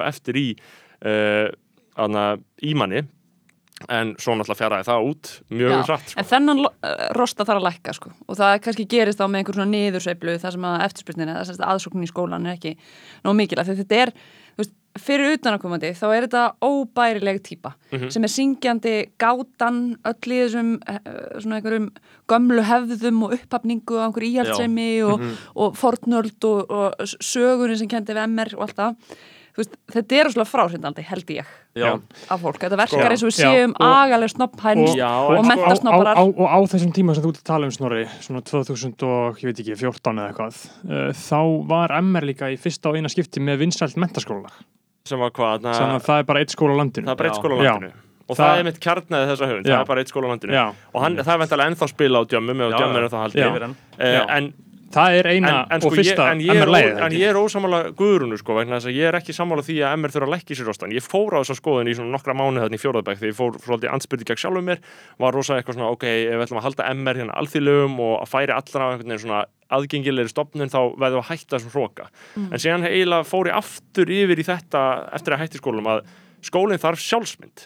[0.04, 0.47] eitthvað eftir í
[1.06, 1.49] uh,
[1.99, 3.04] aðna, í manni
[3.91, 6.20] en svo náttúrulega fjaraði það út mjög hratt sko.
[6.22, 8.12] En þennan eh, rosta þarf að lækka sko.
[8.30, 12.06] og það kannski gerist þá með einhver svona niðursveiflu þar sem að eftirspyrnin eða aðsóknin
[12.06, 12.76] í skólan er ekki
[13.26, 14.14] nóg mikil af því þetta er,
[14.54, 14.74] þú veist,
[15.04, 18.10] fyrir utanakomandi þá er þetta óbærileg típa Mhm.
[18.14, 20.99] sem er syngjandi gátan öll í þessum eh,
[21.41, 21.89] svona einhverjum
[22.30, 25.36] gömlu hefðum og upphafningu og einhver íhaldsemi og, Mhm.
[25.56, 28.95] og fornöld og, og sögunni sem kendi við MR og allt það
[29.58, 31.89] veist, þetta er svona fráhrindandi held ég já,
[32.30, 33.10] af fólk, þetta verkar Já.
[33.14, 36.58] eins og við séum og- agalega snopphænst og en sko- mentasnopparar á, á, og á
[36.74, 39.78] þessum tíma sem þú ert að tala um snorri svona 2000 og ég veit ekki
[39.78, 43.97] 14 eða eitthvað uh, þá var MR líka í fyrsta og eina skipti með vinsælt
[43.97, 44.49] mentaskóla
[45.06, 47.08] sem var hvað, na, að það er bara eitt skóla á landinu.
[47.08, 47.91] Það er bara eitt skóla á landinu.
[48.24, 50.54] Og það, Það- er mitt kjarnaði þessa höfund, það er bara eitt skóla á landinu.
[50.56, 50.66] Já.
[50.95, 52.78] og hann, það er veintalega ennþá spila á djömmum og já.
[52.80, 53.10] er Já.
[53.20, 53.76] haldið.
[53.99, 54.24] Uh, Já.
[54.38, 54.54] en
[54.94, 56.74] það er eina en, en, sko, og fyrsta ég, en, ég ó-
[57.08, 59.96] en ég er ósamála guðrunu sko, vegna þess að ég er ekki sammála því að
[59.98, 60.94] MR þurfa að leggja sér rostan.
[60.94, 63.58] Ég fór á þessa skoðun í svona nokkra mánuð þannig í fjóraðbæk þegar ég fór
[63.66, 64.84] svolítið anspyrði gegn sjálfum mér
[65.26, 68.32] var rosa eitthvað svona ok, ef við ætlum að halda MR hérna alþýðlegum og að
[68.36, 72.06] færi allra á einhvern veginn svona aðgengilegri stopnun þá verðum við að hætta þessum hróka
[72.38, 74.82] en síðan eiginlega fór ég aftur yfir í þetta
[75.18, 76.04] eftir að hætti skólum að
[76.46, 77.64] skólinn þarf sjálfsmynd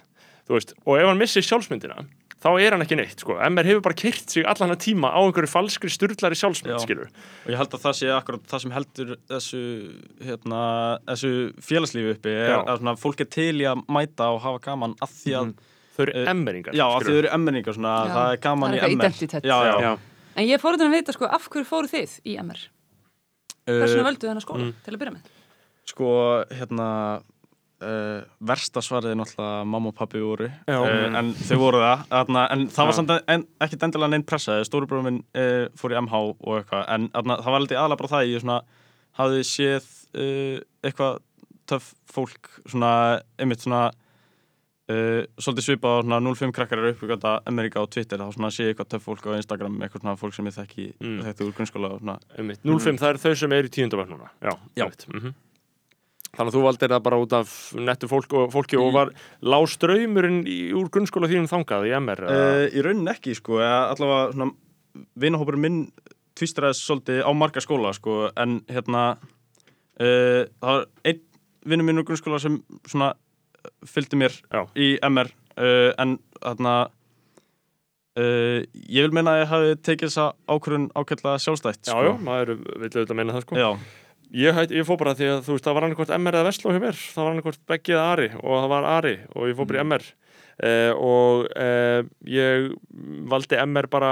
[0.47, 1.97] þú veist, og ef hann missir sjálfsmyndina
[2.37, 5.19] þá er hann ekki neitt, sko, MR hefur bara kyrt sig allan að tíma á
[5.23, 6.83] einhverju falskri sturlari sjálfsmynd, Já.
[6.85, 9.61] skilur og ég held að það sé akkurat það sem heldur þessu,
[10.27, 10.61] hérna,
[11.09, 11.31] þessu
[11.65, 12.59] félagslífi uppi er Já.
[12.61, 15.55] að svona, fólk er til í að mæta og hafa gaman að því að,
[15.97, 18.75] þau eru Eh, emmeringar já, að þið eru emmenningar svona, Já, það er gaman það
[18.75, 19.43] er í eitthvað identitet.
[19.49, 19.91] já, já, Já.
[20.37, 22.59] En ég fór þetta að vita sko, af hverju fóru þið í MR?
[23.67, 25.33] Hvers vegna völdu þennan skóla til að byrja með?
[25.87, 26.09] sko,
[26.53, 26.87] hérna
[27.81, 30.77] uh, versta svarið er náttúrulega mamma og pappi voru Já.
[30.81, 34.57] uh, en þau voru það þarna, en það var samt en, ekkit endilega neinn pressa
[34.67, 38.23] stórubróður minn uh, fór í MH og eitthvað en þarna, það var aðalega bara það
[38.23, 38.59] að ég svona
[39.17, 39.87] hafði séð
[40.85, 41.21] eitthvað
[41.67, 42.91] töff fólk svona,
[43.37, 43.87] einmitt svona
[44.87, 48.71] svolítið svipað á svona 05 krakkar eru uppgöta Amerika á Twitter þá svona sé ég
[48.71, 51.17] eitthvað töff fólk á Instagram eitthvað svona fólk sem ég þekki Mm.
[51.27, 52.61] úr grunnskóla og svona Einmitt.
[52.63, 54.85] 05, það eru þau sem eru í tíundabæk núna Já, Já.
[54.87, 55.07] einmitt.
[55.11, 55.33] Mhm.
[56.35, 59.11] Þannig að þú valdir það bara út af nettu fólk og, fólki og Í- var
[59.47, 62.23] lág ströymurinn í, úr grunnskóla þínum þangað í MR?
[62.27, 64.49] Uh, í rauninni ekki sko, allavega
[65.17, 65.79] vinahópurinn minn
[66.37, 71.23] tvistraðist svolítið á marga skóla sko, en hérna uh, það var einn
[71.67, 73.13] vinnur minn úr grunnskóla sem svona
[73.89, 74.61] fylgdi mér Já.
[74.77, 76.75] í MR uh, en þarna
[78.19, 82.03] uh, ég vil meina að ég hafi tekið þessa ákvörðun ákveðlega sjálfstætt Já, sko.
[82.07, 83.69] já, maður vil auðvitað meina það sko já,
[84.35, 86.73] Ég, hætt, ég fór bara því að þú veist, það var annarkvort MR eða Vestló
[86.75, 89.69] hjá mér, það var annarkvort Beggi eða Ari og það var Ari og ég fór
[89.69, 90.05] bara í MR
[90.67, 92.01] eh, og eh,
[92.33, 92.67] ég
[93.31, 94.11] valdi MR bara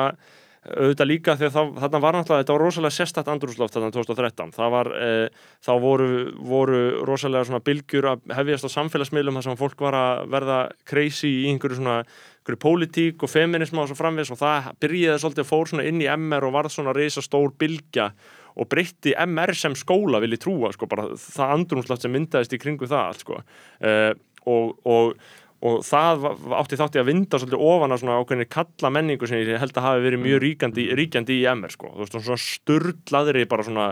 [0.65, 4.53] auðvitað líka því að það, þarna var náttúrulega, þetta var rosalega sérstætt andrúsloft þarna 2013,
[4.55, 6.07] það var, eh, þá voru,
[6.47, 11.33] voru rosalega svona bylgjur að hefjast á samfélagsmiðlum þar sem fólk var að verða crazy
[11.43, 15.69] í einhverju svona einhverju pólitík og feminisma og svo framvis og það byrjaði svolítið fór
[15.69, 18.11] svona inn í MR og varð svona reysa stór bylgja
[18.55, 22.61] og breytti MR sem skóla vil ég trúa sko, bara það andrumslátt sem myndaðist í
[22.61, 23.41] kringu það allt sko.
[23.41, 24.11] uh,
[24.45, 25.15] og, og,
[25.65, 26.29] og það
[26.61, 29.87] átti þátti að vinda svolítið ofan á svona ákveðinni kalla menningu sem ég held að
[29.89, 31.91] hafi verið mjög ríkandi, ríkjandi í MR sko.
[31.95, 33.89] þú veist, svona sturlaðri bara svona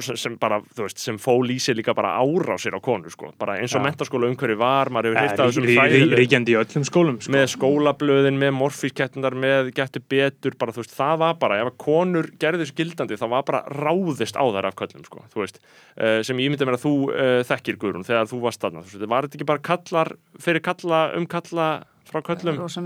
[0.00, 3.32] sem- sem bara, þú veist, sem fól í sig líka bara árásir á konur, sko,
[3.38, 3.90] bara eins og Já.
[3.90, 7.32] mentaskóla umhverfi var, maður hefur Eh, heyrt af þessum hræðilegu- ríkjandi í öllum skólum sko.
[7.32, 11.76] með skólablöðin, með morfískettunar með getur betur, bara þú veist það var bara, ef að
[11.78, 15.58] konur gerði þessu gildandi þá var bara ráðist á þær af köllum sko, þú veist,
[15.98, 18.98] uh, sem ég myndi mér að þú uh, þekkir Guðrún þegar þú varst þarna þú
[18.98, 22.58] veist, var þetta ekki bara kallar, fyrir kalla um kalla frá köllum?
[22.58, 22.80] Rosa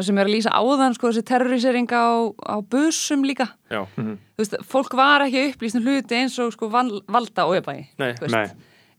[0.00, 4.40] það sem er að lýsa áðan sko þessi terrorisering á, á busum líka já, þú
[4.40, 8.10] veist, fólk var ekki upplýst um hluti eins og sko val, valda og öfægi nei,
[8.32, 8.44] Nei.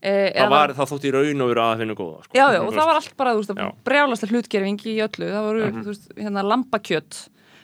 [0.00, 2.38] e, það var það þótt í raun og veru að finna góða sko.
[2.38, 3.68] Já, já, og það var allt bara, þú veist, Já.
[3.90, 7.20] brjálasta hlutgerfing í öllu, það voru, þú veist, hérna lambakjöt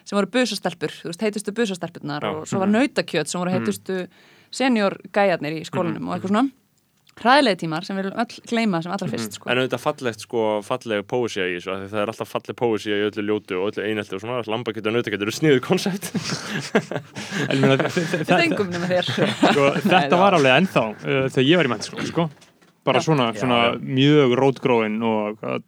[0.08, 2.30] sem voru busastelpur, þú veist, heitustu busastelpurnar Já.
[2.32, 2.40] Mhm.
[2.42, 4.06] og svo var nautakjöt sem voru heitustu
[4.50, 6.50] senior gæjarnir í skólanum og eitthvað svona
[7.22, 9.48] hræðilegi tímar sem við viljum öll gleyma sem allra fyrst, sko.
[9.50, 12.98] En auðvitað fallegt sko, falleg póesía í þessu, af því það er alltaf falleg póesía
[13.00, 15.60] í öllu ljótu og öllu einelti og svona, lambakjötu og nautakjötu eru sniðu
[16.78, 19.08] þe- Við þengum nema þér.
[19.12, 22.28] sko, þetta var alveg ennþá uh, þegar ég var í mennskóla sko.
[22.88, 23.06] bara Já.
[23.08, 23.78] svona, Já, svona já.
[23.98, 25.58] mjög rótgróin og uh,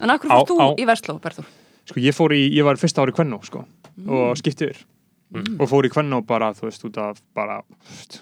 [0.00, 1.48] En akkur fórst þú á- í Vestló, Berður?
[1.86, 3.64] sko, ég fór í, ég var fyrsta ári kvennó sko,
[4.08, 4.84] og skipti yfir
[5.26, 5.56] Mm.
[5.58, 8.20] og fór í kvennó bara, þú veist, út af bara, þú veist,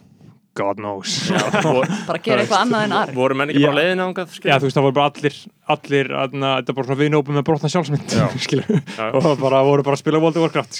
[0.54, 1.14] God knows.
[2.08, 3.14] Bara gera eitthvað annað en Ari.
[3.16, 4.36] Voru menn ekki bara leiðin ángað?
[4.38, 5.38] Já, þú veist, það voru bara allir,
[5.74, 8.14] allir, aðna, þetta er bara svona viðnópum með brotna sjálfsmynd,
[9.18, 10.78] og bara voru bara að spila World of Warcraft,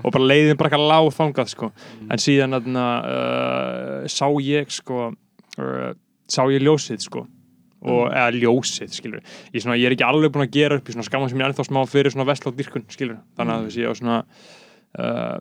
[0.00, 1.68] og bara leiðin bara eitthvað lág þangað, sko,
[2.08, 5.10] en síðan, aðna, uh, sá ég, sko,
[5.60, 5.92] uh,
[6.32, 7.26] sá ég ljósið, sko,
[7.84, 10.96] og, eða ljósið, skilur, ég, svona, ég er ekki alveg búin að gera upp, ég
[10.96, 13.68] svona skamma sem ég er ennþá smá fyrir svona vestlótt dyrkun, skilur, þannig að þú
[13.68, 14.18] veist, ég á svona,
[14.96, 15.38] uh,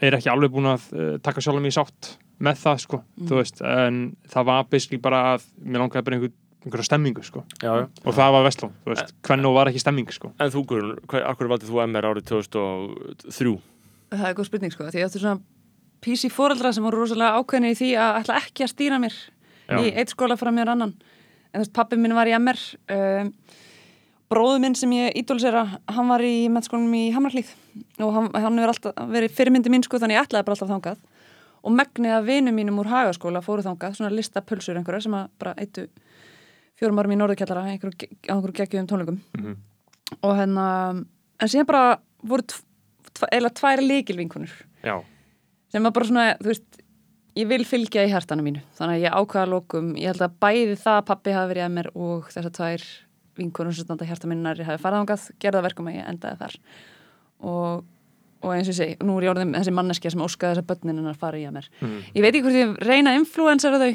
[0.00, 3.38] er ekki alveg búin að uh, taka sjálf mig í sátt með það, sko, þú
[3.38, 4.00] veist, en
[4.32, 6.32] það var basically bara að mér langaði bara einhver,
[6.62, 7.86] einhverja stemmingu, sko Já, já.
[8.04, 10.32] og það var Vestló, þú veist, hvernig var ekki stemming sko.
[10.42, 10.64] En þú
[11.22, 13.56] af hverju valdið þú MR árið 2003?
[14.12, 15.40] Það er góð spurning, sko, því ég átti svona
[16.02, 19.14] PC foreldra sem voru rosalega ákveðinir í því að ætla ekki að stýra mér
[19.70, 19.78] Já.
[19.78, 20.96] í eitt skóla frá mér annan.
[21.52, 22.58] En þú veist, pappi minn var í MR,
[22.96, 23.30] um,
[24.32, 25.62] bróðu minn sem ég ídólisera,
[25.92, 27.52] hann var í mennskólanum í Hamraklíð
[28.02, 31.02] og hann, hann hefur alltaf verið fyrirmyndi mín, sko, þannig ég ætlaði bara alltaf þangað.
[31.62, 35.28] Og megnið af vinum mínum úr hagaskóla fóru þangað, svona lista pulsur einhverja sem að
[35.38, 35.86] bara eittu
[36.80, 39.20] fjórum árum í norðurkjallara einhverju, á einhverju geggjum tónleikum.
[39.38, 39.56] Mhm.
[40.22, 40.66] Og hérna,
[41.40, 42.64] en síðan bara voru tv
[43.16, 44.52] tv eða tvær líkilvinkunur
[44.82, 44.96] Já,
[45.72, 46.80] sem var bara svona, þú veist
[47.38, 50.36] ég vil fylgja í hærtanu mínu þannig að ég ákvaða að lókum, ég held að
[50.42, 52.86] bæði það að pappi hafi verið að mér og þessar tvær
[53.40, 56.56] vinkonur sem standa hjarta minnar hafi farið ángað, gerða verkum að ég endaði þar
[57.40, 57.84] og,
[58.42, 60.98] og eins og ég segi nú er ég orðin þessi manneskja sem óskaði þessar börnin
[61.00, 61.68] hennar fara í að mér.
[62.12, 63.92] Ég veit ekki hvort ég reyna að influensera þau,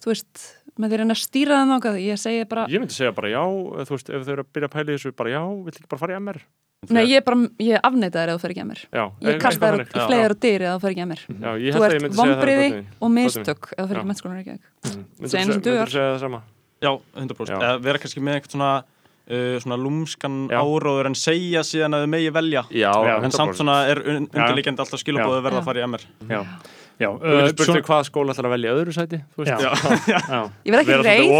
[0.00, 0.46] þú veist
[0.80, 3.28] með því að reyna að stýra þeim ángað, ég segi bara ég myndi segja bara
[3.32, 3.42] já,
[3.84, 5.90] þú veist, ef þau eru að byrja að pæla í þessu, bara já, vill ekki
[5.90, 6.40] bara fara í MR?
[6.88, 9.40] nei, ég er bara, ég afneita þér ef þú fer ekki að mér Já, ég
[9.42, 9.90] kasta þannig.
[9.92, 12.00] flegar og dyr ef þú fer ekki að mér Já, ég þú held að ég
[12.00, 14.00] ert það vombriði og mistök ef þú fer Já.
[14.00, 14.40] ekki mennskólan
[19.30, 19.70] ekki Myndirðu Segja eins og segja- dugar.
[19.70, 19.70] myndirðu segja það sama?
[19.70, 19.70] Já, 100%.
[19.70, 19.70] Já.
[19.70, 20.60] Eða vera kannski með eitthvað svona, uh, svona lúmskan Já.
[20.60, 22.62] áróður en segja síðan að þau megi velja.
[22.70, 22.92] Já,
[23.24, 23.56] En samt 100%.
[23.60, 26.04] svona er un undirliggjandi alltaf skilabóðu verða að fara í MR.
[26.28, 26.40] já,
[27.00, 29.70] já, uh, spurt þig hvað skóla ætlar að velja öðru sæti, já, já,
[30.34, 30.40] já.
[30.68, 31.30] ég verð ekki reið.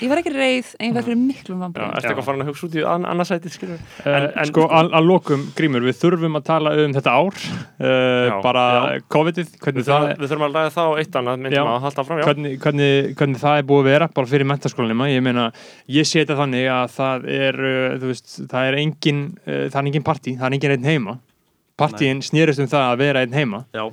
[0.00, 2.66] ég verð ekki reið en ég verð fyrir miklum vambrið ertu eitthvað farin að hugsa
[2.68, 3.82] út í ann annað sæti, skilur?
[4.04, 7.42] En, En- sko, að, lokum, Grímur, við þurfum að tala um þetta ár.
[7.78, 8.64] Uh, bara.
[9.12, 13.42] COVID-ið, Við það, við þurfum að ræða það á eitt annað, fram, hvernig, hvernig, hvernig
[13.42, 15.50] það er búið að vera bara fyrir mentaskólanima, ég meina
[15.90, 19.90] ég sé þetta þannig að það er uh, veist, það er engin uh, það er
[19.90, 21.16] engin partí, það er engin einn heima.
[21.74, 23.64] Partíin snýrist um það að vera einn heima.
[23.74, 23.88] Já.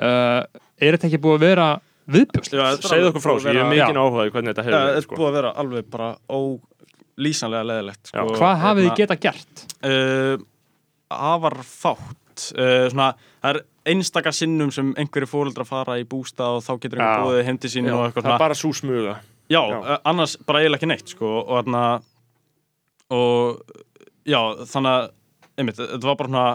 [0.00, 1.68] Uh, er þetta ekki búið að vera
[2.10, 4.86] þetta er Segðu alveg okkur frá þessu, ég er mikinn áhugaði hvernig þetta hefur þetta
[4.86, 5.18] verið, er sko.
[5.18, 8.10] búið að vera alveg bara ólýsanlega leðilegt.
[8.10, 9.64] Sko, Hvað hafið þið hérna, geta gert?
[9.84, 10.46] Uh,
[11.30, 12.46] afar fátt.
[12.56, 13.10] Uh, svona,
[13.42, 17.26] það er einstaka sinnum sem einhverju fóreldra fara í bústað og þá getur einhver Já.
[17.26, 19.14] búið heim til sín og eitthvað það er bara svo smuga.
[19.50, 19.78] Já, Já.
[19.78, 21.84] uh, annars bara eiginlega ekki neitt sko og þarna
[23.10, 23.62] og
[24.28, 24.40] já,
[24.70, 25.08] þannig að
[25.58, 26.46] einmitt, þetta var bara svona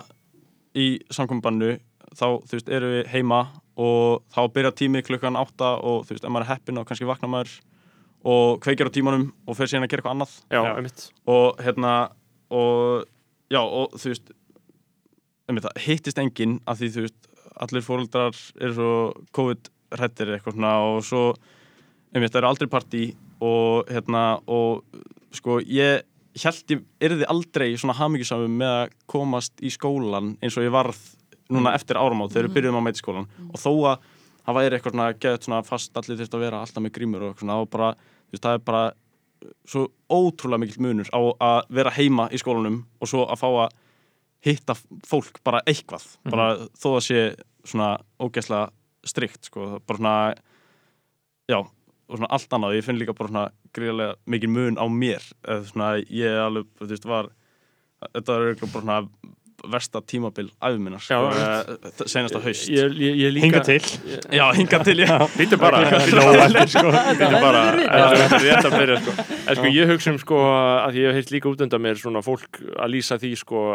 [0.75, 1.73] í samkominbannu
[2.15, 3.39] þá, þú veist, erum við heima
[3.75, 7.09] og þá byrja tími klukkan átta og þú veist, ef maður er heppin og kannski
[7.09, 7.55] vakna maður
[8.25, 11.09] og kveikir á tímanum og fer síðan að gera eitthvað annað Já, Já.
[11.35, 11.93] og hérna
[12.55, 13.05] og
[13.53, 14.31] já, og þú veist
[15.45, 17.29] einmitt, það hittist enginn af því þú veist,
[17.61, 18.89] allir fóreldrar eru svo
[19.37, 21.21] COVID-hrættir eitthvað svona og svo
[22.15, 23.03] einmitt, það eru aldrei partí
[23.45, 24.85] og hérna og
[25.35, 26.05] sko, ég
[26.41, 30.97] held ég yrði aldrei svona hamingjusamum með að komast í skólan eins og ég varð
[31.53, 34.05] núna eftir áramót þegar við byrjuðum á meitiskólan og þó að
[34.45, 37.33] það væri eitthvað svona geðt svona fast allir þurft að vera alltaf með grímur og
[37.33, 38.83] eitthvað svona og bara, þú veist, það er bara
[39.69, 43.75] svo ótrúlega mikill munur á að vera heima í skólanum og svo að fá að
[44.45, 44.75] hitta
[45.07, 46.05] fólk bara eitthvað.
[46.29, 47.21] Bara þó að sé
[47.65, 48.69] svona ógeðslega
[49.05, 50.17] strikt sko, bara svona
[51.49, 52.77] já, og svona allt annað.
[52.77, 55.25] Ég finn líka bara svona gríðarlega mikið mun á mér.
[55.45, 57.31] Eða svona ég er alveg, þú veist, var
[58.05, 59.33] þetta var örugglega bara svona
[59.71, 61.19] versta tímabil æfuminnar sko, Já.
[61.33, 62.69] eh, haust.
[62.69, 63.81] ég, ég líka Hinga til.
[64.31, 65.81] Já, hinga til ég Býttu bara,
[68.93, 69.17] er sko.
[69.45, 70.39] En sko ég hugsa um sko
[70.85, 73.65] að ég hef heilt líka út undan mér svona fólk að lýsa því sko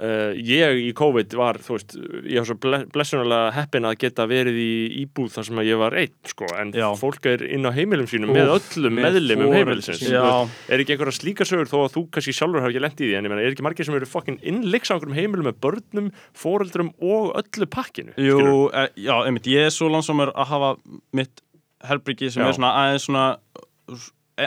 [0.00, 4.26] uh, ég í COVID var, þú veist, ég var svo ble- blessunulega heppin að geta
[4.30, 4.72] verið í
[5.02, 6.86] íbúð þar sem að ég var einn sko en Já.
[6.98, 10.24] fólk er inn á heimilum sínum með öllum með meðlimum foreldrum heimilisins Já.
[10.72, 13.18] er ekki einhverja slíka sögur þó að þú kannski sjálfur hafa ekki lent í því
[13.18, 16.10] en ég meina, er ekki margir sem eru fokkin innleiks á einhverjum heimilum með börnum,
[16.32, 20.72] foreldrum og öllu pakkinu Jú, e, já, einmitt, ég er svo langsamur að hafa
[21.12, 21.44] mitt
[21.82, 22.48] herbyggi sem Já.
[22.48, 23.26] er svona aðeins svona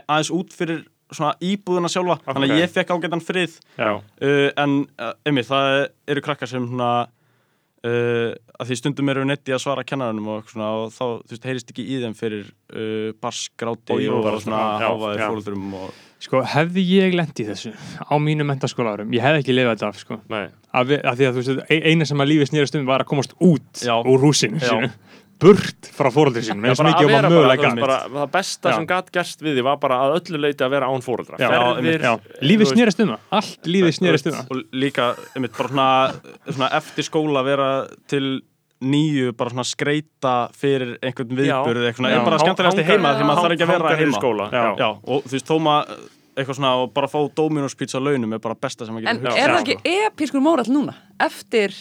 [0.10, 2.56] aðeins út fyrir svona íbúðuna sjálfa þannig Ok.
[2.56, 3.92] að ég fekk ágætan frið Já.
[4.00, 9.54] uh, en uh, einmitt, það eru krakkar sem svona uh, að því stundum eru netti
[9.54, 13.14] að svara kennarunum og, svona, og þá, þú veist, heyrist ekki í þeim fyrir uh,
[13.22, 18.46] barsgráti Og og, og svona háfaði og Sko, hefði ég lent í þessu á mínu
[18.48, 20.16] mentaskóla árum, ég hefði ekki lifað þetta af, sko.
[20.32, 20.46] Nei.
[20.72, 23.10] Af, af því að þú veist, e- eina sem að lífið snýrast um var að
[23.12, 23.94] komast út Já.
[24.00, 24.70] úr húsinu Já.
[24.72, 24.90] sínu,
[25.42, 28.72] burt frá fóröldur sínum, eins mikið að og vera maður bara, mögulega bara, það besta
[28.72, 28.76] Já.
[28.78, 32.64] sem gætt gerst við því var bara að öllu leiti að vera án þú lífið
[32.64, 34.52] veist, snýrast um það, allt lífið snýrast um það.
[34.56, 35.88] og líka, einmitt, bara svona,
[36.50, 37.70] svona eftir skóla vera
[38.12, 38.26] til
[38.86, 43.46] nýju bara svona skreita fyrir einhvern viðburð eitthvað svona, bara skemmtilegast í heima því maður
[43.46, 44.20] þarf ekki að vera heima.
[44.20, 44.66] skóla, Já.
[44.80, 46.06] já, og þú veist, þó maður
[46.36, 49.40] eitthvað svona og bara fá Dominos pizza launum er bara besta sem maður En getur
[49.40, 50.96] er það hugsað, ekki episkur mórall núna?
[51.24, 51.76] Eftir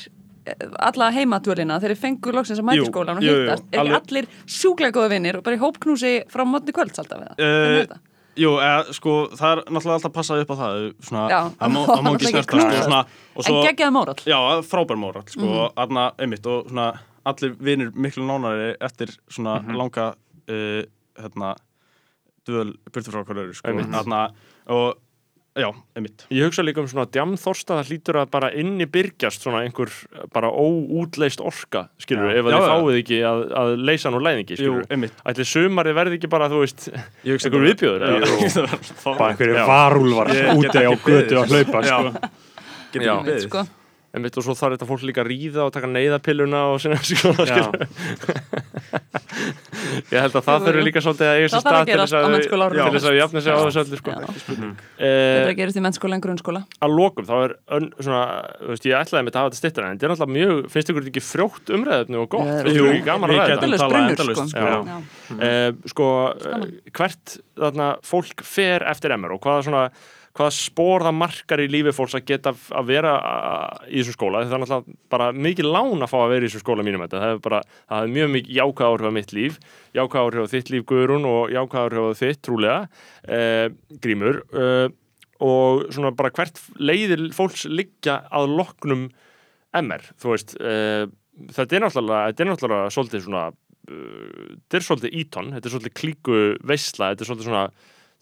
[0.89, 3.99] alla heimadvölina þegar þið fengur loksins að mæta skólan og jú, jú, hittast er ekki
[4.01, 7.87] allir sjúklega góða vinnir og bara í hópknúsi frá mótni kvölds alltaf það Eh?
[8.35, 11.75] Jú, eða, sko, það er náttúrulega alltaf að passa upp á það svona, Já, það
[11.75, 11.81] má,
[12.15, 13.03] ekki snerta sko, svona,
[13.37, 16.17] svo, En geggjaði mórall Já, frábær móral, sko, mm -hmm.
[16.19, 16.89] einmitt og svona,
[17.25, 20.15] allir vinir miklu nánari eftir svona langa
[20.51, 20.83] uh,
[21.15, 21.55] hérna
[23.23, 23.89] okkur öðru, sko Einmitt.
[23.95, 24.21] Þarna,
[24.67, 24.99] og,
[25.55, 29.61] já, einmitt ég hugsa líka um svona djamþorsta það hlýtur að bara inni byrgjast svona
[29.67, 29.93] einhver
[30.35, 32.41] bara óútleist orka skilur Já.
[32.41, 35.47] ef að Já, þið fáið ekki að, að leysa nú læðingi Jú, skilur einmitt ætli
[35.53, 38.09] sumarið verði ekki bara þú veist Ég hugsa einhver?
[38.11, 38.67] Jú.
[39.07, 41.97] Bara einhverju varúlvar úti á götu að hlaupa, Já.
[42.03, 42.29] sko.
[42.95, 43.49] Getur ekki beðið.
[43.49, 43.65] sko.
[44.15, 47.73] Einmitt, og svo þarf þetta fólk líka að ríða og taka neyðapilluna og sinna sko,
[50.15, 52.93] ég held að það þurfi líka svolítið að eiga sér stað til þess að, til
[52.95, 54.15] þess að jafna sig á þessu öllu sko.
[54.15, 54.29] Eh,
[55.05, 56.63] Þetta er að gerast í mennskóla en grunnskóla.
[56.87, 58.23] að lokum, þá er ön, svona,
[58.61, 60.93] þú veist, ég ætlaði með að hafa þetta stittar en þetta er alltaf mjög, finnst
[60.95, 63.49] ykkur ekki frjótt umræðinu og gott, finnst ykkur ekki gaman að ræða
[64.15, 64.49] þetta?
[64.55, 65.39] sko.
[65.41, 66.11] Eh, sko,
[66.55, 69.85] eh, hvert þarna, fólk fer eftir MR og hvaða svona
[70.35, 73.15] hvaða spór það markar í lífi fólks að geta að vera
[73.87, 74.43] í þessum skóla.
[74.43, 77.21] Það er náttúrulega bara mikið lán að fá að vera í þessum skóla mínum þetta,
[77.23, 79.59] það hefur bara, það hefur mjög mikið jákvæð áhrif á mitt líf,
[79.95, 82.79] jákvæð áhrif á þitt líf Guðrún og jákvæð áhrif á þitt trúlega,
[83.29, 83.67] eh,
[84.03, 84.41] Grímur.
[84.53, 84.87] Eh,
[85.45, 89.09] og svona bara hvert leiðir fólks liggja að loknum
[89.75, 91.07] MR, þú veist eh,
[91.55, 95.75] þetta er náttúrulega, þetta er náttúrulega svolítið svona uh, þetta er svolítið ítón, þetta er
[95.75, 97.65] svolítið klíku veisla, þetta er svolítið svona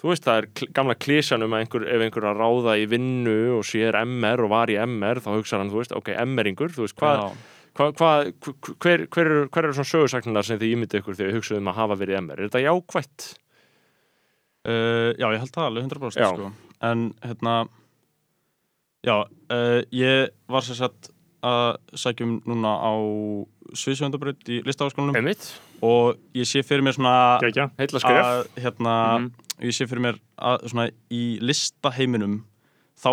[0.03, 2.87] þú veist það er gamla klísjan um að einhver, ef einhver er að ráða í
[2.91, 6.75] vinnu og sér MR og var í MR þá hugsa hann, þú veist, ok, MR-ingur
[6.75, 7.23] þú veist, hvað,
[7.79, 8.11] hva, hva,
[8.83, 12.01] hver, hver, hver eru svona sögursagnar sem þið ímyndið ykkur þegar þið hugsaðum að hafa
[12.03, 13.29] verið MR er þetta jákvætt?
[14.63, 16.29] Uh, já, ég held það alveg 100% Já.
[16.35, 16.51] sko.
[16.87, 17.55] en hérna
[19.07, 21.11] já, uh, ég var sér sett
[21.43, 22.95] að sækjum núna á
[23.73, 25.49] Sviðsvöndabraut í listafaskólanum Einmitt,
[25.83, 27.71] og ég sé fyrir mér svona Gækja.
[27.81, 28.45] heitla skref að
[29.63, 29.71] Mhm.
[29.71, 32.41] ég sé fyrir mér að svona í listaheiminum
[32.99, 33.11] þá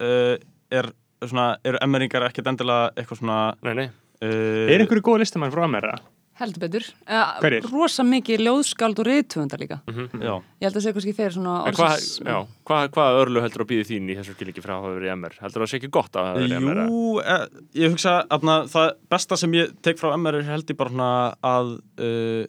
[0.00, 0.36] uh,
[0.74, 0.90] er
[1.24, 3.86] svona, eru emmeringar ekkert endilega eitthvað svona Nei, nei,
[4.24, 6.00] uh, Er einhverju góð listamann frá Ameríka?
[6.34, 7.68] Heldur betur uh, Hverjir?
[7.70, 11.92] Rosa mikið ljóðskáld og reyðtöfundar líka já, Ég held að segja kannski þeir svona hvað,
[11.94, 14.96] orðsins- já, hvað, hvað örlu heldur að býði þín í þessu skilíki frá að hafa
[14.96, 15.36] verið í MR?
[15.44, 16.80] Heldur það sé ekki gott að hafa verið í MR?
[16.82, 16.88] eða?
[16.90, 17.46] Jú, eh,
[17.84, 21.12] ég hugsa að það besta sem ég tek frá MR er held ég bara svona
[21.54, 21.72] að
[22.02, 22.42] uh,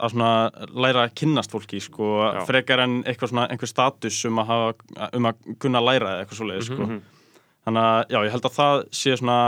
[0.00, 0.32] að svona
[0.84, 2.42] læra að kynnast fólki sko, Já.
[2.48, 6.40] frekar en eitthvað svona einhver status um að, hafa, um að kunna læra eða eitthvað
[6.40, 6.86] svoleiðis sko.
[6.86, 7.00] Mhm.
[7.66, 9.40] þannig að já, ég held að það sé svona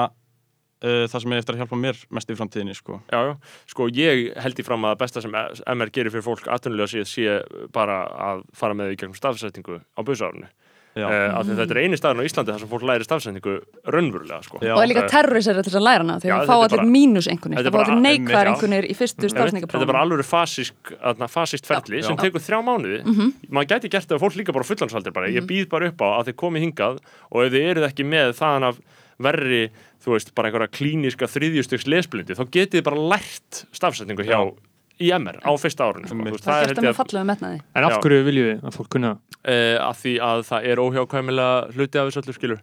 [0.82, 2.98] uh, það sem er eftir að hjálpa mér mest í framtíðinni sko.
[3.12, 3.34] Já, já,
[3.72, 7.38] sko ég held í fram að besta sem MR gerir fyrir fólk atvinnulega sé, sé
[7.74, 10.50] bara að fara með í gegnum stafsettingu á busárunni.
[10.96, 13.54] Uh, af því þetta er eini staðan á Íslandi þar sem fólk læri stafsendingu
[13.94, 14.58] raunverulega sko.
[14.60, 14.72] Já.
[14.74, 17.58] og það er líka terrorisera til að læra hana þegar það fá allir mínus einhvernir
[17.62, 18.52] er það fá allir neikvæðar já.
[18.52, 22.06] einhvernir í fyrstu veit, Þetta er bara alveg fasísk, atna, fasíst ferli Já.
[22.10, 22.22] sem Já.
[22.26, 23.32] tekur þrjá mánuði Mhm.
[23.50, 25.28] maður gæti gert það að fólk líka bara fullansaldir bara.
[25.32, 26.98] ég býð bara upp á að þið komið hingað
[27.32, 28.76] og ef þið eruð ekki með þaðan af
[29.22, 29.70] verri,
[30.02, 34.52] þú veist, bara einhverja klíniska þriðjustyks lesblindi, þá getið þið bara lært stafsetningu hjá
[35.00, 36.36] IMR á fyrsta árun sko.
[36.42, 39.40] Það er með fallega metnaði En af hverju viljum við að fólk kunna það?
[39.42, 42.62] uh, að því að það er óhjákvæmilega hluti af þessu öllu skilur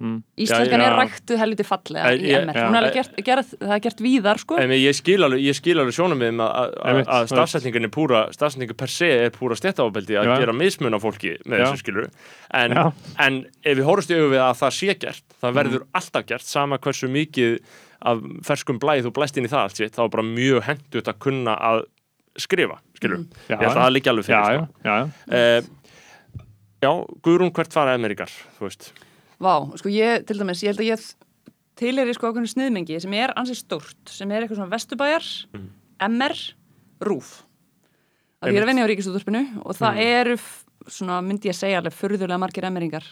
[0.00, 0.96] Íslenskan Já, er já.
[0.96, 2.56] ræktu helviti fallega Ég- í MR.
[2.56, 5.74] Hún er gert, gert, það er gert víðar sko En ég skil alveg, ég skil
[5.76, 10.38] alveg sjónum við að, stafsetningin er púra, stafsetningu per se er púra stjættaábeldi að Já.
[10.40, 11.64] gera mismun á fólki með Já.
[11.68, 12.08] þessu skilur
[12.54, 12.78] en,
[13.20, 16.48] en ef við horfumst í auðvitað við að það sé gert, það verður alltaf gert
[16.48, 17.60] sama hversu mikið
[18.02, 21.08] af ferskum blæð þú blæst inn í það allt sitt, þá er bara mjög hendut
[21.12, 21.82] að kunna að
[22.40, 24.68] skrifa, skilur Já, ég held að það liggi alveg fyrir já, sko.
[24.84, 25.36] já, já.
[25.36, 25.62] Eh,
[26.84, 26.90] já,
[27.26, 28.90] Guðrún, hvert fara Amerikar, þú veist
[29.40, 31.04] Vá, sko ég, til dæmis, ég held að ég
[31.80, 35.28] tilheri sko ákveðinu sniðmengi sem er ansið stórt, sem er eitthvað svona Vesturbæjar,
[36.04, 36.34] MR,
[37.08, 37.30] RÚF.
[38.44, 41.80] Að ég er að vinna á Ríkisúðurpinu og það eru, f- svona myndi ég segja
[41.80, 43.04] alveg furðulega margir emmeringar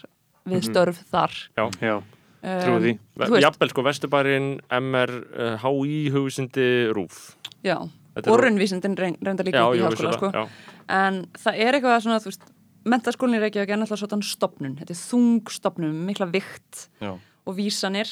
[0.49, 1.33] við störf þar.
[1.57, 1.95] Já, já.
[2.41, 2.91] Trúi því.
[2.95, 7.35] Um, veist, jafnvel sko Vesturbærin, MR, uh, HÍ, hugvísindi, RÚF
[7.65, 10.31] já, og reyn- reyndar líka Já, í háskóla, sko.
[10.31, 10.47] já.
[10.89, 12.47] En það er eitthvað svona, þú veist,
[12.89, 17.11] mentaskólinn í Reykjavík er náttúrulega svona stopnun, þetta er þung stopnun, mikla vikt Já.
[17.45, 18.07] og vísanir.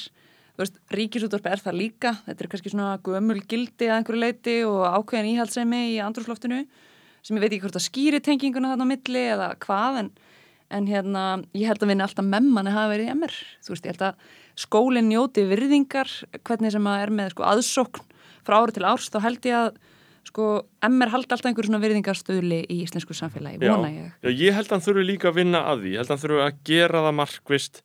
[0.58, 4.56] Þú veist, ríkisútvarpi er það líka, þetta er kannski svona gömul gildi að einhverju leiti
[4.66, 6.66] og ákveðin íhaldsemi í andrúsloftinu
[7.24, 10.10] sem ég veit ekki hvort það skýri tenginguna þarna á milli eða hvað en,
[10.74, 11.24] en hérna,
[11.56, 13.36] ég held að vinna alltaf memmanni hafa verið í MR.
[13.64, 16.10] Þú veist, ég held að skólinn njóti virðingar
[16.44, 18.04] hvernig sem að er með sko, aðsókn
[18.48, 19.78] frá ári til árs, þá held ég að
[20.28, 20.46] sko,
[20.84, 24.10] MR haldi alltaf einhverju svona virðingarstöðli í íslensku samfélagi, vona ég.
[24.26, 26.24] Já, ég held að hann þurfi líka að vinna að því, ég held að hann
[26.26, 27.82] þurfi að gera það markvist,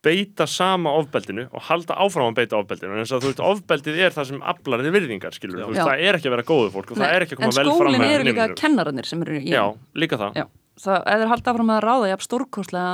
[0.00, 3.98] beita sama ofbeldinu og halda áfram að beita ofbeldinu en þess að þú veist, ofbeldið
[4.06, 6.70] er það sem aflar þið virðingar, skilur, þú veist, það er ekki að vera góðu
[6.72, 8.40] fólk og það Nei, er ekki að en koma vel fram skólinn með eru líka
[8.46, 8.60] nemendur.
[8.62, 9.64] kennararnir sem eru í Já,
[10.00, 10.38] líka það.
[10.40, 10.46] Já,
[10.78, 12.92] það, ef þeir halda áfram að ráða jafn stórkostlega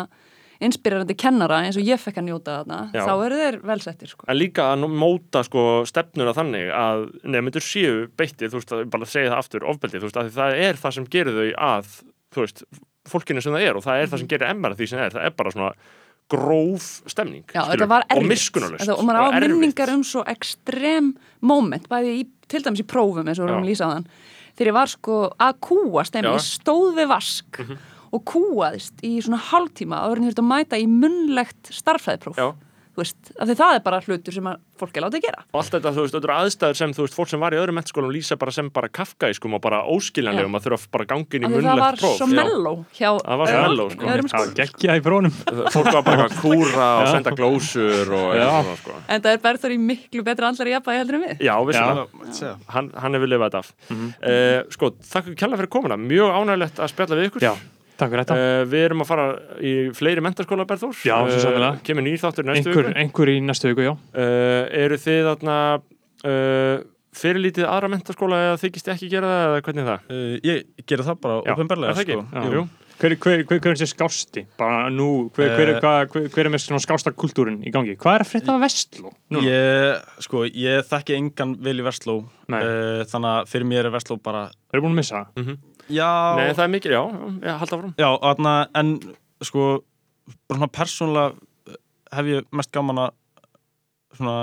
[0.66, 3.02] inspirerandi kennara eins og ég fekk að njóta þarna, Já.
[3.04, 4.26] þá eru þeir velsettir sko.
[4.32, 9.08] En líka að móta sko stefnuna þannig að nefndur séu beittir, þú veist, að bara
[9.10, 11.92] segja það aftur, ofbeldið, þú veist, að það er það sem gerir þau að,
[12.32, 12.64] þú veist,
[13.12, 15.08] fólkinu sem það er og það er það sem gerir MR að því sem það
[15.08, 15.72] er, það er bara svona
[16.26, 21.12] gróf stemning, Já, skilur, og miskunnulegst og maður á minningar um svo ekstrem
[21.46, 24.00] moment, bæði í, til dæmis í prófum eins og við erum Já.
[24.56, 26.14] Þegar ég var sko að kúast.
[26.14, 26.32] Mhm.
[26.32, 27.60] ég stóð við vask
[28.12, 32.54] og kúaðist í svona hálftíma en ég þurfti að mæta í munnlegt starffræðipróf Já.
[32.96, 35.42] Þú veist, af því það er bara hlutur sem að fólk er látið að gera
[35.52, 37.76] og allt þetta, þú veist, eru aðstæður sem, þú veist, fólk sem var í öðrum
[37.76, 41.06] mennskólum lýsa bara sem bara kafkaískum og bara óskiljanlegum að þurfa bara
[41.36, 43.86] inn í af því það var próf svo melló hjá Það var svo Já, melló,
[43.92, 44.06] sko.
[44.06, 44.56] öðrum Það var skólum.
[44.56, 45.34] geggjað í brónum.
[45.76, 48.98] fólk var bara að kúra og senda glósur og eitthvað svona, sko.
[49.06, 51.44] En það er Berður í miklu betra andlar í jafnvægi heldur en við.
[51.46, 52.06] Já, vissulega,
[52.40, 52.52] Já.
[52.74, 55.36] hann, hann hefur lifað þetta af uh, Sko, þakka
[57.96, 58.36] takk fyrir þetta.
[58.36, 59.26] Uh, við erum að fara
[59.60, 61.80] í fleiri mentaskóla Berður Já, svo sannarlega.
[61.86, 63.94] Kemur nýr þáttur í næstu Einhver, viku einhver í næstu viku, já.
[63.96, 66.80] uh, Eru þið þarna uh,
[67.16, 70.10] fyrirlítið aðra mentaskóla eða þykist ekki gera það eða hvernig er það?
[70.10, 72.18] Uh, ég gera það bara Já, ofinbarlega það ekki?
[72.18, 72.26] sko.
[72.36, 72.58] Já.
[72.60, 72.66] Jú.
[72.96, 74.42] Hver, hver, hver, hver er þessi skásti?
[74.56, 75.06] Bara nú,
[75.36, 75.80] hver, hver, Eh.
[75.84, 77.92] hver, hver, hver er með svona skásta kultúrin í gangi?
[78.00, 79.10] Hvað er að frétta af Vestló?
[79.44, 84.16] Ég, sko, ég þekki engan vel í Vestló uh, þannig að fyrir mér er Vestló
[84.16, 85.58] bara Erum búin að missa það?
[85.92, 87.02] Já, Nei, það er mikið, já,
[87.46, 88.94] já halda fram já þarna, en
[89.46, 89.66] sko
[90.48, 91.76] bara svona persónulega
[92.16, 93.12] hef ég mest gaman að
[94.16, 94.36] svona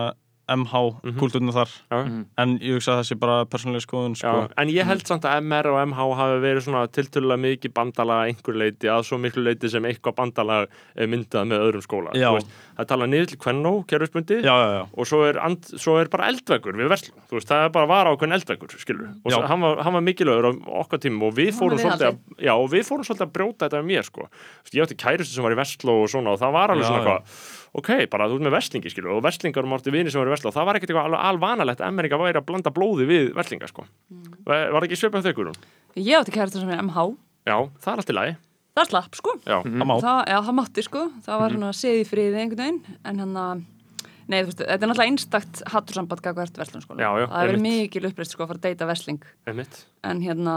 [0.50, 1.20] MH Mhm.
[1.20, 1.98] kultúrinu þar já.
[2.04, 2.26] Mhm.
[2.38, 4.50] en ég hugsa að það sé bara persónulega skoðun sko.
[4.58, 8.56] En ég held samt að MR og MH hafi verið svona tiltölulega mikið bandalaga einhver
[8.60, 10.68] leiti að svo miklu leiti sem eitthvað bandalag
[10.98, 12.30] er myndað með öðrum skóla Já.
[12.30, 12.48] Þú veist,
[12.78, 16.90] það tala niður til kvennó, kerfisbundi og svo er, and, svo er bara eldveggur við
[16.92, 19.94] verslu, þú veist, það er bara var ákveðin eldveggur skilur, og svo, hann, var, hann
[19.94, 20.52] var mikilvægur á
[20.84, 22.44] okkar tímum og við fórum svolítið að, viðhaldið.
[22.44, 24.98] já, og við fórum svolítið að brjóta þetta með mér, sko, Þú veist, ég átti
[24.98, 27.04] kærustu sem var í verslu og svona og það var alveg Já, svona já.
[27.04, 30.30] eitthvað ok, bara þú ert með verslingi, skilur og verslingar um átti vini sem var
[30.30, 33.34] í verslu og það var ekkert eitthvað alvanalegt að Amerika væri að blanda blóði við
[33.38, 34.34] verslinga, sko Mm.
[34.46, 35.62] var, ekki svipað þau, Guðrún?
[35.96, 37.16] Ég átti kærasta sem er MH.
[37.48, 38.36] Já, það er allt í lagi
[38.74, 39.32] Það slapp, sko.
[39.46, 41.02] Já, það má Það, já, það mátti, sko.
[41.22, 42.98] Það var svona séð í friði einhvern veginn.
[43.06, 43.60] En hann að,
[44.28, 46.98] nei, þú veist, þetta er náttúrulega einstakt hattursamband gagvart verslunskóla.
[47.06, 47.62] Já, já, Það einmitt.
[47.62, 49.22] mikil uppreist, sko, að fara að deyta versling.
[49.46, 50.56] einmitt En hérna,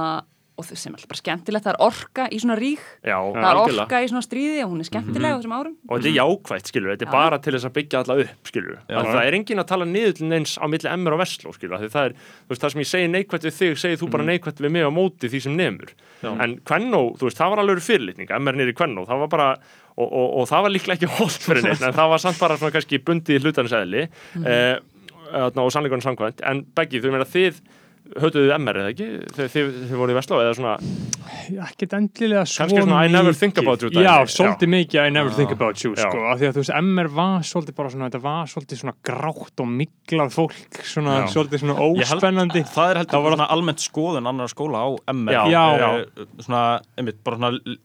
[0.56, 3.36] og þau sem er alltaf bara skemmtilegt, það er orka í svona rík Já, það
[3.36, 3.82] er algjörlega.
[3.84, 5.74] orka í svona stríði og hún er skemmtileg á þessum árum.
[5.84, 7.14] Og þetta er jákvætt, skilur, þetta er Já.
[7.16, 8.96] bara til þess að byggja alla upp, skilur, Já.
[8.96, 11.76] að það er engin að tala niður til neins á milli MR og Vestló, skilur,
[11.76, 14.10] af því það er, þú veist, það sem ég segi neikvætt við þig, segir þú
[14.16, 15.92] bara neikvætt við mig á móti því sem nemur,
[16.24, 19.48] en Kvennó, þú veist, það var alveg fyrirlitning, MR niður í Kvennó, það var bara,
[19.96, 22.56] og, og, og það var líklega ekki holt fyrir neitt, en það var samt bara
[22.56, 24.06] svona kannski bundið í hlutanisæðli,
[24.46, 24.76] eh,
[25.26, 27.60] þarna, og sannleikunum samkvæmt, en Beggi, þú meina þið
[28.22, 29.06] höfðuðu MR eða ekki,
[29.36, 30.74] þið, þið, þið voru í Vestló eða svona,
[31.66, 34.14] ekkert endilega svo Kannski svona I never think about you já, Já.
[34.36, 36.04] svolítið mikið I never think about you Já.
[36.06, 38.96] sko, af því að þú veist, MR var svolítið bara svona, þetta var svolítið svona
[39.10, 41.26] grátt og miklað fólk, svona Já.
[41.34, 44.84] svolítið svona Ég held- óspennandi Það er heldur Það var svona almennt skoðun annar skóla
[44.86, 45.88] á MR Já, já.
[46.00, 46.64] Eh, Svona,
[46.96, 47.76] einmitt, bara svona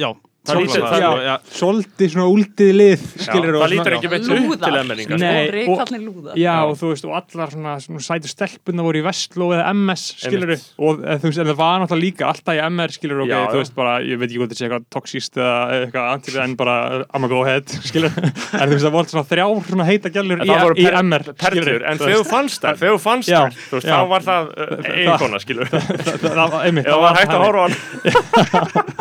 [0.00, 0.14] Já,
[0.50, 6.34] Það lítur- svolítið svona úldið lið skilur það lítur ekki veit upp til lúðar.
[6.40, 10.04] Já, og þú veist, og allar svona, svona sætu stelpunna voru í Vestló eða MS,
[10.24, 13.58] skilur þú veist, en það var náttúrulega líka alltaf í MR, skilur, ok, Já, þú
[13.60, 16.76] veist, bara, ég veit ekki hvað þetta sé eitthvað toxíst eða eitthvað antir en bara
[17.14, 18.24] I'm a go ahead, skilur en
[18.66, 22.04] þú veist, það voru svona þrjár svona heita gælur En í, MR, perlur, en þú
[22.08, 24.54] þegar þú fannst það, þegar þú fannst það, þú þá var það uh,
[24.90, 25.66] eiginkona, skilur.
[25.70, 27.74] það, var einmitt, Já, það var hægt að horfa á hann.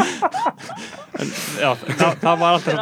[1.60, 2.80] Já, það, það var alltaf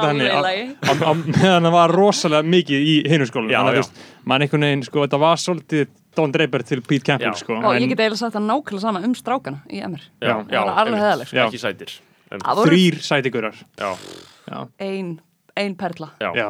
[1.08, 5.20] á- meðan það var rosalega mikið í hinu þannig veist, mann einhvern veginn, sko, þetta
[5.22, 7.38] var svolítið Don Draper til Pete Campbell, Já.
[7.44, 7.60] sko.
[7.62, 10.66] Og en ég get eiginlega sagt það nákvæmlega sama um strákana í MR Já, Það
[10.66, 11.44] var alveg heiðalegt, sko.
[11.46, 11.94] Ekki sætir.
[12.28, 13.92] Um, þrýr sætigurar Já,
[14.52, 15.14] já, ein,
[15.56, 16.32] ein perla já.
[16.36, 16.48] já,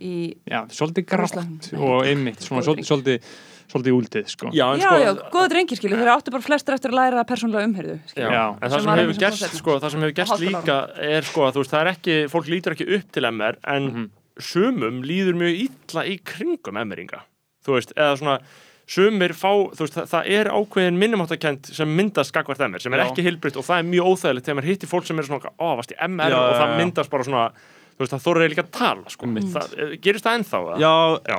[0.00, 0.12] í
[0.46, 3.24] já, svolítið grátt og einmitt, svolítið,
[3.72, 6.74] svolítið, úldið, sko Já, en Já, sko, já, góða drengir skilju, þeir áttu bara flestir
[6.76, 8.44] eftir að læra persónulega umherðu Já, Já.
[8.54, 9.18] en það Sem sem hefur
[9.50, 10.62] fór sko, það sem hefur gerst Háskólaráð.
[10.62, 10.78] líka
[11.16, 13.90] er, sko, að þú veist, það er ekki, fólk lítur ekki upp til MR, en
[13.90, 14.06] Mhm.
[14.38, 17.20] sumum líður mjög illa í kringum MR-inga,
[17.66, 18.38] þú veist, eða svona,
[18.86, 23.00] sumir fá, þú veist, það, það er ákveðin minnumáttakent sem myndast gagvart MR, sem er
[23.02, 23.06] Já.
[23.10, 25.74] ekki heilbritt og það er mjög óþægilegt þegar maður hittir fólk sem er svona, ó,
[25.80, 26.76] varst í MR Já, og það já.
[26.78, 27.50] myndast bara svona,
[27.96, 30.78] þú veist, það þorður líka að tala, sko, það, eh, gerist það ennþá, eða?
[30.78, 30.94] Já,
[31.26, 31.38] Já.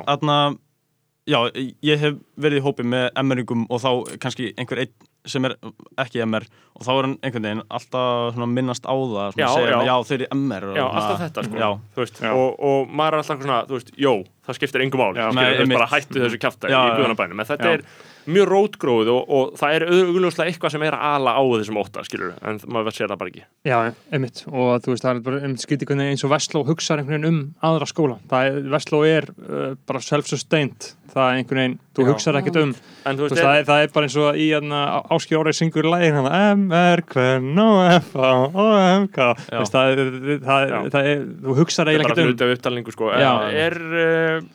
[1.28, 1.40] Já,
[1.84, 3.90] ég hef verið í hópi með MR-ingum og þá
[4.24, 4.94] kannski einhver einn
[5.28, 5.58] sem er
[6.00, 6.46] ekki MR
[6.78, 9.82] og þá er hann einhvern veginn alltaf svona minnast á það svona Já, segja, já.
[9.90, 11.68] já, þeir eru MR og Já, svona- alltaf þetta sko Já,
[12.00, 12.32] veist, Já.
[12.32, 14.14] og, og maður er alltaf svona, þú veist, jó,
[14.48, 15.80] það skiptir engum þú veist, einmitt.
[15.82, 16.40] bara hættu þessu
[16.72, 17.74] Já, í guðanabænum en þetta Já.
[17.76, 17.84] er
[18.28, 22.04] mjög rótgróð og, og það er augljóslega eitthvað sem er að ala á þessum ótta,
[22.08, 23.44] skilur en maður sér það bara ekki.
[23.68, 23.78] Já,
[24.12, 27.18] einmitt, og þú veist, það er bara einmitt skytið hvernig eins og Vestló hugsaður einhvern
[27.18, 28.18] veginn um aðra skóla.
[28.32, 32.74] Það er, Vestló er uh, bara self-sustained, það er einhvern veginn, þú hugsaður ekkert um,
[33.08, 34.82] en þú þú veist, það er, það er bara eins og í hérna,
[35.16, 36.30] Áskir Órið syngur lægin hann,
[36.66, 39.62] MR, hvern og F, A, og M, K, þú Já.
[39.64, 40.04] veist, það er,
[40.44, 42.34] það er, það er, þú hugsaður er eiginlega bara ekkert um.
[42.34, 43.14] hluti af upptalningu sko.
[43.16, 44.50] En er, uh,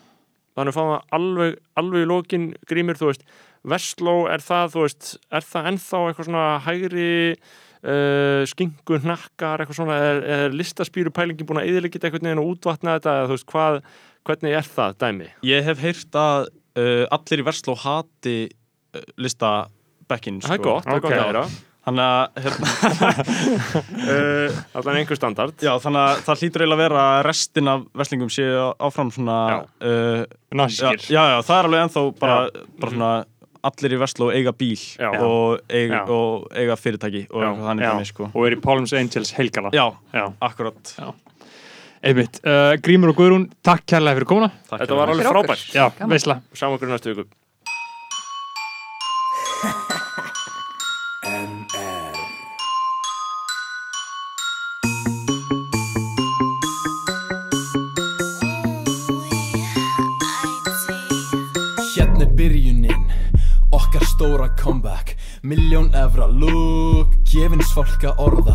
[0.53, 3.25] þannig að fá það alveg, alveg í lokin grímur, þú veist
[3.63, 9.79] Vestló, er það, þú veist, er það ennþá eitthvað svona hægri uh, skingu, hnakkar, eitthvað
[9.79, 13.37] svona er, er listaspýru pælingin búin að eðilegita eitthvað neginn og útvatna þetta, eða þú
[13.37, 13.79] veist, hvað
[14.27, 15.29] hvernig er það dæmi?
[15.47, 16.49] Ég hef heyrt að
[16.79, 19.53] uh, allir í Versló hati uh, lista
[20.11, 21.45] bekkin Það er gott, það er gott að heyra
[21.83, 22.67] Þannig að hérna,
[24.13, 27.81] uh, Allan einhver standard já, þannig að það hlýtur eiginlega að vera að restin af
[27.99, 29.57] verslingum séu áfram svona Já.
[29.83, 31.03] uh, já, Nasískir.
[31.11, 32.37] já, já, það er alveg ennþá bara,
[32.79, 33.11] bara svona
[33.63, 34.79] allir í Versló eiga bíl
[35.09, 38.31] og eiga, og eiga fyrirtæki og þannig dæmi, sko.
[38.33, 39.71] og er í Palms Angels heilgala.
[39.75, 40.25] Já, Já.
[40.43, 40.95] akkurat.
[42.03, 44.51] Einmitt, uh, Grímur og Guðrún, takk kærlega fyrir komuna.
[44.67, 45.69] Takk Þetta var alveg frábært.
[45.71, 46.41] Já, veisla.
[46.51, 47.29] Sjáum okkur í næstu viku
[65.45, 68.53] Miljón evra look Gefins fólk að orða.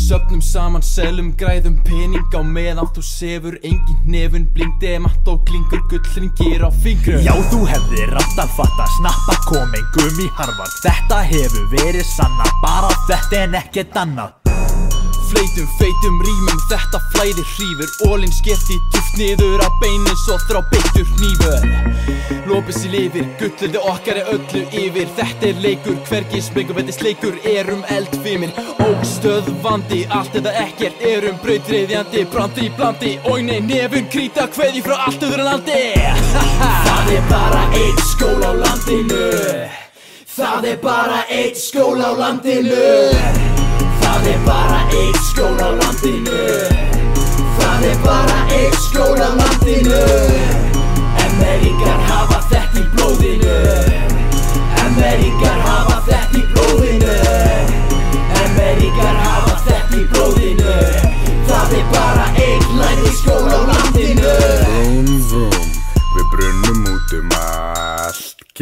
[0.00, 5.84] Söfnum saman, selum, græðum pening á meðan þú sefur Engin nefun, bling, demant og klingur
[5.92, 7.20] Gullringir á fingrum.
[7.20, 13.44] Já, þú hefðir alltaf fatta snappa komin gummi harvard Þetta hefur verið sanna, bara þetta
[13.44, 14.39] en ekkert annað
[15.30, 17.90] Fleitum, feitum, rýmum, þetta flæðir hrífur.
[18.10, 21.66] Ólinn skert í tuft niður á beinin Svo þrá beittur hnífur.
[22.50, 25.06] Lópis í lifir, gullöldi okkar er öllu yfir.
[25.14, 28.50] Þetta er leikur, hvergi spengum þetta sleikur Erum eldfimir,
[28.88, 35.46] óstöðvandi Allt eða ekkert, erum brautreiðjandi Brandi, blandi, óinni, nefun Krýta kveði frá allt öðru
[35.46, 35.84] landi.
[36.90, 39.30] Það er bara eitt skól á landinu.
[40.34, 43.69] Það er bara eitt skól á landinu
[44.20, 46.40] Það er bara eitt skjól á landinu.
[47.56, 50.00] Það er bara eitt skjól á landinu.
[51.24, 53.56] Ameríkar hafa þetta í blóðinu.
[54.84, 57.16] Ameríkar hafa þetta í blóðinu.
[58.44, 60.59] Ameríkar hafa þetta í blóðinu.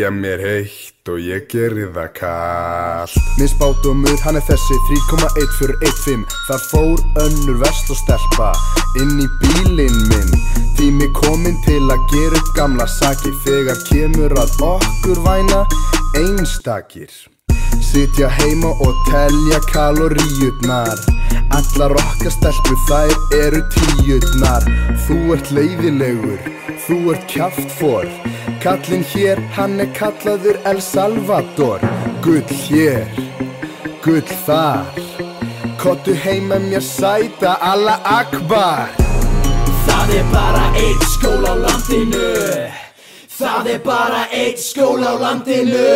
[0.09, 6.63] Gera mér heitt og ég geri það kallt Minn spátumur, hann er þessi 3,1415 Það
[6.71, 8.53] fór önnur vesl og stelpa
[9.03, 10.31] inn í bílinn minn.
[10.79, 13.35] Tími kominn til að gera upp gamla sakir.
[13.45, 15.61] Þegar kemur að okkur væna
[16.17, 17.13] einstakir.
[17.85, 20.97] Sitja heima og telja kaloríutnar
[21.57, 24.67] Allar okkar stelpur þær eru tíutnar
[25.05, 26.43] Þú ert leiðilegur,
[26.87, 28.09] þú ert kjaftfor
[28.63, 31.79] Kallinn hér, hann er kallaður El Salvador.
[32.25, 33.07] Gull hér,
[34.03, 34.99] gull þar.
[35.79, 38.91] Kottu heim með mér sæta Allah Akbar.
[39.87, 42.33] Það er bara eitt skól á landinu.
[43.39, 45.87] Það er bara eitt skól á landinu.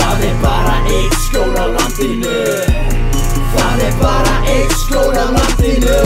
[0.00, 2.38] Það er bara eitt skól á landinu.
[3.52, 6.00] Það er bara eitt skól á landinu.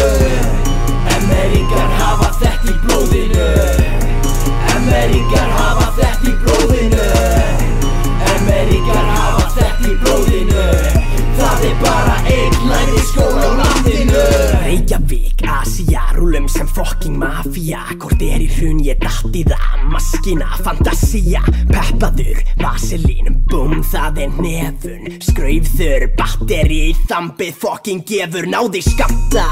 [1.14, 3.86] Emeringar hafa þetta í blóðinu
[4.86, 7.75] Emeringar hafa þetta í blóðinu
[8.56, 10.62] Emeringar hafa þetta í blóðinu.
[11.36, 14.22] Það er bara eitt læri skól á landinu.
[14.62, 17.84] Reykjavík, Asia, rúlum sem fokking mafía.
[18.00, 24.32] Hvort er í hrun ég datt í það Maskina, fantasía, peppaður, vaselín Búm, það er
[24.42, 29.44] nefun, skraufður Batteri, þambið, fokking gefur Náði skamta,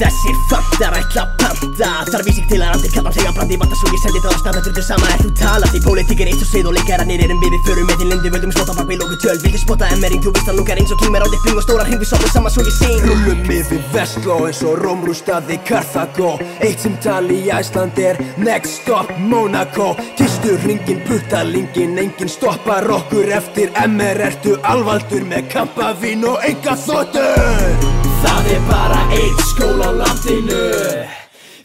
[0.00, 1.90] þessir fantar ætla að panta.
[2.10, 4.58] Þar vísik til að andir kallar segja brandi Vanda svo ég sendi það á stað,
[4.58, 5.12] þetta er sama.
[5.14, 7.90] Er þú talað Því pólitík er eitt og sveið og leikararnir erum við Við förum
[7.90, 9.36] með til lindu, völdum slóta bak við lóku töl.
[9.42, 11.86] Vildi spotta emmering, þú veist að lungar eins og kýmur á þig Fling og stóra
[11.86, 13.04] hring, við sopum saman svo ég sing.
[13.06, 19.10] Rúlum yfir Vestló eins og Rómrústaði Karþagó Eitt sem tali í Æsland er Next stop
[19.18, 19.94] Monaco.
[20.18, 23.72] Kistu ringin, putta lingin Engin stoppar okkur eftir.
[23.86, 27.88] MR ertu alvaldur með kampavín og enga þóttur
[28.20, 30.64] Það er bara eitt skól á landinu.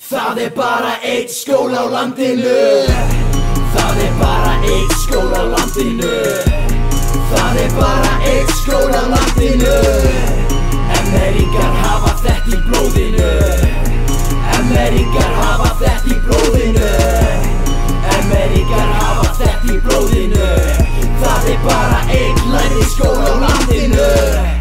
[0.05, 3.34] Það er bara eitt skól á landinu
[3.75, 6.13] Það er bara eitt skóla landinu.
[7.31, 9.75] Það er bara eitt skóla landinu.
[10.99, 13.29] Emeringar hafa þetta í blóðinu.
[14.55, 16.91] Emeringar hafa þetta í blóðinu.
[18.17, 20.51] Emeringar hafa þetta í blóðinu.
[21.23, 24.54] Það er bara eitt læri skóla landinu.